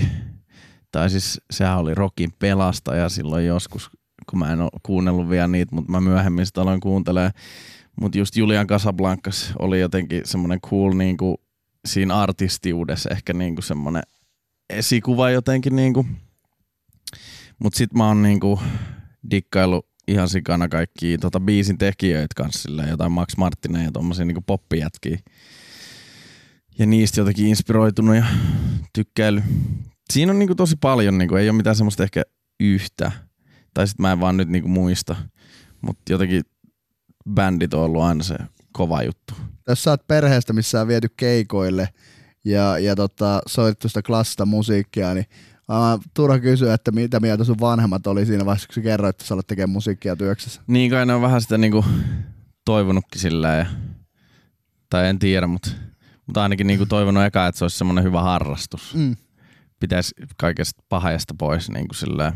tai 0.91 1.09
siis 1.09 1.41
sehän 1.51 1.77
oli 1.77 1.95
rockin 1.95 2.33
pelastaja 2.39 3.09
silloin 3.09 3.45
joskus, 3.45 3.89
kun 4.29 4.39
mä 4.39 4.53
en 4.53 4.61
ole 4.61 4.69
kuunnellut 4.83 5.29
vielä 5.29 5.47
niitä, 5.47 5.75
mutta 5.75 5.91
mä 5.91 6.01
myöhemmin 6.01 6.45
sitä 6.45 6.61
aloin 6.61 6.79
kuuntelemaan. 6.79 7.31
Mutta 8.01 8.17
just 8.17 8.35
Julian 8.35 8.67
Casablancas 8.67 9.53
oli 9.59 9.79
jotenkin 9.79 10.21
semmoinen 10.25 10.61
cool 10.61 10.93
niinku, 10.93 11.41
siinä 11.87 12.21
artistiudessa 12.21 13.09
ehkä 13.09 13.33
niinku 13.33 13.61
semmoinen 13.61 14.03
esikuva 14.69 15.29
jotenkin. 15.29 15.75
Niinku. 15.75 16.05
Mutta 17.59 17.77
sit 17.77 17.93
mä 17.93 18.07
oon 18.07 18.21
niinku 18.21 18.59
dikkailu 19.31 19.85
ihan 20.07 20.29
sikana 20.29 20.67
kaikki 20.67 21.17
tota 21.17 21.39
biisin 21.39 21.77
tekijöitä 21.77 22.33
kanssa, 22.35 22.61
silleen, 22.61 22.89
jotain 22.89 23.11
Max 23.11 23.37
Martineja 23.37 23.85
ja 23.85 23.91
tommosia 23.91 24.25
niinku 24.25 24.43
poppijätkiä. 24.45 25.17
Ja 26.79 26.85
niistä 26.85 27.21
jotenkin 27.21 27.47
inspiroitunut 27.47 28.15
ja 28.15 28.25
tykkäily. 28.93 29.41
Siinä 30.13 30.31
on 30.31 30.39
niinku 30.39 30.55
tosi 30.55 30.75
paljon, 30.81 31.17
niinku, 31.17 31.35
ei 31.35 31.49
ole 31.49 31.57
mitään 31.57 31.75
semmoista 31.75 32.03
ehkä 32.03 32.23
yhtä. 32.59 33.11
Tai 33.73 33.87
sit 33.87 33.99
mä 33.99 34.11
en 34.11 34.19
vaan 34.19 34.37
nyt 34.37 34.49
niinku 34.49 34.69
muista. 34.69 35.15
Mutta 35.81 36.13
jotenkin 36.13 36.43
bändit 37.29 37.73
on 37.73 37.81
ollut 37.81 38.03
aina 38.03 38.23
se 38.23 38.35
kova 38.71 39.03
juttu. 39.03 39.33
Jos 39.67 39.83
sä 39.83 39.91
oot 39.91 40.07
perheestä, 40.07 40.53
missä 40.53 40.81
on 40.81 40.87
viety 40.87 41.07
keikoille 41.17 41.89
ja, 42.45 42.79
ja 42.79 42.95
tota, 42.95 43.41
soitettu 43.47 43.87
sitä 43.87 44.01
klassista 44.01 44.45
musiikkia, 44.45 45.13
niin 45.13 45.25
Uh, 45.69 46.03
turha 46.13 46.39
kysyä, 46.39 46.73
että 46.73 46.91
mitä 46.91 47.19
mieltä 47.19 47.43
sun 47.43 47.59
vanhemmat 47.59 48.07
oli 48.07 48.25
siinä 48.25 48.45
vaiheessa, 48.45 48.67
kun 48.67 48.75
sä 48.75 48.81
kerroit, 48.81 49.13
että 49.13 49.25
sä 49.25 49.33
olet 49.33 49.47
tekemään 49.47 49.69
musiikkia 49.69 50.15
työksessä. 50.15 50.61
Niin 50.67 50.91
kai 50.91 51.05
ne 51.05 51.13
on 51.13 51.21
vähän 51.21 51.41
sitä 51.41 51.57
niinku 51.57 51.85
toivonutkin 52.65 53.21
sillä 53.21 53.55
ja, 53.55 53.65
tai 54.89 55.07
en 55.07 55.19
tiedä, 55.19 55.47
mutta, 55.47 55.69
mutta 56.25 56.43
ainakin 56.43 56.67
niinku 56.67 56.85
toivonut 56.85 57.23
eka, 57.23 57.47
että 57.47 57.59
se 57.59 57.65
olisi 57.65 57.77
semmoinen 57.77 58.03
hyvä 58.03 58.21
harrastus. 58.21 58.95
Mm. 58.95 59.15
Pitäisi 59.79 60.15
kaikesta 60.37 60.83
pahasta 60.89 61.35
pois 61.37 61.69
niinku 61.69 61.93
sillä. 61.93 62.33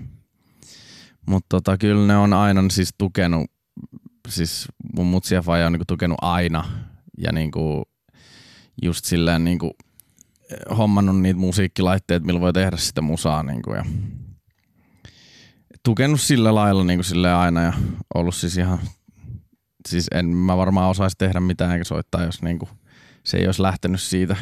Mutta 1.26 1.46
tota, 1.50 1.78
kyllä 1.78 2.08
ne 2.08 2.18
on 2.18 2.34
aina 2.34 2.64
siis 2.72 2.90
tukenut, 2.98 3.52
siis 4.28 4.68
mun 4.96 5.08
mutsi 5.08 5.36
ja 5.36 5.42
faija 5.42 5.66
on 5.66 5.72
niinku 5.72 5.86
tukenut 5.88 6.18
aina 6.22 6.64
ja 7.18 7.32
niinku 7.32 7.84
just 8.82 9.06
silleen 9.06 9.44
niinku 9.44 9.76
hommannut 10.78 11.22
niitä 11.22 11.40
musiikkilaitteita, 11.40 12.26
millä 12.26 12.42
voi 12.42 12.54
tehdä 12.54 12.78
sitä 12.78 13.02
musaa 13.02 13.44
niin 13.44 13.62
kuin, 13.62 13.78
ja 13.78 13.86
tukenut 15.84 16.22
sillä 16.22 16.56
lailla 16.56 16.84
niin 16.84 16.98
kuin 16.98 17.06
sille 17.06 17.34
aina 17.34 17.62
ja 17.62 17.74
ollut 18.16 18.36
siis 18.36 18.58
ihan, 18.58 18.80
siis 19.88 20.08
en 20.12 20.26
mä 20.26 20.58
varmaan 20.58 20.90
osaisi 20.90 21.16
tehdä 21.18 21.40
mitään 21.40 21.72
eikä 21.72 21.84
soittaa, 21.84 22.24
jos 22.24 22.42
niin 22.42 22.60
kuin, 22.60 22.70
se 23.24 23.38
ei 23.38 23.46
olisi 23.46 23.62
lähtenyt 23.62 24.02
siitä 24.02 24.36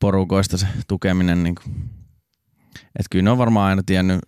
porukoista 0.00 0.56
se 0.56 0.66
tukeminen. 0.88 1.42
Niin 1.42 1.54
kuin. 1.54 1.90
Et 2.98 3.06
kyllä 3.10 3.22
ne 3.22 3.30
on 3.30 3.38
varmaan 3.38 3.68
aina 3.68 3.82
tiennyt, 3.86 4.20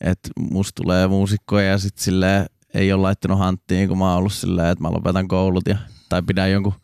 että 0.00 0.30
musta 0.50 0.82
tulee 0.82 1.08
muusikkoja 1.08 1.66
ja 1.66 1.78
sitten 1.78 2.04
silleen 2.04 2.46
ei 2.74 2.92
ole 2.92 3.02
laittanut 3.02 3.38
hanttiin, 3.38 3.88
kun 3.88 3.98
mä 3.98 4.08
oon 4.08 4.18
ollut 4.18 4.32
silleen, 4.32 4.68
että 4.68 4.82
mä 4.82 4.92
lopetan 4.92 5.28
koulut 5.28 5.68
ja, 5.68 5.76
tai 6.08 6.22
pidän 6.22 6.52
jonkun 6.52 6.74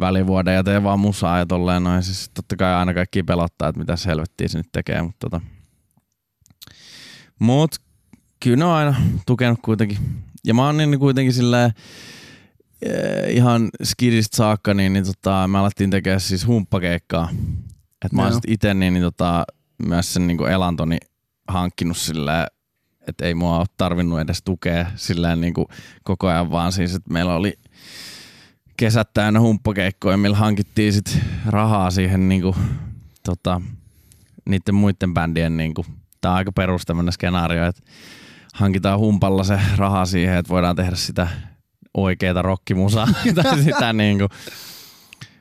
välivuoden 0.00 0.54
ja 0.54 0.64
teen 0.64 0.82
vaan 0.82 1.00
musaa 1.00 1.38
ja 1.38 1.46
tolleen 1.46 1.84
noin. 1.84 2.02
Siis 2.02 2.30
totta 2.34 2.56
kai 2.56 2.74
aina 2.74 2.94
kaikki 2.94 3.22
pelottaa, 3.22 3.68
että 3.68 3.78
mitä 3.78 3.94
helvettiä 4.06 4.48
se 4.48 4.58
nyt 4.58 4.72
tekee, 4.72 5.02
mutta 5.02 5.30
tota. 5.30 5.40
Mut 7.38 7.70
kyllä 8.42 8.56
ne 8.56 8.64
on 8.64 8.72
aina 8.72 8.94
tukenut 9.26 9.58
kuitenkin. 9.62 9.98
Ja 10.44 10.54
mä 10.54 10.66
oon 10.66 10.76
niin 10.76 10.98
kuitenkin 10.98 11.32
silleen, 11.32 11.72
eh, 12.82 13.36
ihan 13.36 13.68
skidistä 13.84 14.36
saakka, 14.36 14.74
niin, 14.74 14.92
niin 14.92 15.04
tota, 15.04 15.48
me 15.48 15.58
alettiin 15.58 15.90
tekemään 15.90 16.20
siis 16.20 16.46
humppakeikkaa. 16.46 17.28
Et 18.04 18.12
mä 18.12 18.22
oon 18.22 18.34
sit 18.34 18.44
ite 18.48 18.74
niin, 18.74 18.94
niin 18.94 19.02
tota, 19.02 19.44
myös 19.86 20.14
sen 20.14 20.26
niin 20.26 20.48
elantoni 20.48 20.98
hankkinut 21.48 21.96
silleen, 21.96 22.46
että 23.08 23.24
ei 23.24 23.34
mua 23.34 23.58
ole 23.58 23.66
tarvinnut 23.76 24.20
edes 24.20 24.42
tukea 24.42 24.86
silleen 24.96 25.40
niin 25.40 25.54
kuin 25.54 25.66
koko 26.04 26.26
ajan, 26.26 26.50
vaan 26.50 26.72
siis, 26.72 26.94
että 26.94 27.12
meillä 27.12 27.34
oli 27.34 27.58
kesät 28.76 29.10
täynnä 29.14 29.40
humppakeikkoja, 29.40 30.16
millä 30.16 30.36
hankittiin 30.36 30.92
sit 30.92 31.18
rahaa 31.46 31.90
siihen 31.90 32.28
niin 32.28 32.42
kuin, 32.42 32.56
tota, 33.22 33.60
niiden 34.48 34.74
muiden 34.74 35.14
bändien, 35.14 35.56
niin 35.56 35.74
kuin, 35.74 35.86
tämä 36.20 36.32
on 36.32 36.38
aika 36.38 36.52
perus 36.52 36.82
tämmöinen 36.86 37.12
skenaario, 37.12 37.66
että 37.66 37.82
hankitaan 38.54 38.98
humpalla 38.98 39.44
se 39.44 39.60
raha 39.76 40.06
siihen, 40.06 40.36
että 40.36 40.50
voidaan 40.50 40.76
tehdä 40.76 40.96
sitä 40.96 41.28
oikeita 41.94 42.42
rockimusaa 42.42 43.08
tai 43.34 43.62
sitä 43.62 43.92
niin 43.92 44.18
kuin. 44.18 44.28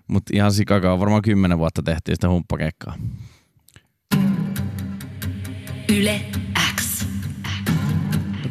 Mutta 0.08 0.32
ihan 0.36 0.52
sikakaa, 0.52 1.00
varmaan 1.00 1.22
kymmenen 1.22 1.58
vuotta 1.58 1.84
tehtiin 1.84 2.16
sitä 2.16 2.30
humppakeikkaa. 2.30 2.96
Yle. 5.90 6.22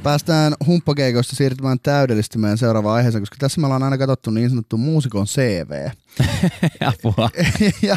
Päästään 0.06 0.54
humppakeikoista 0.66 1.36
siirtymään 1.36 1.78
täydellisesti 1.82 2.38
meidän 2.38 2.58
seuraavaan 2.58 2.96
aiheeseen, 2.96 3.22
koska 3.22 3.36
tässä 3.38 3.60
me 3.60 3.66
ollaan 3.66 3.82
aina 3.82 3.98
katsottu 3.98 4.30
niin 4.30 4.50
sanottu 4.50 4.76
muusikon 4.76 5.26
CV. 5.26 5.88
Apua. 6.90 7.30
ja, 7.88 7.96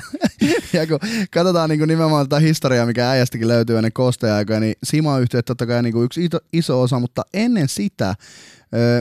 ja 0.74 0.88
kun 0.88 1.00
katsotaan 1.32 1.69
niin 1.69 1.80
kuin 1.80 1.88
nimenomaan 1.88 2.30
tätä 2.30 2.39
historiaa, 2.39 2.86
mikä 2.86 3.10
äijästäkin 3.10 3.48
löytyy 3.48 3.78
ennen 3.78 3.93
kosteaikoja, 3.93 4.60
niin 4.60 4.76
Sima-yhtiöt 4.84 5.45
totta 5.45 5.65
kai 5.65 5.84
niin 5.84 5.93
kuin 5.93 6.06
yksi 6.06 6.26
iso, 6.26 6.38
iso 6.54 6.82
osa, 6.82 7.00
mutta 7.00 7.26
ennen 7.34 7.67
sitä 7.67 8.15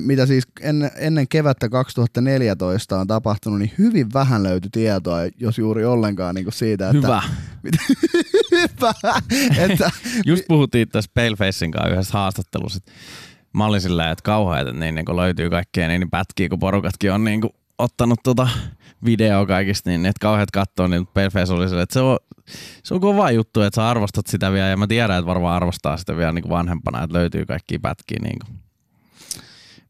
mitä 0.01 0.27
siis 0.27 0.45
ennen, 0.61 0.91
ennen 0.97 1.29
kevättä 1.29 1.69
2014 1.69 2.99
on 2.99 3.07
tapahtunut, 3.07 3.59
niin 3.59 3.73
hyvin 3.79 4.13
vähän 4.13 4.43
löytyi 4.43 4.71
tietoa, 4.71 5.19
jos 5.39 5.59
juuri 5.59 5.85
ollenkaan 5.85 6.35
niin 6.35 6.45
kuin 6.45 6.55
siitä, 6.55 6.91
että... 6.91 7.07
Hyvä. 7.07 7.23
hyvä. 8.61 8.95
että, 9.65 9.91
Just 10.27 10.43
puhuttiin 10.49 10.89
tässä 10.89 11.11
Palefacein 11.15 11.71
kanssa 11.71 11.93
yhdessä 11.93 12.19
haastattelussa, 12.19 12.77
että 12.77 12.93
mä 13.53 13.67
olin 13.67 13.81
sillä 13.81 14.11
että 14.11 14.23
kauheat, 14.23 14.69
että 14.69 14.81
niin, 14.81 14.95
niin 14.95 15.17
löytyy 15.17 15.51
kaikkea 15.51 15.89
niin 15.89 16.11
pätkiä, 16.11 16.49
kun 16.49 16.59
porukatkin 16.59 17.13
on 17.13 17.25
niin 17.25 17.41
kuin 17.41 17.53
ottanut 17.79 18.21
tota 18.23 18.49
videoa 19.05 19.47
kaikista, 19.47 19.91
niin 19.91 20.07
että 20.07 20.21
kauheat 20.21 20.51
katsoa, 20.51 20.89
niin 20.89 21.07
Paleface 21.07 21.53
oli 21.53 21.69
sillä, 21.69 21.83
että 21.83 21.93
se 21.93 22.01
on, 22.01 22.19
se 22.83 22.95
on 22.95 23.01
kova 23.01 23.31
juttu, 23.31 23.63
että 23.63 23.77
sä 23.77 23.89
arvostat 23.89 24.27
sitä 24.27 24.53
vielä, 24.53 24.69
ja 24.69 24.77
mä 24.77 24.87
tiedän, 24.87 25.19
että 25.19 25.27
varmaan 25.27 25.57
arvostaa 25.57 25.97
sitä 25.97 26.17
vielä 26.17 26.33
niin 26.33 26.43
kuin 26.43 26.51
vanhempana, 26.51 27.03
että 27.03 27.19
löytyy 27.19 27.47
kaikki 27.47 27.79
pätkiä 27.79 28.19
niin 28.23 28.39
kuin 28.47 28.59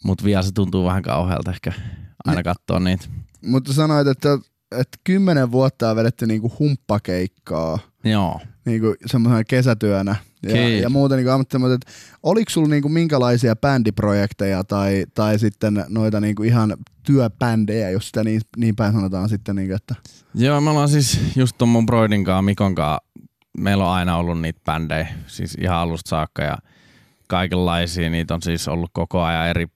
mutta 0.05 0.25
vielä 0.25 0.43
se 0.43 0.53
tuntuu 0.53 0.85
vähän 0.85 1.03
kauhealta 1.03 1.51
ehkä 1.51 1.73
aina 2.25 2.43
katsoa 2.43 2.81
niitä. 2.81 3.05
Mutta 3.43 3.73
sanoit, 3.73 4.07
että, 4.07 4.39
että 4.73 4.99
kymmenen 5.05 5.53
vuotta 5.53 5.91
on 5.91 5.97
vedetty 5.97 6.27
niinku 6.27 6.53
humppakeikkaa. 6.59 7.79
Joo. 8.05 8.41
Niinku 8.65 8.95
semmoisena 9.07 9.45
kesätyönä. 9.45 10.17
Ja, 10.43 10.69
ja 10.69 10.91
muuten 10.91 11.17
niinku 11.17 11.31
ammattimaisesti, 11.31 11.75
että 11.75 12.19
oliko 12.23 12.51
sulla 12.51 12.69
niinku 12.69 12.89
minkälaisia 12.89 13.57
bändiprojekteja 13.57 14.65
tai, 14.65 15.05
tai 15.15 15.39
sitten 15.39 15.85
noita 15.89 16.21
niinku 16.21 16.43
ihan 16.43 16.77
työbändejä, 17.03 17.91
jos 17.91 18.07
sitä 18.07 18.25
niin, 18.25 18.41
niin 18.57 18.77
päin 18.77 18.93
sanotaan 18.93 19.29
sitten. 19.29 19.57
Niinku, 19.57 19.75
että... 19.75 19.95
Joo, 20.35 20.61
me 20.61 20.71
ollaan 20.71 20.89
siis 20.89 21.21
just 21.37 21.59
ton 21.59 21.69
mun 21.69 21.87
broidin 21.87 22.25
kanssa, 22.25 22.43
Mikon 22.43 22.75
kanssa, 22.75 23.03
meillä 23.59 23.85
on 23.85 23.95
aina 23.95 24.17
ollut 24.17 24.41
niitä 24.41 24.61
bändejä, 24.65 25.09
siis 25.27 25.55
ihan 25.61 25.77
alusta 25.77 26.09
saakka 26.09 26.43
ja 26.43 26.59
kaikenlaisia, 27.29 28.11
niitä 28.11 28.35
on 28.35 28.43
siis 28.43 28.69
ollut 28.69 28.91
koko 28.93 29.23
ajan 29.23 29.49
eri 29.49 29.67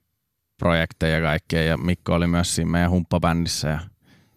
projekteja 0.57 1.15
ja 1.15 1.21
kaikkea. 1.21 1.63
Ja 1.63 1.77
Mikko 1.77 2.13
oli 2.13 2.27
myös 2.27 2.55
siinä 2.55 2.71
meidän 2.71 2.91
humppabändissä 2.91 3.67
ja 3.67 3.79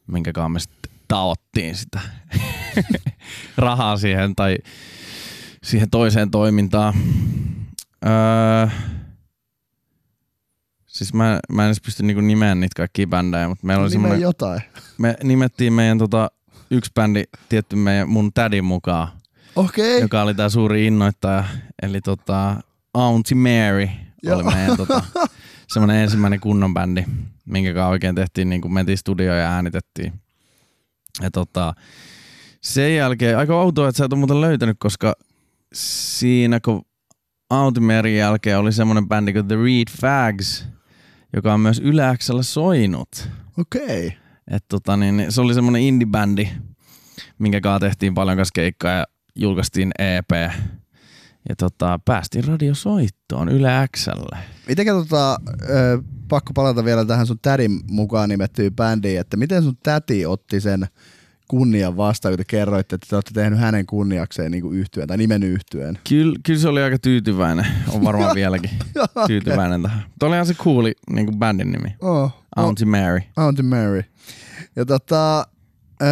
minkä 0.06 0.48
me 0.48 0.60
sitten 0.60 0.92
taottiin 1.08 1.76
sitä 1.76 2.00
rahaa 3.56 3.96
siihen 3.96 4.36
tai 4.36 4.56
siihen 5.62 5.90
toiseen 5.90 6.30
toimintaan. 6.30 6.94
Öö, 8.06 8.68
siis 10.86 11.14
mä, 11.14 11.40
mä 11.52 11.62
en 11.62 11.66
edes 11.66 11.80
pysty 11.80 12.02
niinku 12.02 12.20
nimeämään 12.20 12.60
niitä 12.60 12.74
kaikkia 12.76 13.06
bändejä, 13.06 13.48
mutta 13.48 13.66
meillä 13.66 13.82
oli 13.82 13.90
semmoinen... 13.90 14.20
jotain. 14.20 14.60
Me 14.98 15.16
nimettiin 15.22 15.72
meidän 15.72 15.98
tota, 15.98 16.30
yksi 16.70 16.90
bändi 16.94 17.24
tietty 17.48 17.76
meidän, 17.76 18.08
mun 18.08 18.32
tädin 18.32 18.64
mukaan. 18.64 19.08
Okay. 19.56 20.00
Joka 20.00 20.22
oli 20.22 20.34
tää 20.34 20.48
suuri 20.48 20.86
innoittaja. 20.86 21.44
Eli 21.82 22.00
tota, 22.00 22.56
Auntie 22.94 23.36
Mary 23.36 23.88
oli 24.34 24.42
meidän 24.42 24.76
tota, 24.76 25.04
semmoinen 25.68 26.02
ensimmäinen 26.02 26.40
kunnon 26.40 26.74
bändi, 26.74 27.04
minkä 27.44 27.74
kanssa 27.74 27.88
oikein 27.88 28.14
tehtiin, 28.14 28.48
niin 28.48 28.60
kuin 28.60 28.72
mentiin 28.72 28.98
studioon 28.98 29.38
ja 29.38 29.52
äänitettiin. 29.52 30.12
Ja 31.22 31.30
tota, 31.30 31.74
sen 32.60 32.96
jälkeen, 32.96 33.38
aika 33.38 33.60
outoa, 33.60 33.88
että 33.88 33.96
sä 33.96 34.04
et 34.04 34.12
ole 34.12 34.18
muuten 34.18 34.40
löytänyt, 34.40 34.76
koska 34.80 35.14
siinä 35.72 36.60
kun 36.60 36.82
Autimerin 37.50 38.16
jälkeen 38.16 38.58
oli 38.58 38.72
semmoinen 38.72 39.08
bändi 39.08 39.32
kuin 39.32 39.48
The 39.48 39.56
Reed 39.56 39.90
Fags, 40.00 40.66
joka 41.36 41.54
on 41.54 41.60
myös 41.60 41.78
Yläksellä 41.78 42.42
soinut. 42.42 43.28
Okei. 43.58 44.06
Okay. 44.06 44.18
Et 44.50 44.64
tota, 44.68 44.96
niin, 44.96 45.26
se 45.28 45.40
oli 45.40 45.54
semmoinen 45.54 45.82
indie-bändi, 45.82 46.48
minkä 47.38 47.60
kanssa 47.60 47.80
tehtiin 47.80 48.14
paljon 48.14 48.36
kanssa 48.36 48.52
keikkaa 48.54 48.92
ja 48.92 49.06
julkaistiin 49.36 49.92
EP 49.98 50.52
ja 51.48 51.56
tota, 51.56 52.00
päästiin 52.04 52.44
radiosoittoon 52.44 53.48
Yle 53.48 53.88
Xlle. 53.96 54.38
Mitenkä 54.68 54.92
tota, 54.92 55.40
ö, 55.70 56.02
pakko 56.28 56.52
palata 56.52 56.84
vielä 56.84 57.04
tähän 57.04 57.26
sun 57.26 57.38
tädin 57.42 57.80
mukaan 57.90 58.28
nimettyyn 58.28 58.76
bändiin, 58.76 59.20
että 59.20 59.36
miten 59.36 59.62
sun 59.62 59.76
täti 59.82 60.26
otti 60.26 60.60
sen 60.60 60.86
kunnian 61.48 61.96
vastaan, 61.96 62.32
kun 62.32 62.38
te 62.38 62.44
kerroitte, 62.44 62.94
että 62.94 63.06
te 63.10 63.16
olette 63.16 63.30
tehnyt 63.34 63.58
hänen 63.58 63.86
kunniakseen 63.86 64.50
niin 64.50 64.72
yhtyeen 64.72 65.08
tai 65.08 65.16
nimen 65.16 65.42
yhtyeen. 65.42 65.98
Kyllä, 66.08 66.36
kyllä 66.42 66.60
se 66.60 66.68
oli 66.68 66.82
aika 66.82 66.98
tyytyväinen. 66.98 67.66
On 67.88 68.04
varmaan 68.04 68.34
vieläkin 68.40 68.70
tyytyväinen 69.26 69.82
tähän. 69.82 70.02
Tuo 70.18 70.28
oli 70.28 70.36
ihan 70.36 70.46
se 70.46 70.54
cooli 70.54 70.92
niin 71.10 71.38
bändin 71.38 71.72
nimi. 71.72 71.96
Oh, 72.00 72.32
Auntie 72.56 72.86
oh, 72.86 72.90
Mary. 72.90 73.20
Auntie 73.36 73.64
Mary. 73.64 74.04
Ja 74.76 74.86
tota, 74.86 75.46
ö, 76.02 76.06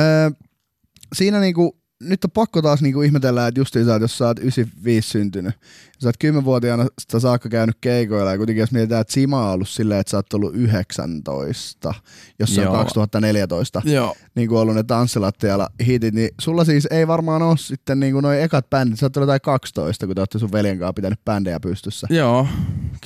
siinä 1.15 1.41
niinku 1.41 1.84
nyt 2.05 2.25
on 2.25 2.31
pakko 2.31 2.63
taas 2.63 2.83
niinku 2.83 3.03
ihmetellä, 3.03 3.47
että 3.47 3.61
justiin 3.61 3.85
sä, 3.85 3.97
jos 4.01 4.19
sä 4.19 4.27
oot 4.27 4.39
95 4.39 5.09
syntynyt, 5.09 5.55
ja 5.87 5.99
sä 5.99 6.09
oot 6.09 6.43
10-vuotiaana 6.43 6.87
sitä 6.99 7.21
saakka 7.21 7.49
käynyt 7.49 7.77
keikoilla, 7.81 8.31
ja 8.31 8.37
kuitenkin 8.37 8.61
jos 8.61 8.73
mietitään, 8.73 9.01
että 9.01 9.13
Sima 9.13 9.47
on 9.47 9.53
ollut 9.53 9.69
silleen, 9.69 10.01
että 10.01 10.11
sä 10.11 10.17
oot 10.17 10.33
ollut 10.33 10.55
19, 10.55 11.95
jos 12.39 12.55
se 12.55 12.69
on 12.69 12.77
2014, 12.77 13.83
Joo. 13.85 14.17
niin 14.35 14.49
kuin 14.49 14.59
ollut 14.59 14.75
ne 14.75 14.83
tanssilattialla 14.83 15.69
hitit, 15.87 16.15
niin 16.15 16.31
sulla 16.41 16.65
siis 16.65 16.87
ei 16.91 17.07
varmaan 17.07 17.43
ole 17.43 17.57
sitten 17.57 18.01
niin 18.01 18.13
kuin 18.13 18.23
noin 18.23 18.41
ekat 18.41 18.71
bändit, 18.71 18.99
sä 18.99 19.07
oot 19.07 19.17
ollut 19.17 19.29
jotain 19.29 19.41
12, 19.41 20.07
kun 20.07 20.15
te 20.15 20.21
olette 20.21 20.39
sun 20.39 20.53
veljen 20.53 20.79
kanssa 20.79 20.93
pitänyt 20.93 21.25
bändejä 21.25 21.61
pystyssä. 21.61 22.07
Joo, 22.11 22.49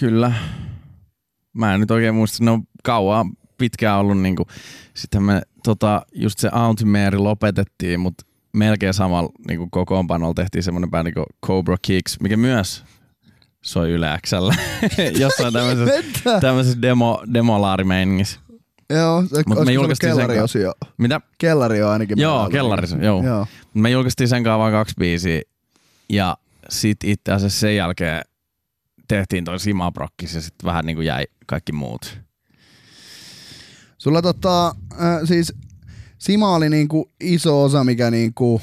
kyllä. 0.01 0.33
Mä 1.53 1.75
en 1.75 1.81
nyt 1.81 1.91
oikein 1.91 2.15
muista, 2.15 2.45
ne 2.45 2.51
on 2.51 2.63
kauan 2.85 3.33
pitkään 3.59 3.99
ollut 3.99 4.21
niinku, 4.21 4.47
sitten 4.95 5.23
me 5.23 5.43
tota, 5.65 6.03
just 6.13 6.39
se 6.39 6.49
Auntie 6.53 6.87
Mary 6.87 7.19
lopetettiin, 7.19 8.01
mutta 8.01 8.25
melkein 8.53 8.95
samalla 8.95 9.31
niin 9.49 9.71
kokoonpanolla 9.71 10.35
tehtiin 10.35 10.63
semmoinen 10.63 10.91
bändi 10.91 11.13
kuin 11.13 11.27
Cobra 11.47 11.77
Kicks, 11.83 12.21
mikä 12.21 12.37
myös 12.37 12.85
soi 13.63 13.91
Yle 13.91 14.19
Xllä. 14.27 14.55
Jossain 15.21 15.53
tämmöisessä, 15.53 16.41
tämmöisessä 16.41 16.83
demo, 16.83 17.23
demolaarimeiningissä. 17.35 18.41
Joo, 18.91 19.23
Mut 19.47 19.65
me 19.65 19.73
julkaistiin 19.73 20.17
kellari 20.17 20.41
osio. 20.41 20.75
Mitä? 20.97 21.21
Kellari 21.39 21.83
on 21.83 21.91
ainakin. 21.91 22.19
Joo, 22.19 22.51
kellari, 22.51 22.89
joo. 23.03 23.23
joo. 23.25 23.47
Me 23.75 23.91
julkaistiin 23.91 24.29
sen 24.29 24.45
kanssa 24.45 24.59
vain 24.59 24.73
kaksi 24.73 24.95
biisiä. 24.99 25.43
Ja 26.09 26.37
sit 26.69 27.05
itse 27.05 27.33
asiassa 27.33 27.61
sen 27.61 27.77
jälkeen 27.77 28.23
tehtiin 29.09 29.45
toi 29.45 29.61
Simaprokkis 29.61 30.35
ja 30.35 30.41
sitten 30.41 30.67
vähän 30.67 30.87
niin 30.87 30.97
kuin 30.97 31.07
jäi 31.07 31.25
kaikki 31.47 31.73
muut. 31.73 32.19
Sulla 33.99 34.23
tota, 34.23 34.69
äh, 34.69 35.21
siis 35.25 35.55
Sima 36.19 36.55
oli 36.55 36.69
niinku 36.69 37.11
iso 37.21 37.63
osa, 37.63 37.85
mikä 37.85 38.11
niinku, 38.11 38.61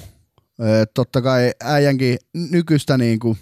ö, 0.61 0.85
totta 0.93 1.21
kai 1.21 1.51
äijänkin 1.63 2.17
nykyistä 2.33 2.97
niinku 2.97 3.37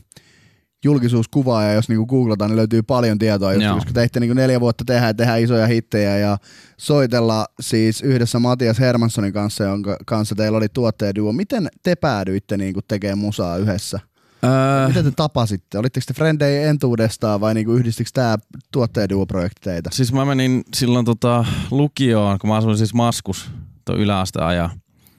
julkisuuskuvaa, 0.84 1.64
ja 1.64 1.74
jos 1.74 1.90
niinku 1.90 2.06
googlataan, 2.06 2.52
niin 2.52 2.58
löytyy 2.58 2.82
paljon 2.82 3.20
tietoa, 3.20 3.54
just, 3.54 3.68
koska 3.74 3.94
teitte 3.94 4.20
niinku 4.20 4.34
neljä 4.34 4.60
vuotta 4.60 4.84
tehdä 4.86 5.08
ja 5.08 5.14
tehdä 5.14 5.36
isoja 5.38 5.68
hittejä 5.68 6.18
ja 6.18 6.38
soitella 6.78 7.46
siis 7.60 8.02
yhdessä 8.02 8.40
Matias 8.40 8.80
Hermanssonin 8.80 9.34
kanssa, 9.34 9.64
jonka 9.64 9.98
kanssa 10.06 10.36
teillä 10.36 10.58
oli 10.58 10.68
tuottajaduo. 10.74 11.34
Miten 11.34 11.70
te 11.84 11.96
päädyitte 11.96 12.58
niinku 12.58 12.82
tekemään 12.88 13.18
musaa 13.18 13.58
yhdessä? 13.58 14.00
Öö, 14.44 14.88
Miten 14.88 15.04
te 15.04 15.12
tapasitte? 15.12 15.78
Olitteko 15.78 16.04
te 16.08 16.14
frendejä 16.14 16.70
entuudestaan 16.70 17.42
vai 17.42 17.54
niinku 17.54 17.72
yhdistikö 17.72 18.10
tämä 18.14 18.38
tuottajaduo-projekti 18.72 19.62
teitä? 19.64 19.90
siis 19.94 20.14
mä 20.14 20.26
menin 20.26 20.64
silloin 20.74 21.06
tota 21.06 21.46
lukioon, 21.72 22.40
kun 22.40 22.50
mä 22.50 22.56
asuin 22.58 22.78
siis 22.78 22.94
Maskus 22.94 23.52
tuon 23.86 24.00
yläasteajan. 24.00 24.70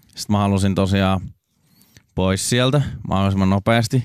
Sitten 0.07 0.35
mä 0.35 0.39
halusin 0.39 0.75
tosiaan 0.75 1.21
pois 2.15 2.51
sieltä 2.51 2.83
mahdollisimman 3.09 3.51
nopeasti 3.51 4.05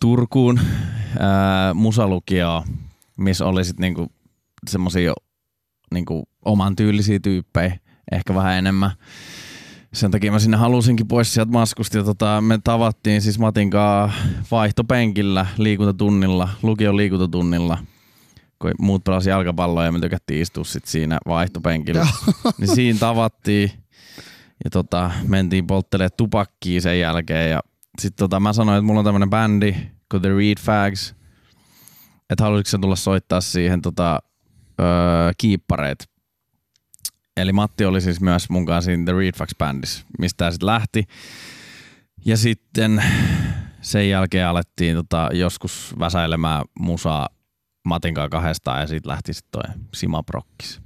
Turkuun 0.00 0.60
ää, 1.18 1.74
musalukioon, 1.74 2.62
missä 3.16 3.46
oli 3.46 3.64
sit 3.64 3.78
niinku 3.78 4.12
semmosia 4.70 5.12
niinku 5.94 6.28
oman 6.44 6.76
tyylisiä 6.76 7.20
tyyppejä, 7.20 7.78
ehkä 8.12 8.34
vähän 8.34 8.54
enemmän. 8.54 8.90
Sen 9.92 10.10
takia 10.10 10.32
mä 10.32 10.38
sinne 10.38 10.56
halusinkin 10.56 11.08
pois 11.08 11.34
sieltä 11.34 11.52
maskusta 11.52 11.98
ja 11.98 12.04
tota, 12.04 12.40
me 12.40 12.58
tavattiin 12.64 13.22
siis 13.22 13.38
Matin 13.38 13.70
kanssa 13.70 14.18
vaihtopenkillä 14.50 15.46
liikuntatunnilla, 15.58 16.48
lukion 16.62 16.96
liikuntatunnilla 16.96 17.78
kun 18.64 18.86
muut 18.86 19.04
pelasi 19.04 19.30
jalkapalloa 19.30 19.84
ja 19.84 19.92
me 19.92 20.00
tykättiin 20.00 20.42
istua 20.42 20.64
sit 20.64 20.84
siinä 20.84 21.18
vaihtopenkillä. 21.26 22.06
niin 22.58 22.74
siinä 22.74 22.98
tavattiin 22.98 23.70
ja 24.64 24.70
tota, 24.70 25.10
mentiin 25.28 25.66
polttelemaan 25.66 26.10
tupakkiin 26.16 26.82
sen 26.82 27.00
jälkeen 27.00 27.50
ja 27.50 27.60
sitten 27.98 28.24
tota, 28.24 28.40
mä 28.40 28.52
sanoin, 28.52 28.78
että 28.78 28.86
mulla 28.86 29.00
on 29.00 29.04
tämmönen 29.04 29.30
bändi 29.30 29.74
kuin 30.10 30.22
The 30.22 30.28
Reed 30.28 30.58
Fags, 30.60 31.14
että 32.30 32.44
haluaisitko 32.44 32.70
sä 32.70 32.78
tulla 32.78 32.96
soittaa 32.96 33.40
siihen 33.40 33.82
tota, 33.82 34.18
öö, 34.80 34.86
kiippareet. 35.38 36.08
Eli 37.36 37.52
Matti 37.52 37.84
oli 37.84 38.00
siis 38.00 38.20
myös 38.20 38.50
mun 38.50 38.66
kanssa 38.66 38.86
siinä 38.86 39.04
The 39.04 39.12
Reed 39.12 39.32
Fags 39.36 39.54
bändissä, 39.58 40.04
mistä 40.18 40.36
tää 40.36 40.50
sitten 40.50 40.66
lähti. 40.66 41.04
Ja 42.24 42.36
sitten 42.36 43.02
sen 43.80 44.10
jälkeen 44.10 44.46
alettiin 44.46 44.96
tota, 44.96 45.28
joskus 45.32 45.94
väsäilemään 45.98 46.64
musaa 46.78 47.28
Matin 47.84 48.14
kanssa 48.14 48.28
kahdestaan 48.28 48.80
ja 48.80 48.86
siitä 48.86 49.08
lähti 49.08 49.34
sitten 49.34 49.62
toi 49.62 49.74
Sima 49.94 50.22
Prokkis. 50.22 50.80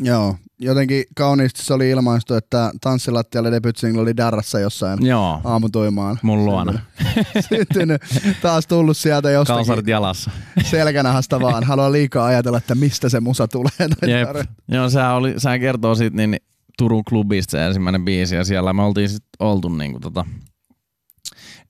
Joo, 0.00 0.36
jotenkin 0.58 1.04
kauniisti 1.16 1.64
se 1.64 1.74
oli 1.74 1.90
ilmaistu, 1.90 2.34
että 2.34 2.70
tanssilattialle 2.80 3.50
debut 3.52 3.76
single 3.76 4.02
oli 4.02 4.16
Darrassa 4.16 4.58
jossain 4.60 5.06
Joo, 5.06 5.40
aamutuimaan. 5.44 6.18
mun 6.22 6.44
luona. 6.44 6.78
Syntynyt, 7.48 8.02
taas 8.42 8.66
tullut 8.66 8.96
sieltä 8.96 9.30
jostakin 9.30 9.56
Kalsarit 9.58 9.86
jalassa. 9.86 10.30
selkänahasta 10.62 11.40
vaan. 11.40 11.64
Haluan 11.64 11.92
liikaa 11.92 12.26
ajatella, 12.26 12.58
että 12.58 12.74
mistä 12.74 13.08
se 13.08 13.20
musa 13.20 13.48
tulee. 13.48 13.70
Jep. 14.18 14.46
Joo, 14.68 14.90
sehän, 14.90 15.14
oli, 15.14 15.34
sehän 15.36 15.60
kertoo 15.60 15.94
siitä 15.94 16.16
niin 16.16 16.36
Turun 16.78 17.04
klubista 17.04 17.50
se 17.50 17.66
ensimmäinen 17.66 18.04
biisi 18.04 18.34
ja 18.36 18.44
siellä 18.44 18.72
me 18.72 18.82
oltiin 18.82 19.08
sit 19.08 19.24
oltu 19.38 19.68
niinku 19.68 20.00
tota 20.00 20.24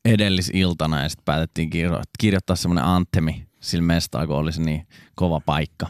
edellisiltana 0.04 1.02
ja 1.02 1.08
sitten 1.08 1.24
päätettiin 1.24 1.70
kirjo- 1.70 2.02
kirjoittaa 2.18 2.56
semmoinen 2.56 2.84
antemi 2.84 3.46
sillä 3.60 3.84
mestaa, 3.84 4.26
kun 4.26 4.36
oli 4.36 4.52
se 4.52 4.62
niin 4.62 4.86
kova 5.14 5.40
paikka. 5.40 5.86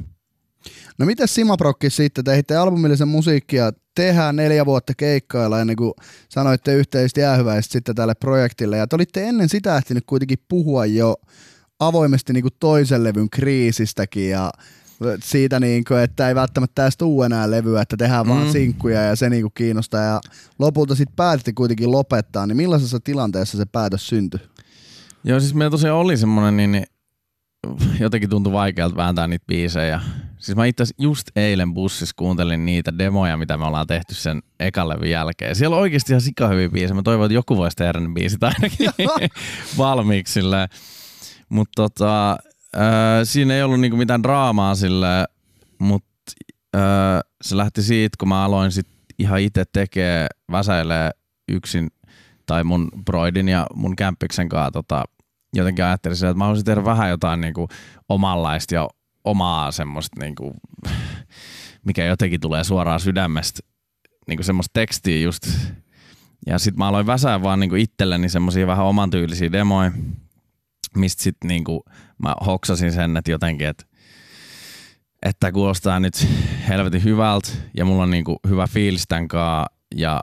No 0.98 1.06
miten 1.06 1.28
Simaprokki 1.28 1.90
sitten? 1.90 2.24
Teitte 2.24 2.56
albumillisen 2.56 3.08
musiikkia, 3.08 3.72
tehdään 3.94 4.36
neljä 4.36 4.66
vuotta 4.66 4.92
keikkailla 4.96 5.60
ennen 5.60 5.76
kuin 5.76 5.92
sanoitte 6.28 6.74
yhteistä 6.74 7.20
jäähyväistä 7.20 7.72
sitten 7.72 7.94
tälle 7.94 8.14
projektille. 8.14 8.76
Ja 8.76 8.86
te 8.86 8.96
olitte 8.96 9.28
ennen 9.28 9.48
sitä 9.48 9.76
ehtinyt 9.76 10.04
kuitenkin 10.06 10.38
puhua 10.48 10.86
jo 10.86 11.16
avoimesti 11.80 12.32
niin 12.32 12.42
kuin 12.42 12.54
toisen 12.60 13.04
levyn 13.04 13.30
kriisistäkin 13.30 14.30
ja 14.30 14.52
siitä, 15.22 15.60
niin 15.60 15.84
kuin, 15.84 16.00
että 16.00 16.28
ei 16.28 16.34
välttämättä 16.34 16.82
edes 16.82 16.96
tuu 16.96 17.22
enää 17.22 17.50
levyä, 17.50 17.82
että 17.82 17.96
tehdään 17.96 18.26
mm. 18.26 18.30
vaan 18.30 18.52
sinkkuja 18.52 19.02
ja 19.02 19.16
se 19.16 19.30
niin 19.30 19.42
kuin 19.42 19.52
kiinnostaa. 19.54 20.02
Ja 20.02 20.20
lopulta 20.58 20.94
sitten 20.94 21.16
päätitte 21.16 21.52
kuitenkin 21.52 21.92
lopettaa, 21.92 22.46
niin 22.46 22.56
millaisessa 22.56 23.00
tilanteessa 23.00 23.58
se 23.58 23.64
päätös 23.64 24.08
syntyi? 24.08 24.40
Joo, 25.24 25.40
siis 25.40 25.54
meillä 25.54 25.70
tosiaan 25.70 25.98
oli 25.98 26.16
semmoinen, 26.16 26.56
niin, 26.56 26.72
niin 26.72 26.86
jotenkin 28.00 28.30
tuntui 28.30 28.52
vaikealta 28.52 28.96
vääntää 28.96 29.26
niitä 29.26 29.44
biisejä. 29.46 30.00
Siis 30.38 30.56
mä 30.56 30.64
itse 30.64 30.84
just 30.98 31.28
eilen 31.36 31.74
bussissa 31.74 32.14
kuuntelin 32.18 32.66
niitä 32.66 32.98
demoja, 32.98 33.36
mitä 33.36 33.58
me 33.58 33.64
ollaan 33.64 33.86
tehty 33.86 34.14
sen 34.14 34.42
ekan 34.60 34.88
levyn 34.88 35.10
jälkeen. 35.10 35.56
Siellä 35.56 35.76
on 35.76 35.82
oikeasti 35.82 36.12
ihan 36.12 36.20
sikahyviä 36.20 36.68
biisejä. 36.68 36.94
Mä 36.94 37.02
toivon, 37.02 37.26
että 37.26 37.34
joku 37.34 37.56
voisi 37.56 37.76
tehdä 37.76 38.00
ne 38.00 38.08
biisit 38.14 38.42
ainakin 38.42 38.90
valmiiksi 39.78 40.32
silleen. 40.32 40.68
Mutta 41.48 41.82
tota, 41.82 42.30
äh, 42.76 43.20
siinä 43.24 43.54
ei 43.54 43.62
ollut 43.62 43.80
niinku 43.80 43.96
mitään 43.96 44.22
draamaa 44.22 44.74
sille, 44.74 45.24
mutta 45.78 46.32
äh, 46.76 46.82
se 47.42 47.56
lähti 47.56 47.82
siitä, 47.82 48.16
kun 48.18 48.28
mä 48.28 48.44
aloin 48.44 48.72
sit 48.72 48.88
ihan 49.18 49.40
itse 49.40 49.64
tekee, 49.72 50.26
väsäilee 50.52 51.10
yksin 51.48 51.88
tai 52.46 52.64
mun 52.64 52.88
broidin 53.04 53.48
ja 53.48 53.66
mun 53.74 53.96
kämppiksen 53.96 54.48
kanssa 54.48 54.70
tota, 54.70 55.04
jotenkin 55.54 55.84
ajattelin 55.84 56.16
sitä, 56.16 56.28
että 56.28 56.38
mä 56.38 56.44
haluaisin 56.44 56.64
tehdä 56.64 56.84
vähän 56.84 57.10
jotain 57.10 57.40
niinku 57.40 57.68
omanlaista 58.08 58.74
ja 58.74 58.88
omaa 59.24 59.72
semmoista, 59.72 60.20
niinku, 60.20 60.54
mikä 61.86 62.04
jotenkin 62.04 62.40
tulee 62.40 62.64
suoraan 62.64 63.00
sydämestä, 63.00 63.60
niinku 64.28 64.42
semmoista 64.42 64.70
tekstiä 64.72 65.20
just. 65.20 65.48
Ja 66.46 66.58
sit 66.58 66.76
mä 66.76 66.88
aloin 66.88 67.06
väsää 67.06 67.42
vaan 67.42 67.60
niinku 67.60 67.76
itselleni 67.76 68.28
semmoisia 68.28 68.66
vähän 68.66 68.86
oman 68.86 69.10
tyylisiä 69.10 69.52
demoja, 69.52 69.92
mistä 70.96 71.22
sit 71.22 71.36
niinku 71.44 71.84
mä 72.18 72.34
hoksasin 72.46 72.92
sen, 72.92 73.16
että 73.16 73.30
jotenkin, 73.30 73.66
että 73.66 73.84
että 75.22 75.52
kuulostaa 75.52 76.00
nyt 76.00 76.28
helvetin 76.68 77.04
hyvältä 77.04 77.48
ja 77.76 77.84
mulla 77.84 78.02
on 78.02 78.10
niinku 78.10 78.40
hyvä 78.48 78.66
fiilis 78.66 79.04
tämän 79.08 79.28
kaa 79.28 79.66
ja 79.94 80.20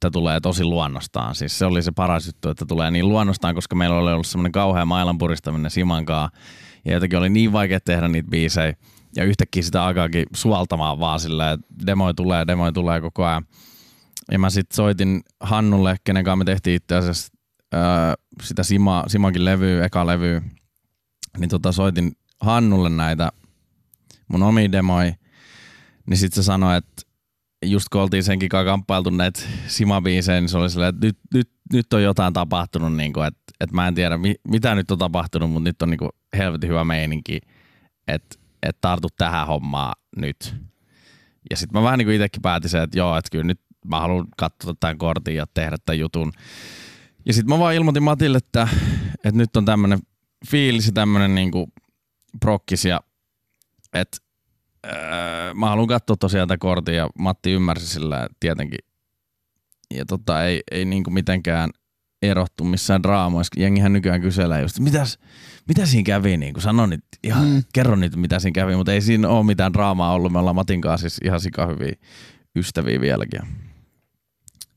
tämä 0.00 0.10
tulee 0.12 0.40
tosi 0.40 0.64
luonnostaan. 0.64 1.34
Siis 1.34 1.58
se 1.58 1.66
oli 1.66 1.82
se 1.82 1.92
paras 1.92 2.26
juttu, 2.26 2.48
että 2.48 2.66
tulee 2.66 2.90
niin 2.90 3.08
luonnostaan, 3.08 3.54
koska 3.54 3.76
meillä 3.76 3.96
oli 3.96 4.12
ollut 4.12 4.26
semmoinen 4.26 4.52
kauhea 4.52 4.84
mailan 4.84 5.18
puristaminen 5.18 5.70
Simankaa 5.70 6.30
ja 6.84 6.92
jotenkin 6.92 7.18
oli 7.18 7.28
niin 7.28 7.52
vaikea 7.52 7.80
tehdä 7.80 8.08
niitä 8.08 8.30
biisejä 8.30 8.74
ja 9.16 9.24
yhtäkkiä 9.24 9.62
sitä 9.62 9.84
alkaakin 9.84 10.26
suoltamaan 10.34 11.00
vaan 11.00 11.20
silleen, 11.20 11.54
että 11.54 11.86
demoi 11.86 12.14
tulee, 12.14 12.46
demoi 12.46 12.72
tulee 12.72 13.00
koko 13.00 13.24
ajan. 13.24 13.46
Ja 14.30 14.38
mä 14.38 14.50
sitten 14.50 14.76
soitin 14.76 15.20
Hannulle, 15.40 15.96
kenen 16.04 16.24
kanssa 16.24 16.36
me 16.36 16.44
tehtiin 16.44 16.76
itse 16.76 16.94
asiassa 16.94 17.32
sitä 18.42 18.62
Sima, 18.62 19.04
Simankin 19.06 19.44
levyä, 19.44 19.84
eka 19.84 20.06
levyä, 20.06 20.42
niin 21.38 21.50
tota 21.50 21.72
soitin 21.72 22.12
Hannulle 22.40 22.90
näitä 22.90 23.32
mun 24.28 24.42
omia 24.42 24.72
demoja, 24.72 25.12
niin 26.06 26.16
sitten 26.18 26.42
se 26.42 26.46
sanoi, 26.46 26.76
että 26.76 27.02
just 27.64 27.88
kun 27.88 28.00
oltiin 28.00 28.24
senkin 28.24 28.48
kanssa 28.48 28.70
kamppailtu 28.70 29.10
näitä 29.10 29.40
Sima-biisejä, 29.66 30.40
niin 30.40 30.48
se 30.48 30.58
oli 30.58 30.70
silleen, 30.70 30.94
että 30.94 31.06
nyt, 31.06 31.18
nyt, 31.34 31.50
nyt 31.72 31.92
on 31.92 32.02
jotain 32.02 32.32
tapahtunut, 32.32 32.96
niin 32.96 33.12
kuin, 33.12 33.26
että, 33.26 33.40
että 33.60 33.76
mä 33.76 33.88
en 33.88 33.94
tiedä 33.94 34.18
mi, 34.18 34.34
mitä 34.48 34.74
nyt 34.74 34.90
on 34.90 34.98
tapahtunut, 34.98 35.50
mutta 35.50 35.68
nyt 35.68 35.82
on 35.82 35.90
niin 35.90 35.98
kuin 35.98 36.10
helvetin 36.36 36.70
hyvä 36.70 36.84
meininki, 36.84 37.40
että, 38.08 38.36
että 38.62 38.80
tartu 38.80 39.08
tähän 39.18 39.46
hommaan 39.46 39.92
nyt. 40.16 40.54
Ja 41.50 41.56
sitten 41.56 41.80
mä 41.80 41.84
vähän 41.84 41.98
niin 41.98 42.06
kuin 42.06 42.14
itsekin 42.14 42.42
päätin 42.42 42.70
sen, 42.70 42.82
että 42.82 42.98
joo, 42.98 43.16
että 43.16 43.30
kyllä 43.30 43.44
nyt 43.44 43.60
mä 43.86 44.00
haluan 44.00 44.26
katsoa 44.36 44.74
tämän 44.80 44.98
kortin 44.98 45.36
ja 45.36 45.46
tehdä 45.54 45.76
tämän 45.86 45.98
jutun. 45.98 46.32
Ja 47.26 47.32
sitten 47.32 47.54
mä 47.54 47.58
vaan 47.58 47.74
ilmoitin 47.74 48.02
Matille, 48.02 48.38
että, 48.38 48.68
että 49.14 49.38
nyt 49.38 49.56
on 49.56 49.64
tämmöinen 49.64 49.98
fiilis 50.50 50.86
ja 50.86 50.92
tämmöinen 50.92 51.34
niin 51.34 51.50
prokkis 52.40 52.84
ja 52.84 53.00
että 53.92 54.18
öö, 54.84 55.54
mä 55.54 55.68
haluan 55.68 55.88
katsoa 55.88 56.16
tosiaan 56.16 56.48
tätä 56.48 56.58
kortin 56.58 56.94
ja 56.94 57.08
Matti 57.18 57.52
ymmärsi 57.52 57.86
sillä 57.86 58.28
tietenkin. 58.40 58.78
Ja 59.94 60.04
tota, 60.04 60.44
ei, 60.44 60.60
ei 60.70 60.84
niinku 60.84 61.10
mitenkään 61.10 61.70
erottu 62.22 62.64
missään 62.64 63.02
draamoissa. 63.02 63.60
Jengihän 63.60 63.92
nykyään 63.92 64.20
kyselee 64.20 64.62
just, 64.62 64.78
mitäs, 64.80 65.18
mitä 65.68 65.86
siinä 65.86 66.06
kävi, 66.06 66.36
niin 66.36 66.60
sano 66.60 66.86
nyt, 66.86 67.04
ihan, 67.22 67.44
Mm. 67.44 67.50
mm. 67.54 67.62
kerro 67.74 67.96
nyt 67.96 68.16
mitä 68.16 68.38
siinä 68.38 68.54
kävi, 68.54 68.76
mutta 68.76 68.92
ei 68.92 69.00
siinä 69.00 69.28
ole 69.28 69.44
mitään 69.46 69.72
draamaa 69.72 70.12
ollut. 70.12 70.32
Me 70.32 70.38
ollaan 70.38 70.54
Matin 70.56 70.80
kanssa 70.80 71.08
siis 71.08 71.20
ihan 71.24 71.40
sikahyviä 71.40 71.92
ystäviä 72.56 73.00
vieläkin. 73.00 73.40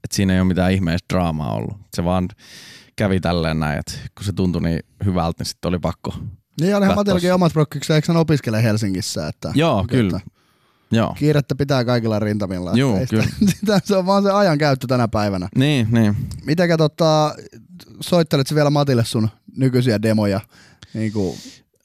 Et 0.04 0.12
siinä 0.12 0.34
ei 0.34 0.40
ole 0.40 0.48
mitään 0.48 0.72
ihmeistä 0.72 1.06
draamaa 1.14 1.54
ollut. 1.54 1.78
Se 1.96 2.04
vaan 2.04 2.28
kävi 2.96 3.20
tälleen 3.20 3.60
näin, 3.60 3.80
että 3.80 3.94
kun 4.18 4.26
se 4.26 4.34
tuntui 4.34 4.62
niin 4.62 4.80
hyvältä, 5.06 5.42
niin 5.42 5.46
sitten 5.48 5.70
oli 5.70 5.80
pakko. 5.80 6.14
Niin 6.62 6.76
olihan 6.76 6.82
Katsos. 6.82 6.96
Matillakin 6.96 7.34
omat 7.34 7.54
prokkikset, 7.54 7.96
eikö 7.96 8.06
hän 8.08 8.18
opiskele 8.18 8.64
Helsingissä? 8.64 9.28
Että, 9.28 9.52
Joo, 9.56 9.80
että 9.80 9.92
kyllä. 9.92 10.20
Joo. 10.92 11.16
Kiirettä 11.18 11.56
pitää 11.56 11.86
kaikilla 11.86 12.20
rintamilla. 12.20 12.72
että 12.72 13.00
sitä- 13.00 13.10
kyllä. 13.10 13.52
sitä- 13.60 13.82
se 13.84 13.96
on 13.96 14.06
vaan 14.06 14.24
se 14.24 14.32
ajan 14.32 14.58
käyttö 14.58 14.88
tänä 14.88 15.08
päivänä. 15.08 15.50
Niin, 15.56 15.88
niin. 15.92 16.16
Mitenkä 16.46 16.78
tota, 16.78 17.36
soittelet 18.02 18.56
vielä 18.56 18.70
Matille 18.70 19.06
sun 19.06 19.30
nykyisiä 19.58 20.02
demoja? 20.02 20.40
Niin 20.94 21.12
kuin, 21.14 21.38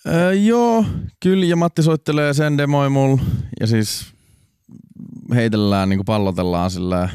Öö, 0.06 0.32
joo, 0.32 0.84
kyllä, 1.20 1.46
ja 1.46 1.56
Matti 1.56 1.82
soittelee 1.82 2.34
sen 2.34 2.58
demoi 2.58 2.90
mulla, 2.90 3.22
ja 3.60 3.66
siis 3.66 4.06
heitellään, 5.34 5.88
niinku 5.88 6.04
pallotellaan 6.04 6.70
sillä 6.70 7.08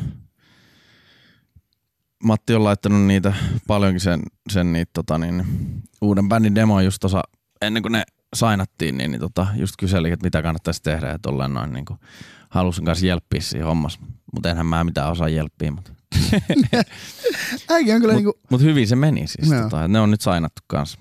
Matti 2.24 2.54
on 2.56 2.64
laittanut 2.64 3.02
niitä 3.02 3.34
paljonkin 3.68 4.02
sen, 4.02 4.22
sen 4.52 4.74
niitä, 4.74 4.92
tota, 4.94 5.18
niin, 5.18 5.46
uuden 6.02 6.30
bändin 6.30 6.56
demo 6.56 6.82
just 6.82 6.98
tosa, 7.02 7.22
ennen 7.62 7.84
kuin 7.84 7.92
ne 7.92 8.04
sainattiin, 8.36 8.98
niin, 8.98 9.12
niin 9.12 9.22
tota, 9.22 9.48
just 9.56 9.76
kyseli, 9.80 10.12
että 10.12 10.26
mitä 10.26 10.42
kannattaisi 10.42 10.84
tehdä 10.84 11.08
ja 11.08 11.20
tolleen 11.20 11.54
noin 11.54 11.74
niin 11.74 11.86
kuin, 11.86 12.00
halusin 12.50 12.86
kanssa 12.86 13.06
jelppiä 13.06 13.42
siinä 13.42 13.66
hommassa. 13.66 14.00
Mutta 14.34 14.50
enhän 14.50 14.66
mä 14.66 14.84
mitään 14.84 15.12
osaa 15.12 15.30
jelppiä, 15.30 15.72
mutta 15.72 15.92
Äikin 17.70 17.96
on 17.96 18.02
kyllä 18.02 18.14
mut, 18.14 18.24
niinku, 18.24 18.40
mut 18.50 18.62
hyvin 18.62 18.88
se 18.88 18.96
meni 18.96 19.28
siis. 19.28 19.52
Joo. 19.52 19.62
Tota, 19.62 19.88
ne 19.88 20.00
on 20.00 20.12
nyt 20.12 20.22
sainattu 20.22 20.62
kanssa. 20.68 21.00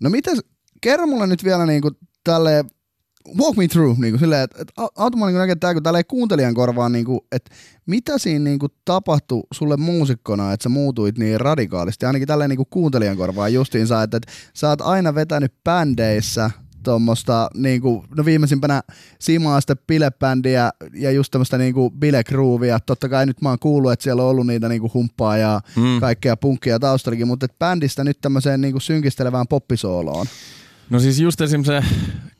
no 0.00 0.10
mitäs, 0.10 0.40
kerro 0.80 1.06
mulle 1.06 1.26
nyt 1.26 1.44
vielä 1.44 1.66
niinku 1.66 1.90
tälleen, 2.24 2.64
walk 3.38 3.56
me 3.56 3.68
through, 3.68 3.98
niinku 3.98 4.18
silleen, 4.18 4.42
että 4.42 4.62
et, 4.62 4.72
auta 4.96 5.16
mua 5.16 5.26
niinku 5.26 5.38
näkee 5.38 5.54
tää, 5.54 5.74
kun 5.74 5.82
tälleen 5.82 6.04
kuuntelijan 6.08 6.54
korvaan, 6.54 6.92
niinku, 6.92 7.26
että 7.32 7.54
mitä 7.86 8.18
siinä 8.18 8.44
niinku 8.44 8.68
tapahtui 8.84 9.42
sulle 9.54 9.76
muusikkona, 9.76 10.52
että 10.52 10.62
sä 10.62 10.68
muutuit 10.68 11.18
niin 11.18 11.40
radikaalisti, 11.40 12.06
ainakin 12.06 12.28
tälleen 12.28 12.50
niinku 12.50 12.64
kuuntelijan 12.64 13.16
korvaan 13.16 13.52
justiinsa, 13.54 14.02
että 14.02 14.16
et, 14.16 14.26
sä 14.54 14.68
oot 14.68 14.80
aina 14.80 15.14
vetänyt 15.14 15.52
bändeissä 15.64 16.50
tuommoista, 16.82 17.50
niinku, 17.54 18.04
no 18.16 18.24
viimeisimpänä 18.24 18.82
Simaa 19.18 19.60
sitten 19.60 19.76
bilebändiä 19.86 20.70
ja 20.94 21.10
just 21.10 21.30
tämmöistä 21.30 21.58
niinku 21.58 21.90
bilegruuvia. 21.90 22.80
Totta 22.80 23.08
kai 23.08 23.26
nyt 23.26 23.42
mä 23.42 23.48
oon 23.48 23.58
kuullut, 23.58 23.92
että 23.92 24.02
siellä 24.02 24.22
on 24.22 24.28
ollut 24.28 24.46
niitä 24.46 24.68
niinku 24.68 24.90
humppaa 24.94 25.36
ja 25.36 25.60
Mm. 25.76 26.00
kaikkea 26.00 26.36
punkkia 26.36 26.78
taustallakin, 26.78 27.26
mutta 27.26 27.46
et 27.46 27.58
bändistä 27.58 28.04
nyt 28.04 28.20
tämmöiseen 28.20 28.60
niinku 28.60 28.80
synkistelevään 28.80 29.46
poppisooloon. 29.48 30.26
No 30.90 31.00
siis 31.00 31.20
just 31.20 31.40
esim. 31.40 31.64
se 31.64 31.82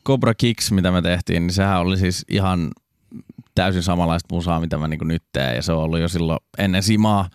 Cobra 0.07 0.33
Kicks, 0.33 0.71
mitä 0.71 0.91
me 0.91 1.01
tehtiin, 1.01 1.47
niin 1.47 1.53
sehän 1.53 1.79
oli 1.79 1.97
siis 1.97 2.25
ihan 2.29 2.71
täysin 3.55 3.83
samanlaista 3.83 4.35
musaa, 4.35 4.59
mitä 4.59 4.77
mä 4.77 4.87
niinku 4.87 5.05
nyt 5.05 5.23
teen, 5.33 5.55
ja 5.55 5.61
se 5.61 5.71
on 5.71 5.83
ollut 5.83 5.99
jo 5.99 6.07
silloin 6.07 6.39
ennen 6.57 6.83
Simaa. 6.83 7.29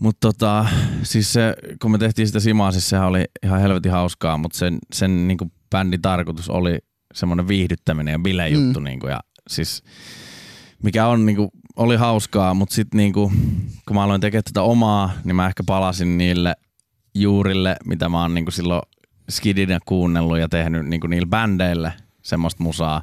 Mutta 0.00 0.28
tota, 0.28 0.66
siis 1.02 1.32
se, 1.32 1.54
kun 1.82 1.90
me 1.90 1.98
tehtiin 1.98 2.26
sitä 2.26 2.40
Simaa, 2.40 2.72
siis 2.72 2.88
sehän 2.88 3.06
oli 3.06 3.24
ihan 3.42 3.60
helvetin 3.60 3.92
hauskaa, 3.92 4.38
mutta 4.38 4.58
sen, 4.58 4.78
sen 4.94 5.28
niinku 5.28 5.52
bändin 5.70 6.02
tarkoitus 6.02 6.48
oli 6.48 6.78
semmoinen 7.14 7.48
viihdyttäminen 7.48 8.12
ja 8.12 8.18
bilejuttu, 8.18 8.80
mm. 8.80 8.84
niinku, 8.84 9.06
ja 9.06 9.20
siis 9.48 9.82
mikä 10.82 11.06
on 11.06 11.26
niinku, 11.26 11.50
oli 11.76 11.96
hauskaa, 11.96 12.54
mutta 12.54 12.74
sitten 12.74 12.98
niinku, 12.98 13.32
kun 13.86 13.96
mä 13.96 14.02
aloin 14.02 14.20
tekemään 14.20 14.44
tätä 14.44 14.62
omaa, 14.62 15.12
niin 15.24 15.36
mä 15.36 15.46
ehkä 15.46 15.62
palasin 15.66 16.18
niille 16.18 16.54
juurille, 17.14 17.76
mitä 17.84 18.08
mä 18.08 18.22
oon 18.22 18.34
niinku 18.34 18.50
silloin 18.50 18.82
skidinä 19.30 19.78
kuunnellut 19.84 20.38
ja 20.38 20.48
tehnyt 20.48 20.86
niinku 20.86 21.06
niillä 21.06 21.26
bändeille 21.26 21.92
semmoista 22.22 22.62
musaa. 22.62 23.02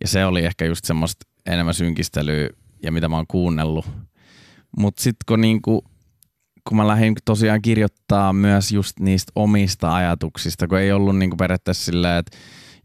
Ja 0.00 0.08
se 0.08 0.26
oli 0.26 0.44
ehkä 0.44 0.64
just 0.64 0.84
semmoista 0.84 1.26
enemmän 1.46 1.74
synkistelyä 1.74 2.48
ja 2.82 2.92
mitä 2.92 3.08
mä 3.08 3.16
oon 3.16 3.26
kuunnellut. 3.28 3.86
Mutta 4.78 5.02
sitten 5.02 5.24
kun, 5.28 5.40
niinku, 5.40 5.84
kun 6.68 6.76
mä 6.76 6.86
lähdin 6.86 7.14
tosiaan 7.24 7.62
kirjoittaa 7.62 8.32
myös 8.32 8.72
just 8.72 9.00
niistä 9.00 9.32
omista 9.34 9.94
ajatuksista, 9.94 10.68
kun 10.68 10.78
ei 10.78 10.92
ollut 10.92 11.18
niinku 11.18 11.36
periaatteessa 11.36 11.84
silleen, 11.84 12.18
että 12.18 12.36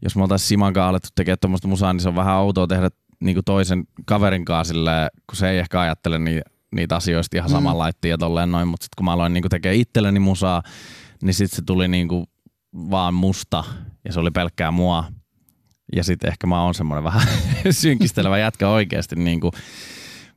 jos 0.02 0.16
me 0.16 0.22
oltaisiin 0.22 0.48
Simankaan 0.48 0.88
alettu 0.88 1.08
tekemään 1.14 1.38
tuommoista 1.40 1.68
musaa, 1.68 1.92
niin 1.92 2.00
se 2.00 2.08
on 2.08 2.14
vähän 2.14 2.36
outoa 2.36 2.66
tehdä 2.66 2.88
niinku 3.20 3.42
toisen 3.42 3.84
kaverin 4.04 4.44
kanssa 4.44 4.72
silleen, 4.72 5.10
kun 5.26 5.36
se 5.36 5.50
ei 5.50 5.58
ehkä 5.58 5.80
ajattele 5.80 6.18
ni, 6.18 6.40
niitä 6.74 6.96
asioista 6.96 7.36
ihan 7.36 7.50
Mm. 7.50 7.52
samanlaittia 7.52 8.10
ja 8.10 8.18
tolleen 8.18 8.52
noin, 8.52 8.68
mutta 8.68 8.84
sitten 8.84 8.96
kun 8.96 9.04
mä 9.04 9.12
aloin 9.12 9.32
niinku 9.32 9.48
tekemään 9.48 9.80
itselleni 9.80 10.20
musaa, 10.20 10.62
niin 11.22 11.34
sitten 11.34 11.56
se 11.56 11.62
tuli 11.62 11.88
niinku 11.88 12.24
vaan 12.74 13.14
musta 13.14 13.64
ja 14.04 14.12
se 14.12 14.20
oli 14.20 14.30
pelkkää 14.30 14.70
mua. 14.70 15.04
Ja 15.96 16.04
sitten 16.04 16.28
ehkä 16.28 16.46
mä 16.46 16.62
oon 16.62 16.74
semmoinen 16.74 17.04
vähän 17.04 17.28
synkistelevä 17.70 18.38
jätkä 18.38 18.68
oikeasti. 18.68 19.16
Niinku. 19.16 19.52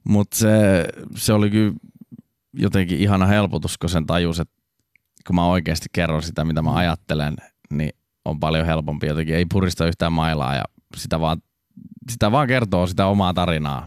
Mutta 0.04 0.38
se, 0.38 0.86
se 1.16 1.34
oli 1.34 1.50
kyllä 1.50 1.74
jotenkin 2.54 3.00
ihana 3.00 3.26
helpotus, 3.26 3.78
kun 3.78 3.90
sen 3.90 4.06
tajus, 4.06 4.40
että 4.40 4.54
kun 5.28 5.36
mä 5.36 5.46
oikeasti 5.46 5.86
kerron 5.94 6.24
sitä, 6.24 6.46
mitä 6.46 6.62
mä 6.62 6.76
ajattelen, 6.76 7.36
niin 7.70 7.92
on 8.26 8.40
paljon 8.40 8.66
helpompi 8.66 9.08
jotenkin. 9.08 9.36
Ei 9.36 9.46
purista 9.46 9.88
yhtään 9.88 10.14
mailaa 10.14 10.56
ja 10.56 10.64
sitä 10.98 11.20
vaan, 11.20 11.42
sitä 12.12 12.32
vaan 12.32 12.48
kertoo 12.48 12.88
sitä 12.88 13.06
omaa 13.06 13.34
tarinaa. 13.34 13.86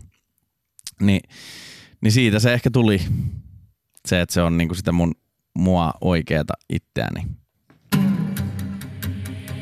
Ni, 1.00 1.20
niin 2.00 2.12
siitä 2.12 2.38
se 2.38 2.52
ehkä 2.54 2.70
tuli 2.70 3.00
se, 4.06 4.20
että 4.20 4.32
se 4.32 4.42
on 4.42 4.56
niinku 4.56 4.74
sitä 4.74 4.92
mun 4.92 5.14
mua 5.58 5.92
oikeeta 6.00 6.54
itseäni. 6.68 7.26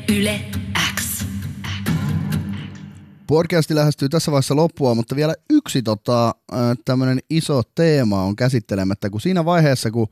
Yle 0.09 0.41
X. 0.95 1.25
Podcasti 3.27 3.75
lähestyy 3.75 4.09
tässä 4.09 4.31
vaiheessa 4.31 4.55
loppua, 4.55 4.95
mutta 4.95 5.15
vielä 5.15 5.33
yksi 5.49 5.81
tota, 5.81 6.35
tämmöinen 6.85 7.19
iso 7.29 7.61
teema 7.75 8.23
on 8.23 8.35
käsittelemättä, 8.35 9.09
kun 9.09 9.21
siinä 9.21 9.45
vaiheessa, 9.45 9.91
kun 9.91 10.07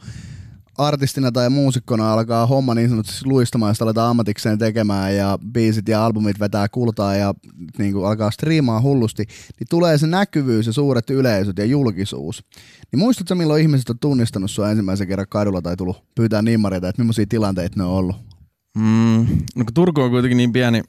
artistina 0.77 1.31
tai 1.31 1.49
muusikkona 1.49 2.13
alkaa 2.13 2.45
homma 2.45 2.75
niin 2.75 2.89
sanotusti 2.89 3.25
luistamaan, 3.25 3.69
ja 3.69 3.73
sitä 3.73 3.85
aletaan 3.85 4.09
ammatikseen 4.09 4.59
tekemään 4.59 5.15
ja 5.15 5.39
biisit 5.51 5.87
ja 5.87 6.05
albumit 6.05 6.39
vetää 6.39 6.69
kultaa 6.69 7.15
ja 7.15 7.33
niin 7.77 7.93
kuin 7.93 8.05
alkaa 8.05 8.31
striimaa 8.31 8.81
hullusti, 8.81 9.25
niin 9.59 9.67
tulee 9.69 9.97
se 9.97 10.07
näkyvyys 10.07 10.67
ja 10.67 10.73
suuret 10.73 11.09
yleisöt 11.09 11.57
ja 11.57 11.65
julkisuus. 11.65 12.43
Niin 12.91 12.99
muistatko 12.99 13.35
milloin 13.35 13.61
ihmiset 13.61 13.89
on 13.89 13.99
tunnistanut 13.99 14.51
sua 14.51 14.69
ensimmäisen 14.69 15.07
kerran 15.07 15.27
kadulla 15.29 15.61
tai 15.61 15.77
tullut 15.77 16.03
pyytää 16.15 16.41
nimmareita, 16.41 16.89
että 16.89 17.01
millaisia 17.01 17.25
tilanteita 17.29 17.77
ne 17.77 17.83
on 17.83 17.91
ollut? 17.91 18.32
Mm, 18.77 19.27
no 19.55 19.65
kun 19.65 19.73
Turku 19.73 20.01
on 20.01 20.11
kuitenkin 20.11 20.37
niin 20.37 20.53
pieni 20.53 20.81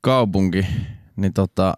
kaupunki, 0.00 0.66
niin 1.16 1.32
tota, 1.32 1.74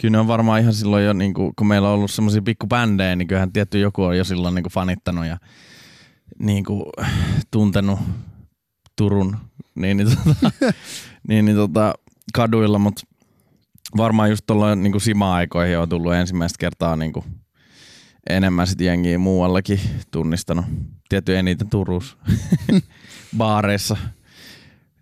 kyllä 0.00 0.12
ne 0.12 0.18
on 0.18 0.28
varmaan 0.28 0.60
ihan 0.60 0.74
silloin 0.74 1.04
jo, 1.04 1.12
niin 1.12 1.34
kuin, 1.34 1.52
kun 1.56 1.66
meillä 1.66 1.88
on 1.88 1.94
ollut 1.94 2.10
semmoisia 2.10 2.42
pikkubändejä, 2.42 3.16
niin 3.16 3.28
kyllähän 3.28 3.52
tietty 3.52 3.78
joku 3.78 4.02
on 4.02 4.18
jo 4.18 4.24
silloin 4.24 4.54
niin 4.54 4.62
kuin 4.62 4.72
fanittanut 4.72 5.26
ja 5.26 5.38
niin 6.38 6.64
kuin, 6.64 6.82
tuntenut 7.50 7.98
Turun 8.96 9.36
niin, 9.74 9.96
niin, 9.96 10.08
tota, 10.08 10.50
niin, 11.28 11.44
niin 11.44 11.56
tota, 11.56 11.94
kaduilla, 12.34 12.78
mutta 12.78 13.06
varmaan 13.96 14.30
just 14.30 14.46
tuolla 14.46 14.74
niin 14.74 14.92
kuin 14.92 15.02
sima-aikoihin 15.02 15.78
on 15.78 15.88
tullut 15.88 16.14
ensimmäistä 16.14 16.56
kertaa 16.58 16.96
niin 16.96 17.12
kuin 17.12 17.24
enemmän 18.30 18.66
sit 18.66 18.80
jengiä 18.80 19.18
muuallakin 19.18 19.80
tunnistanut. 20.10 20.64
Tietty 21.08 21.36
eniten 21.36 21.70
Turussa 21.70 22.16
baareissa 23.36 23.96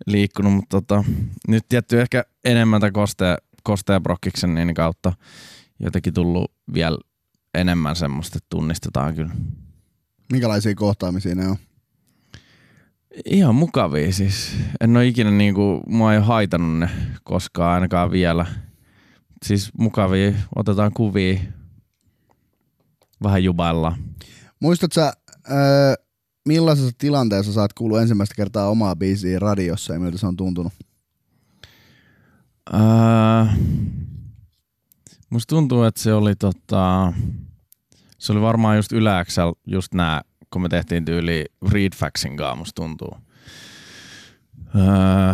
liikkunut, 0.07 0.53
mutta 0.53 0.81
tota, 0.81 1.03
nyt 1.47 1.65
tietty 1.69 2.01
ehkä 2.01 2.23
enemmän 2.45 2.81
tämän 2.81 2.93
Kostea, 2.93 3.37
Kostea 3.63 3.99
Brokkiksen 3.99 4.55
niin 4.55 4.73
kautta 4.73 5.13
jotenkin 5.79 6.13
tullut 6.13 6.51
vielä 6.73 6.97
enemmän 7.53 7.95
semmoista, 7.95 8.37
että 8.37 8.47
tunnistetaan 8.49 9.15
kyllä. 9.15 9.33
Minkälaisia 10.31 10.75
kohtaamisia 10.75 11.35
ne 11.35 11.47
on? 11.47 11.57
Ihan 13.25 13.55
mukavia 13.55 14.13
siis. 14.13 14.55
En 14.81 14.97
ole 14.97 15.07
ikinä 15.07 15.31
niinku, 15.31 15.83
mua 15.87 16.11
ei 16.11 16.17
ole 16.17 16.25
haitannut 16.25 16.79
ne 16.79 16.89
koskaan 17.23 17.73
ainakaan 17.73 18.11
vielä. 18.11 18.45
Siis 19.45 19.71
mukavia, 19.77 20.33
otetaan 20.55 20.93
kuvia, 20.93 21.39
vähän 23.23 23.43
jubaillaan. 23.43 23.95
Muistatko 24.59 24.93
sä, 24.93 25.13
öö, 25.51 25.93
millaisessa 26.47 26.91
tilanteessa 26.97 27.61
oot 27.61 27.73
kuullut 27.73 27.99
ensimmäistä 27.99 28.35
kertaa 28.35 28.69
omaa 28.69 28.95
biisiä 28.95 29.39
radiossa 29.39 29.93
ja 29.93 29.99
miltä 29.99 30.17
se 30.17 30.27
on 30.27 30.37
tuntunut? 30.37 30.73
Öö, 32.73 32.79
musta 35.29 35.55
tuntuu, 35.55 35.83
että 35.83 36.01
se 36.01 36.13
oli 36.13 36.35
tota, 36.35 37.13
se 38.17 38.31
oli 38.31 38.41
varmaan 38.41 38.75
just 38.75 38.91
yläksel 38.91 39.53
just 39.67 39.93
nää, 39.93 40.21
kun 40.49 40.61
me 40.61 40.69
tehtiin 40.69 41.05
tyyli 41.05 41.45
Readfaxin 41.71 42.37
kanssa, 42.37 42.55
musta 42.55 42.81
tuntuu. 42.81 43.17
Öö, 44.75 45.33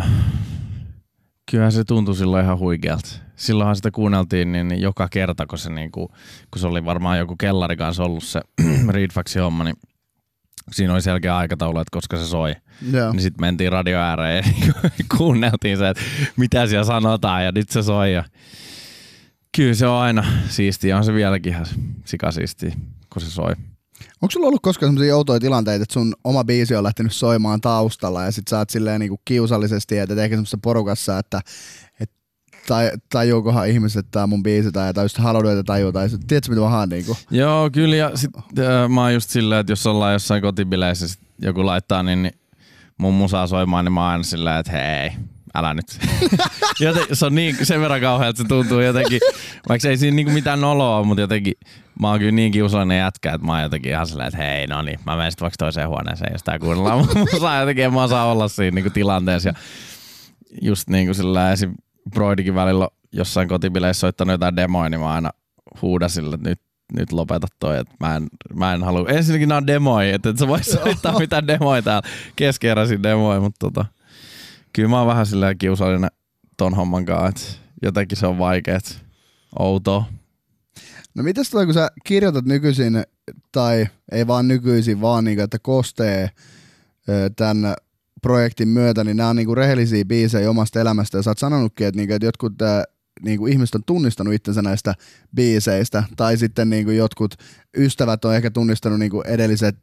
kyllähän 1.50 1.72
se 1.72 1.84
tuntui 1.84 2.16
silloin 2.16 2.44
ihan 2.44 2.58
huikealta. 2.58 3.08
Silloinhan 3.36 3.76
sitä 3.76 3.90
kuunneltiin 3.90 4.52
niin, 4.52 4.68
niin 4.68 4.80
joka 4.80 5.08
kerta, 5.08 5.46
kun 5.46 5.58
se, 5.58 5.70
niinku, 5.70 6.08
kun 6.50 6.60
se 6.60 6.66
oli 6.66 6.84
varmaan 6.84 7.18
joku 7.18 7.36
kellari 7.36 7.76
kanssa 7.76 8.04
ollut 8.04 8.24
se 8.24 8.40
Readfaxin 8.88 9.42
homma, 9.42 9.64
niin 9.64 9.76
siinä 10.72 10.92
oli 10.92 11.02
selkeä 11.02 11.36
aikataulu, 11.36 11.78
että 11.78 11.90
koska 11.92 12.16
se 12.16 12.26
soi. 12.26 12.54
Joo. 12.92 13.12
Niin 13.12 13.22
sitten 13.22 13.40
mentiin 13.40 13.72
radio 13.72 13.98
ääreen 13.98 14.44
ja 14.66 14.72
niinku 14.82 15.16
kuunneltiin 15.16 15.78
se, 15.78 15.88
että 15.88 16.02
mitä 16.36 16.66
siellä 16.66 16.84
sanotaan 16.84 17.44
ja 17.44 17.52
nyt 17.52 17.70
se 17.70 17.82
soi. 17.82 18.12
Ja 18.14 18.24
kyllä 19.56 19.74
se 19.74 19.86
on 19.86 20.00
aina 20.00 20.24
siistiä, 20.48 20.96
on 20.96 21.04
se 21.04 21.14
vieläkin 21.14 21.52
ihan 21.52 21.66
sikasiistiä, 22.04 22.72
kun 23.12 23.22
se 23.22 23.30
soi. 23.30 23.54
Onko 24.22 24.30
sulla 24.30 24.46
ollut 24.46 24.62
koskaan 24.62 24.92
sellaisia 24.92 25.16
outoja 25.16 25.40
tilanteita, 25.40 25.82
että 25.82 25.92
sun 25.92 26.14
oma 26.24 26.44
biisi 26.44 26.74
on 26.74 26.84
lähtenyt 26.84 27.12
soimaan 27.12 27.60
taustalla 27.60 28.24
ja 28.24 28.32
sit 28.32 28.48
sä 28.48 28.58
oot 28.58 28.70
silleen 28.70 29.00
niinku 29.00 29.20
kiusallisesti 29.24 29.94
teet 29.94 30.10
ehkä 30.10 30.36
semmoisessa 30.36 30.58
porukassa, 30.62 31.18
että 31.18 31.38
et, 31.38 31.46
tai, 32.66 32.90
tajuukohan 33.08 33.68
ihmiset, 33.68 34.06
että 34.06 34.22
on 34.22 34.28
mun 34.28 34.42
biisi 34.42 34.72
tai, 34.72 34.94
tai 34.94 35.04
just 35.04 35.18
haluaa, 35.18 35.52
että 35.52 35.64
tajuu, 35.64 35.92
tai 35.92 36.08
tiedätkö 36.26 36.50
mitä 36.50 36.60
mä 36.60 36.68
haan 36.68 36.88
niinku? 36.88 37.16
Joo, 37.30 37.70
kyllä 37.70 37.96
ja 37.96 38.10
sit 38.14 38.30
äh, 38.58 38.88
mä 38.88 39.02
oon 39.02 39.14
just 39.14 39.30
silleen, 39.30 39.60
että 39.60 39.72
jos 39.72 39.86
ollaan 39.86 40.12
jossain 40.12 40.42
kotibileissä 40.42 41.08
sit 41.08 41.20
joku 41.42 41.66
laittaa, 41.66 42.02
niin, 42.02 42.22
niin 42.22 42.34
mun 42.98 43.14
musaa 43.14 43.46
soimaan, 43.46 43.84
niin 43.84 43.92
mä 43.92 44.00
oon 44.00 44.10
aina 44.10 44.24
silleen, 44.24 44.56
että 44.58 44.72
hei, 44.72 45.10
älä 45.54 45.74
nyt. 45.74 45.98
Joten, 46.80 47.02
se 47.12 47.26
on 47.26 47.34
niin, 47.34 47.66
sen 47.66 47.80
verran 47.80 48.00
kauhean, 48.00 48.30
että 48.30 48.42
se 48.42 48.48
tuntuu 48.48 48.80
jotenkin, 48.80 49.20
vaikka 49.68 49.88
ei 49.88 49.96
siinä 49.96 50.14
niinku 50.14 50.32
mitään 50.32 50.60
noloa, 50.60 51.04
mutta 51.04 51.20
jotenkin 51.20 51.54
mä 52.00 52.10
oon 52.10 52.18
kyllä 52.18 52.32
niin 52.32 52.52
kiusallinen 52.52 52.98
jätkä, 52.98 53.32
että 53.32 53.46
mä 53.46 53.52
oon 53.52 53.62
jotenkin 53.62 53.92
ihan 53.92 54.06
silleen, 54.06 54.28
että 54.28 54.42
hei, 54.44 54.66
no 54.66 54.82
niin, 54.82 54.98
mä 55.06 55.16
menen 55.16 55.32
sitten 55.32 55.44
vaikka 55.44 55.56
toiseen 55.58 55.88
huoneeseen, 55.88 56.32
jos 56.32 56.42
tää 56.42 56.58
kuunnellaan. 56.58 57.08
Musaa 57.32 57.60
jotenkin, 57.60 57.84
en 57.84 57.92
mä 57.92 58.02
osaa 58.02 58.32
olla 58.32 58.48
siinä 58.48 58.74
niinku 58.74 58.90
tilanteessa. 58.90 59.48
Ja 59.48 59.54
just 60.62 60.88
niin 60.88 61.06
kuin 61.06 61.14
sillä 61.14 61.52
esim. 61.52 61.74
Broidikin 62.10 62.54
välillä 62.54 62.88
jossain 63.12 63.48
kotibileissä 63.48 64.00
soittanut 64.00 64.32
jotain 64.32 64.56
demoja, 64.56 64.90
niin 64.90 65.00
mä 65.00 65.12
aina 65.12 65.30
huudan 65.82 66.10
sille, 66.10 66.34
että 66.34 66.48
nyt, 66.48 66.60
nyt 66.92 67.12
lopeta 67.12 67.46
toi, 67.58 67.78
että 67.78 67.94
mä 68.00 68.16
en, 68.16 68.26
mä 68.54 68.74
en 68.74 68.82
halua. 68.82 69.08
Ensinnäkin 69.08 69.48
nämä 69.48 69.56
on 69.56 69.66
demoja, 69.66 70.14
että 70.14 70.28
et 70.28 70.38
sä 70.38 70.48
vois 70.48 70.66
soittaa 70.66 71.18
mitään 71.20 71.46
demoja 71.46 71.82
täällä, 71.82 72.08
keskeräisiä 72.36 73.02
demoja, 73.02 73.40
mutta 73.40 73.58
tota, 73.58 73.84
kyllä 74.72 74.88
mä 74.88 74.98
oon 74.98 75.08
vähän 75.08 75.26
silleen 75.26 75.58
kiusallinen 75.58 76.10
ton 76.56 76.74
homman 76.74 77.04
kanssa, 77.04 77.30
että 77.30 77.60
jotenkin 77.82 78.18
se 78.18 78.26
on 78.26 78.38
vaikeet, 78.38 79.02
outoa. 79.58 80.04
No 81.14 81.22
mitäs 81.22 81.50
toi, 81.50 81.64
kun 81.64 81.74
sä 81.74 81.90
kirjoitat 82.04 82.44
nykyisin, 82.44 83.04
tai 83.52 83.86
ei 84.12 84.26
vaan 84.26 84.48
nykyisin, 84.48 85.00
vaan 85.00 85.24
niin, 85.24 85.40
että 85.40 85.58
kostee 85.58 86.30
tämän 87.36 87.74
projektin 88.22 88.68
myötä, 88.68 89.04
niin 89.04 89.16
nämä 89.16 89.28
on 89.28 89.36
niinku 89.36 89.54
rehellisiä 89.54 90.04
biisejä 90.04 90.50
omasta 90.50 90.80
elämästä, 90.80 91.18
ja 91.18 91.22
sä 91.22 91.30
oot 91.30 91.38
sanonutkin, 91.38 91.86
että, 91.86 91.96
niinku, 91.96 92.14
että 92.14 92.26
jotkut 92.26 92.62
ää, 92.62 92.84
niinku 93.22 93.46
ihmiset 93.46 93.74
on 93.74 93.84
tunnistanut 93.86 94.34
itsensä 94.34 94.62
näistä 94.62 94.94
biiseistä, 95.34 96.02
tai 96.16 96.36
sitten 96.36 96.70
niinku 96.70 96.90
jotkut 96.90 97.34
ystävät 97.76 98.24
on 98.24 98.34
ehkä 98.34 98.50
tunnistanut 98.50 98.98
niinku 98.98 99.22
edelliset 99.22 99.76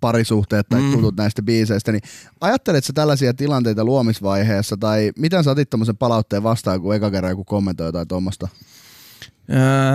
parisuhteet 0.00 0.68
tai 0.68 0.80
mm. 0.80 0.92
tutut 0.92 1.16
näistä 1.16 1.42
biiseistä, 1.42 1.92
niin 1.92 2.02
ajatteletko 2.40 2.92
tällaisia 2.94 3.34
tilanteita 3.34 3.84
luomisvaiheessa, 3.84 4.76
tai 4.76 5.12
miten 5.18 5.44
sä 5.44 5.50
otit 5.50 5.70
tämmöisen 5.70 5.96
palautteen 5.96 6.42
vastaan, 6.42 6.80
kun 6.80 6.94
eka 6.94 7.10
kerran 7.10 7.30
joku 7.30 7.44
kommentoi 7.44 7.86
jotain 7.86 8.08
tuommoista? 8.08 8.48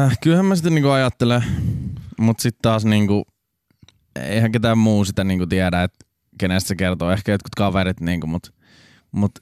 Äh, 0.06 0.18
kyllähän 0.22 0.46
mä 0.46 0.56
sitten 0.56 0.76
niinku 0.76 0.90
ajattelen, 0.90 1.44
mutta 2.20 2.42
sitten 2.42 2.62
taas 2.62 2.86
niinku, 2.86 3.24
eihän 4.16 4.52
ketään 4.52 4.78
muu 4.78 5.06
sitä 5.06 5.24
niinku 5.24 5.48
tiedä, 5.48 5.84
että 5.84 6.06
kenestä 6.38 6.68
se 6.68 6.76
kertoo. 6.76 7.12
Ehkä 7.12 7.32
jotkut 7.32 7.56
kaverit, 7.58 8.00
niinku, 8.00 8.28
mutta 8.28 8.52
mut, 9.12 9.40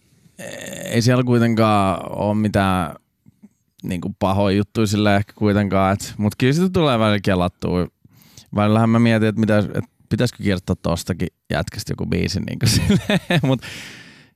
ei 0.85 1.01
siellä 1.01 1.23
kuitenkaan 1.23 2.11
ole 2.11 2.35
mitään 2.35 2.95
niinku 3.83 4.15
pahoja 4.19 4.57
juttuja 4.57 4.87
sille 4.87 5.15
ehkä 5.15 5.33
kuitenkaan. 5.35 5.97
Mutta 6.17 6.35
kyllä 6.39 6.53
sitä 6.53 6.69
tulee 6.69 6.99
välillä 6.99 7.19
kelattua. 7.23 7.87
Välillähän 8.55 8.89
mä 8.89 8.99
mietin, 8.99 9.29
että 9.29 9.39
mitä, 9.39 9.57
et 9.57 9.85
pitäisikö 10.09 10.43
kirjoittaa 10.43 10.75
tostakin 10.75 11.27
jätkästä 11.49 11.91
joku 11.91 12.05
biisi. 12.05 12.39
Niinku 12.39 12.65
mutta 13.47 13.67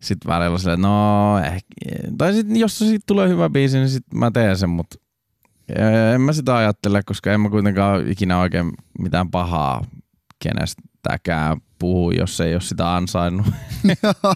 sitten 0.01 0.29
välillä 0.29 0.57
silleen, 0.57 0.81
no 0.81 1.37
ehkä, 1.39 1.67
tai 2.17 2.33
sitten 2.33 2.57
jos 2.57 2.79
siitä 2.79 3.03
tulee 3.07 3.29
hyvä 3.29 3.49
biisi, 3.49 3.77
niin 3.77 3.89
sitten 3.89 4.19
mä 4.19 4.31
teen 4.31 4.57
sen, 4.57 4.69
mutta 4.69 4.95
en 6.13 6.21
mä 6.21 6.33
sitä 6.33 6.55
ajattele, 6.55 7.03
koska 7.03 7.33
en 7.33 7.41
mä 7.41 7.49
kuitenkaan 7.49 8.07
ikinä 8.07 8.39
oikein 8.39 8.71
mitään 8.99 9.31
pahaa 9.31 9.85
kenestäkään 10.43 11.57
puhu, 11.79 12.11
jos 12.11 12.41
ei 12.41 12.53
ole 12.53 12.61
sitä 12.61 12.95
ansainnut. 12.95 13.45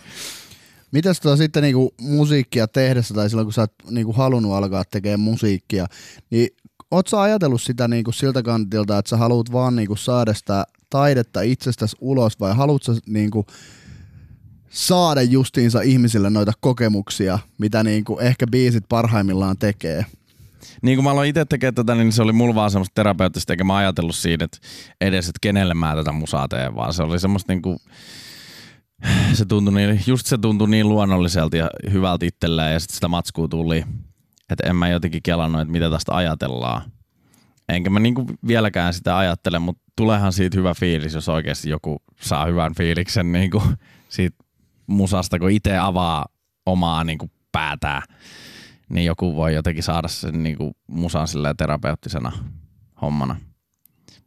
Mitäs 0.91 1.19
tuo 1.19 1.35
sitten 1.35 1.63
niinku 1.63 1.93
musiikkia 2.01 2.67
tehdessä 2.67 3.13
tai 3.13 3.29
silloin 3.29 3.45
kun 3.45 3.53
sä 3.53 3.61
oot 3.61 3.73
niinku 3.89 4.13
halunnut 4.13 4.53
alkaa 4.53 4.83
tekemään 4.91 5.19
musiikkia, 5.19 5.85
niin 6.29 6.49
oot 6.91 7.07
sä 7.07 7.21
ajatellut 7.21 7.61
sitä 7.61 7.87
niinku 7.87 8.11
siltä 8.11 8.43
kantilta, 8.43 8.97
että 8.97 9.09
sä 9.09 9.17
haluat 9.17 9.51
vaan 9.51 9.75
niinku 9.75 9.95
saada 9.95 10.33
sitä 10.33 10.65
taidetta 10.89 11.41
itsestäsi 11.41 11.97
ulos 12.01 12.39
vai 12.39 12.55
haluat 12.55 12.83
sä 12.83 12.93
niinku 13.07 13.45
saada 14.69 15.21
justiinsa 15.21 15.81
ihmisille 15.81 16.29
noita 16.29 16.51
kokemuksia, 16.59 17.39
mitä 17.57 17.83
niinku 17.83 18.19
ehkä 18.19 18.47
biisit 18.47 18.83
parhaimmillaan 18.89 19.57
tekee? 19.57 20.05
Niin 20.81 20.97
kun 20.97 21.03
mä 21.03 21.11
aloin 21.11 21.29
itse 21.29 21.45
tekemään 21.45 21.75
tätä, 21.75 21.95
niin 21.95 22.11
se 22.11 22.21
oli 22.21 22.31
mulla 22.31 22.55
vaan 22.55 22.71
semmoista 22.71 22.93
terapeuttista, 22.95 23.53
eikä 23.53 23.63
mä 23.63 23.75
ajatellut 23.75 24.15
siinä, 24.15 24.45
että 24.45 24.57
edes, 25.01 25.25
että 25.29 25.39
kenelle 25.41 25.73
mä 25.73 25.95
tätä 25.95 26.11
musaa 26.11 26.47
teen, 26.47 26.75
vaan 26.75 26.93
se 26.93 27.03
oli 27.03 27.19
semmoista 27.19 27.53
niinku, 27.53 27.81
se 29.33 29.45
tuntui 29.45 29.73
niin, 29.73 30.01
just 30.07 30.25
se 30.25 30.37
tuntui 30.37 30.69
niin 30.69 30.89
luonnolliselta 30.89 31.57
ja 31.57 31.69
hyvältä 31.91 32.25
itselleen 32.25 32.73
ja 32.73 32.79
sitten 32.79 32.95
sitä 32.95 33.07
matskua 33.07 33.47
tuli, 33.47 33.83
että 34.49 34.69
en 34.69 34.75
mä 34.75 34.89
jotenkin 34.89 35.23
kelannut, 35.23 35.61
että 35.61 35.71
mitä 35.71 35.89
tästä 35.89 36.15
ajatellaan. 36.15 36.81
Enkä 37.69 37.89
mä 37.89 37.99
niinku 37.99 38.25
vieläkään 38.47 38.93
sitä 38.93 39.17
ajattele, 39.17 39.59
mutta 39.59 39.83
tulehan 39.95 40.33
siitä 40.33 40.57
hyvä 40.57 40.73
fiilis, 40.73 41.13
jos 41.13 41.29
oikeasti 41.29 41.69
joku 41.69 42.01
saa 42.21 42.45
hyvän 42.45 42.75
fiiliksen 42.75 43.31
niinku 43.31 43.63
siitä 44.09 44.37
musasta, 44.87 45.39
kun 45.39 45.51
itse 45.51 45.77
avaa 45.77 46.25
omaa 46.65 47.03
niinku 47.03 47.31
päätään 47.51 48.01
niin 48.91 49.05
joku 49.05 49.35
voi 49.35 49.53
jotenkin 49.53 49.83
saada 49.83 50.07
sen 50.07 50.43
niinku 50.43 50.71
musan 50.87 51.27
silleen 51.27 51.57
terapeuttisena 51.57 52.31
hommana. 53.01 53.35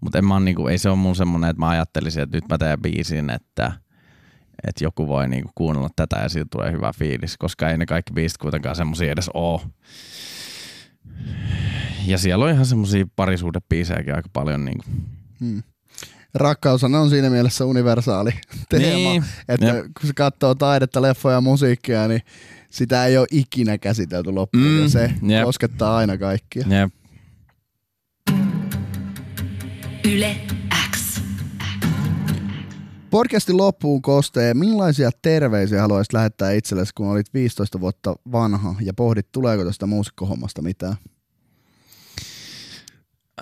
Mutta 0.00 0.18
en 0.18 0.24
mä 0.24 0.40
niinku, 0.40 0.66
ei 0.66 0.78
se 0.78 0.88
ole 0.88 0.96
mun 0.96 1.16
semmonen, 1.16 1.50
että 1.50 1.60
mä 1.60 1.68
ajattelisin, 1.68 2.22
että 2.22 2.36
nyt 2.36 2.48
mä 2.48 2.58
teen 2.58 2.82
biisin, 2.82 3.30
että, 3.30 3.72
että 4.68 4.84
joku 4.84 5.06
voi 5.08 5.28
niinku 5.28 5.50
kuunnella 5.54 5.88
tätä 5.96 6.16
ja 6.16 6.28
siitä 6.28 6.48
tulee 6.50 6.72
hyvä 6.72 6.92
fiilis, 6.98 7.36
koska 7.36 7.70
ei 7.70 7.78
ne 7.78 7.86
kaikki 7.86 8.12
biisit 8.12 8.38
kuitenkaan 8.38 8.76
semmosia 8.76 9.12
edes 9.12 9.30
oo. 9.34 9.62
Ja 12.06 12.18
siellä 12.18 12.44
on 12.44 12.50
ihan 12.50 12.66
semmosia 12.66 13.04
parisuhdebiisejäkin 13.16 14.14
aika 14.14 14.28
paljon. 14.32 14.64
Niinku. 14.64 14.84
Hmm. 15.40 15.62
Rakkaus 16.34 16.84
on 16.84 17.10
siinä 17.10 17.30
mielessä 17.30 17.64
universaali 17.64 18.30
teema, 18.70 19.10
niin. 19.10 19.24
että 19.48 19.66
Jep. 19.66 19.76
kun 20.00 20.06
se 20.06 20.12
katsoo 20.12 20.54
taidetta, 20.54 21.02
leffoja 21.02 21.34
ja 21.34 21.40
musiikkia, 21.40 22.08
niin 22.08 22.22
sitä 22.70 23.06
ei 23.06 23.18
ole 23.18 23.26
ikinä 23.30 23.78
käsitelty 23.78 24.32
loppuun 24.32 24.64
mm, 24.64 24.82
ja 24.82 24.88
se 24.88 25.10
jep. 25.22 25.44
koskettaa 25.44 25.96
aina 25.96 26.18
kaikkia. 26.18 26.64
Jep. 26.68 26.92
Yle 30.12 30.36
X. 30.90 31.20
Podcastin 33.10 33.56
loppuun 33.56 34.02
kostee, 34.02 34.54
millaisia 34.54 35.10
terveisiä 35.22 35.80
haluaisit 35.80 36.12
lähettää 36.12 36.52
itsellesi, 36.52 36.92
kun 36.94 37.08
olit 37.08 37.34
15 37.34 37.80
vuotta 37.80 38.16
vanha 38.32 38.74
ja 38.80 38.94
pohdit, 38.94 39.32
tuleeko 39.32 39.64
tästä 39.64 39.86
muusikkohommasta 39.86 40.62
mitään? 40.62 40.96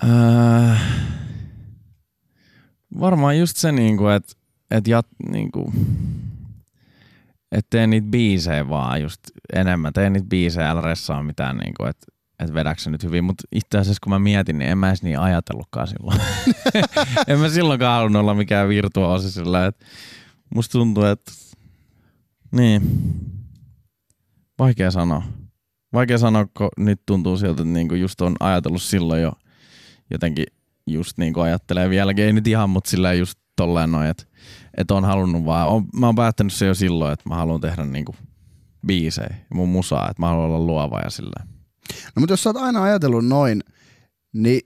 Äh, 0.03 0.81
varmaan 2.99 3.39
just 3.39 3.57
se, 3.57 3.71
niinku, 3.71 4.07
että 4.07 4.33
et 4.71 4.87
jat, 4.87 5.07
niinku, 5.31 5.73
et 7.51 7.65
tee 7.69 7.87
niitä 7.87 8.07
biisejä 8.07 8.69
vaan 8.69 9.01
just 9.01 9.21
enemmän. 9.53 9.93
Tee 9.93 10.09
niitä 10.09 10.27
biisejä, 10.27 10.69
älä 10.69 10.81
ressaa 10.81 11.23
mitään, 11.23 11.57
niin 11.57 11.73
kuin, 11.77 11.89
että 11.89 12.05
et 12.39 12.53
vedäksä 12.53 12.89
nyt 12.89 13.03
hyvin. 13.03 13.23
Mutta 13.23 13.43
itse 13.51 13.77
asiassa 13.77 13.99
kun 14.03 14.09
mä 14.09 14.19
mietin, 14.19 14.57
niin 14.57 14.69
en 14.69 14.77
mä 14.77 14.87
edes 14.87 15.03
niin 15.03 15.19
ajatellutkaan 15.19 15.87
silloin. 15.87 16.19
en 17.27 17.39
mä 17.39 17.49
silloinkaan 17.49 17.95
halunnut 17.95 18.19
olla 18.19 18.33
mikään 18.33 18.69
virtuoosi 18.69 19.31
sillä, 19.31 19.65
että 19.65 19.85
musta 20.55 20.71
tuntuu, 20.71 21.03
että 21.03 21.31
niin, 22.51 22.81
vaikea 24.59 24.91
sanoa. 24.91 25.23
Vaikea 25.93 26.17
sanoa, 26.17 26.47
kun 26.57 26.69
nyt 26.77 27.01
tuntuu 27.05 27.37
siltä, 27.37 27.61
että 27.61 27.73
niinku 27.73 27.95
just 27.95 28.21
on 28.21 28.35
ajatellut 28.39 28.81
silloin 28.81 29.21
jo 29.21 29.31
jotenkin 30.11 30.45
just 30.87 31.17
niin 31.17 31.33
kuin 31.33 31.43
ajattelee 31.43 31.89
vieläkin, 31.89 32.25
ei 32.25 32.33
nyt 32.33 32.47
ihan, 32.47 32.69
mutta 32.69 32.89
sillä 32.89 33.13
just 33.13 33.39
tolleen 33.55 33.91
noin, 33.91 34.07
että 34.07 34.23
että 34.77 34.93
on 34.93 35.05
halunnut 35.05 35.45
vaan, 35.45 35.67
on, 35.67 35.85
mä 35.95 36.05
oon 36.05 36.15
päättänyt 36.15 36.53
se 36.53 36.65
jo 36.65 36.73
silloin, 36.73 37.13
että 37.13 37.29
mä 37.29 37.35
haluan 37.35 37.61
tehdä 37.61 37.85
niinku 37.85 38.15
biisejä 38.87 39.35
ja 39.49 39.55
mun 39.55 39.69
musaa, 39.69 40.09
että 40.09 40.21
mä 40.21 40.27
haluan 40.27 40.45
olla 40.45 40.59
luova 40.59 40.99
ja 41.03 41.09
silleen. 41.09 41.47
No 42.15 42.19
mutta 42.19 42.33
jos 42.33 42.43
sä 42.43 42.49
oot 42.49 42.57
aina 42.57 42.83
ajatellut 42.83 43.25
noin, 43.25 43.63
niin, 44.33 44.61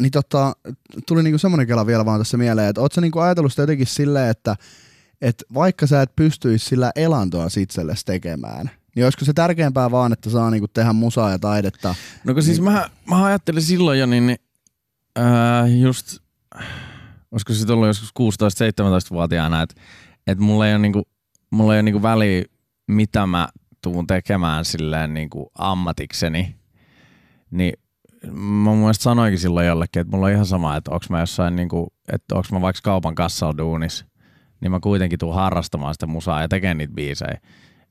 niin 0.00 0.10
tota, 0.10 0.52
tuli 1.06 1.22
niinku 1.22 1.38
semmoinen 1.38 1.66
kela 1.66 1.86
vielä 1.86 2.04
vaan 2.04 2.20
tässä 2.20 2.36
mieleen, 2.36 2.68
että 2.68 2.80
oot 2.80 2.92
sä 2.92 3.00
niinku 3.00 3.18
ajatellut 3.18 3.52
sitä 3.52 3.62
jotenkin 3.62 3.86
silleen, 3.86 4.30
että 4.30 4.56
että 5.20 5.44
vaikka 5.54 5.86
sä 5.86 6.02
et 6.02 6.16
pystyisi 6.16 6.66
sillä 6.66 6.92
elantoa 6.96 7.46
itsellesi 7.60 8.04
tekemään, 8.04 8.70
niin 8.96 9.04
olisiko 9.04 9.24
se 9.24 9.32
tärkeämpää 9.32 9.90
vaan, 9.90 10.12
että 10.12 10.30
saa 10.30 10.50
niinku 10.50 10.68
tehdä 10.68 10.92
musaa 10.92 11.30
ja 11.30 11.38
taidetta? 11.38 11.94
No 12.24 12.34
kun 12.34 12.42
siis 12.42 12.60
niin... 12.60 12.72
mä, 12.72 12.90
mä 13.10 13.24
ajattelin 13.24 13.62
silloin 13.62 13.98
jo, 13.98 14.06
niin, 14.06 14.26
niin 14.26 14.38
ää, 15.18 15.66
just 15.66 16.18
olisiko 17.32 17.52
se 17.52 17.72
ollut 17.72 17.86
joskus 17.86 18.12
16-17-vuotiaana, 18.20 19.62
että 19.62 19.80
et 20.26 20.38
mulla 20.38 20.66
ei 20.66 20.72
ole, 20.72 20.78
niinku, 20.78 21.02
mulla 21.50 21.74
ei 21.74 21.76
ole 21.76 21.82
niinku 21.82 22.02
väliä, 22.02 22.44
mitä 22.86 23.26
mä 23.26 23.48
tuun 23.82 24.06
tekemään 24.06 24.64
silleen 24.64 25.14
niinku 25.14 25.50
ammatikseni, 25.58 26.56
niin 27.50 27.72
mä 28.32 28.70
mun 28.70 28.78
mielestä 28.78 29.02
sanoinkin 29.02 29.38
silloin 29.38 29.66
jollekin, 29.66 30.00
että 30.00 30.10
mulla 30.10 30.26
on 30.26 30.32
ihan 30.32 30.46
sama, 30.46 30.76
että 30.76 30.90
onko 30.90 31.06
mä 31.10 31.20
jossain, 31.20 31.56
niinku, 31.56 31.92
että 32.12 32.34
onko 32.34 32.48
mä 32.52 32.60
vaikka 32.60 32.80
kaupan 32.82 33.14
kassalla 33.14 33.58
duunis, 33.58 34.04
niin 34.60 34.70
mä 34.70 34.80
kuitenkin 34.80 35.18
tuun 35.18 35.34
harrastamaan 35.34 35.94
sitä 35.94 36.06
musaa 36.06 36.40
ja 36.42 36.48
tekemään 36.48 36.78
niitä 36.78 36.94
biisejä. 36.94 37.40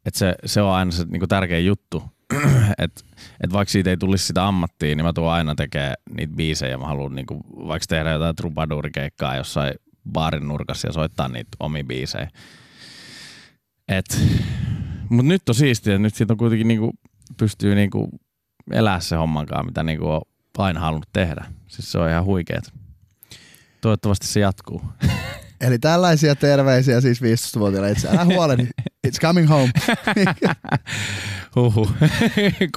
Että 0.06 0.20
se, 0.20 0.36
se 0.46 0.62
on 0.62 0.74
aina 0.74 0.92
se 0.92 1.06
niinku 1.06 1.28
tärkeä 1.28 1.60
juttu, 1.60 2.04
että 2.78 3.02
et 3.44 3.54
vaikka 3.54 3.72
siitä 3.72 3.90
ei 3.90 3.98
tulisi 3.98 4.26
sitä 4.26 4.48
ammattia, 4.48 4.96
niin 4.96 5.06
mä 5.06 5.14
tuun 5.14 5.32
aina 5.32 5.56
tekemään 5.56 5.96
niitä 6.16 6.36
biisejä. 6.36 6.78
Mä 6.78 6.86
haluan 6.86 7.16
niinku, 7.16 7.46
vaikka 7.68 7.86
tehdä 7.90 8.12
jotain 8.12 8.36
trubadurikeikkaa 8.36 9.36
jossain 9.36 9.74
baarin 10.12 10.48
nurkassa 10.48 10.88
ja 10.88 10.94
soittaa 10.94 11.28
niitä 11.28 11.52
omi 11.60 11.84
biisejä. 11.84 12.30
Et 13.88 14.22
Mutta 15.10 15.28
nyt 15.28 15.50
on 15.50 15.56
siistiä, 15.56 15.98
nyt 15.98 16.16
siitä 16.16 16.34
on 16.34 16.38
kuitenkin 16.38 16.68
niinku, 16.68 16.94
pystyy 17.38 17.76
niinku 17.76 18.10
elää 18.72 19.00
se 19.00 19.16
hommankaan, 19.16 19.66
mitä 19.66 19.84
niinku 19.84 20.12
on 20.12 20.22
aina 20.58 20.80
halunnut 20.80 21.10
tehdä. 21.14 21.46
Siis 21.68 21.92
se 21.92 21.98
on 21.98 22.10
ihan 22.10 22.26
huikeet. 22.26 22.74
Toivottavasti 23.82 24.28
se 24.28 24.40
jatkuu. 24.40 24.82
Eli 25.62 25.80
tällaisia 25.80 26.36
terveisiä 26.36 27.02
siis 27.02 27.22
15-vuotiaille 27.22 27.92
itse. 27.92 28.10
Älä 28.10 28.26
huoleni, 28.26 28.70
it's 29.08 29.20
coming 29.22 29.50
home. 29.50 29.72
Huhu. 31.56 31.90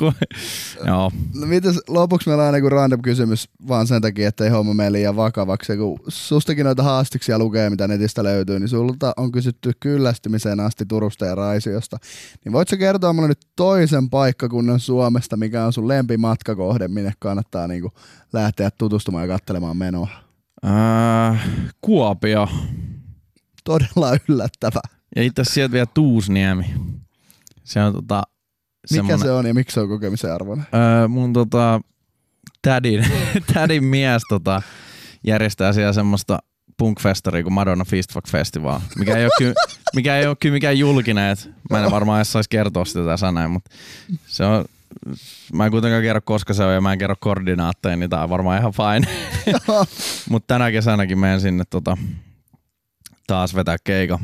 Joo. 0.87 1.13
No 1.35 1.47
mitäs 1.47 1.81
lopuksi 1.89 2.29
meillä 2.29 2.43
on 2.43 2.47
aina 2.47 2.61
kuin 2.61 2.73
random 2.73 3.03
kysymys 3.03 3.49
vaan 3.69 3.87
sen 3.87 4.03
takia, 4.03 4.29
että 4.29 4.45
ei 4.45 4.51
homma 4.51 4.75
mene 4.75 4.93
liian 4.93 5.17
vakavaksi. 5.17 5.73
Ja 5.73 5.79
kun 5.79 6.01
sustakin 6.09 6.65
noita 6.65 6.83
haastiksia 6.83 7.39
lukee, 7.39 7.71
mitä 7.71 7.89
netistä 7.89 8.25
löytyy, 8.25 8.61
niin 8.61 8.69
sulta 8.69 9.13
on 9.17 9.33
kysytty 9.33 9.73
kyllästymiseen 9.81 10.61
asti 10.61 10.87
Turusta 10.87 11.27
ja 11.27 11.35
Raisiosta. 11.35 11.97
Niin 12.45 12.53
voitko 12.53 12.77
kertoa 12.77 13.13
mulle 13.13 13.29
nyt 13.29 13.47
toisen 13.57 14.11
paikkakunnan 14.11 14.81
Suomesta, 14.81 15.37
mikä 15.37 15.65
on 15.65 15.73
sun 15.73 15.89
lempimatkakohde, 15.89 16.89
minne 16.89 17.13
kannattaa 17.19 17.67
niinku 17.67 17.93
lähteä 18.33 18.71
tutustumaan 18.71 19.29
ja 19.29 19.35
katselemaan 19.35 19.77
menoa? 19.77 20.09
Äh, 20.67 21.49
Kuopio. 21.81 22.49
Todella 23.65 24.17
yllättävä. 24.29 24.81
Ja 25.17 25.23
itse 25.23 25.43
asiassa 25.43 25.55
sieltä 25.55 25.73
vielä 25.73 25.87
Tuusniemi. 25.95 26.65
Se 27.65 27.83
on 27.83 27.93
tota, 27.93 28.23
Mikä 28.91 29.19
se 29.19 29.31
on 29.31 29.47
ja 29.47 29.55
miksi 29.55 29.75
se 29.75 29.81
on 29.81 29.89
kokemisen 29.89 30.35
arvoinen? 30.35 30.67
Öö, 30.75 31.09
mun 31.09 31.33
tota, 31.33 31.81
tädin, 32.63 33.07
tädin 33.55 33.85
mies 33.85 34.23
tota, 34.29 34.63
järjestää 35.27 35.73
siellä 35.73 35.93
semmoista 35.93 36.39
punkfestaria 36.77 37.43
kuin 37.43 37.53
Madonna 37.53 37.85
Feast 37.85 38.13
Fuck 38.13 38.29
Festival, 38.29 38.81
mikä 38.99 39.17
ei 39.17 39.25
ole 39.25 39.33
kyllä, 39.39 39.55
mikä 39.97 40.17
ei 40.17 40.27
ole 40.27 40.37
kyllä 40.41 40.53
mikään 40.53 40.79
julkinen, 40.79 41.31
et 41.31 41.51
mä 41.71 41.85
en 41.85 41.91
varmaan 41.91 42.19
edes 42.19 42.33
saisi 42.33 42.51
kertoa 42.51 42.85
sitä 42.85 43.05
tässä 43.05 43.33
näin, 43.33 43.51
mutta 43.51 43.71
se 44.27 44.45
on, 44.45 44.65
mä 45.53 45.65
en 45.65 45.71
kuitenkaan 45.71 46.03
kerro 46.03 46.21
koska 46.25 46.55
se 46.55 46.65
on 46.65 46.75
ja 46.75 46.81
mä 46.81 46.93
en 46.93 46.99
kerro 46.99 47.17
koordinaatteja, 47.21 47.97
niin 47.97 48.11
tää 48.11 48.23
on 48.23 48.31
varmaan 48.31 48.61
ihan 48.61 48.73
fine. 48.73 49.07
mutta 50.31 50.55
tänä 50.55 50.71
kesänäkin 50.71 51.19
menen 51.19 51.41
sinne 51.41 51.65
tota, 51.71 51.97
taas 53.27 53.55
vetää 53.55 53.77
keika. 53.85 54.19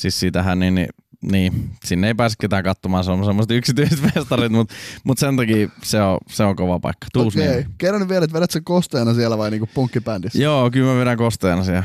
Siis 0.00 0.20
siitähän 0.20 0.58
niin, 0.58 0.74
niin 0.74 0.88
niin, 1.22 1.70
sinne 1.84 2.06
ei 2.06 2.14
pääse 2.14 2.36
ketään 2.40 2.64
katsomaan, 2.64 3.04
se 3.04 3.10
on 3.10 3.24
semmoiset 3.24 3.50
yksityiset 3.50 4.00
festarit, 4.14 4.52
mutta 4.52 4.74
mut 5.04 5.18
sen 5.18 5.36
takia 5.36 5.68
se 5.82 6.02
on, 6.02 6.18
se 6.28 6.44
on 6.44 6.56
kova 6.56 6.80
paikka. 6.80 7.06
Tuusniemi. 7.12 7.52
Okei. 7.52 7.66
Kerro 7.78 7.98
nyt 7.98 8.08
vielä, 8.08 8.24
että 8.24 8.36
vedät 8.36 8.50
sä 8.50 8.60
kosteena 8.64 9.14
siellä 9.14 9.38
vai 9.38 9.50
niinku 9.50 9.68
punkkibändissä? 9.74 10.42
Joo, 10.42 10.70
kyllä 10.70 10.92
mä 10.92 11.00
vedän 11.00 11.16
kosteena 11.16 11.64
siellä. 11.64 11.84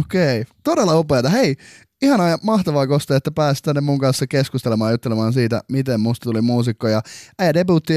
Okei. 0.00 0.44
Todella 0.62 0.98
upeata. 0.98 1.28
Hei, 1.28 1.56
ihanaa 2.02 2.28
ja 2.28 2.38
mahtavaa 2.42 2.86
Koste, 2.86 3.16
että 3.16 3.30
pääsit 3.30 3.64
tänne 3.64 3.80
mun 3.80 3.98
kanssa 3.98 4.26
keskustelemaan 4.26 4.90
ja 4.90 4.94
juttelemaan 4.94 5.32
siitä, 5.32 5.60
miten 5.68 6.00
musta 6.00 6.24
tuli 6.24 6.40
muusikko. 6.40 6.88
Ja 6.88 7.02
äijä 7.38 7.54
debuutti, 7.54 7.94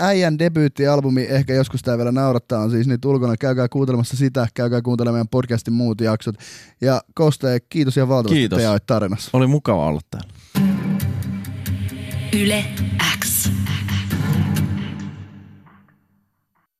äijän 0.00 0.38
debyyttialbumi, 0.38 1.22
ehkä 1.22 1.54
joskus 1.54 1.82
tämä 1.82 1.98
vielä 1.98 2.12
naurattaa, 2.12 2.60
on 2.62 2.70
siis 2.70 2.86
nyt 2.86 3.04
ulkona. 3.04 3.36
Käykää 3.36 3.68
kuuntelemassa 3.68 4.16
sitä, 4.16 4.46
käykää 4.54 4.82
kuuntelemaan 4.82 5.14
meidän 5.14 5.28
podcastin 5.28 5.74
muut 5.74 6.00
jaksot. 6.00 6.34
Ja 6.80 7.02
Koste, 7.14 7.60
kiitos 7.68 7.96
ihan 7.96 8.08
valtavasti, 8.08 8.38
Kiitos. 8.38 8.58
että 8.58 8.80
tarinassa. 8.86 9.30
Oli 9.32 9.46
mukava 9.46 9.86
olla 9.86 10.00
täällä. 10.10 10.30
Yle 12.32 12.64
X. 13.20 13.50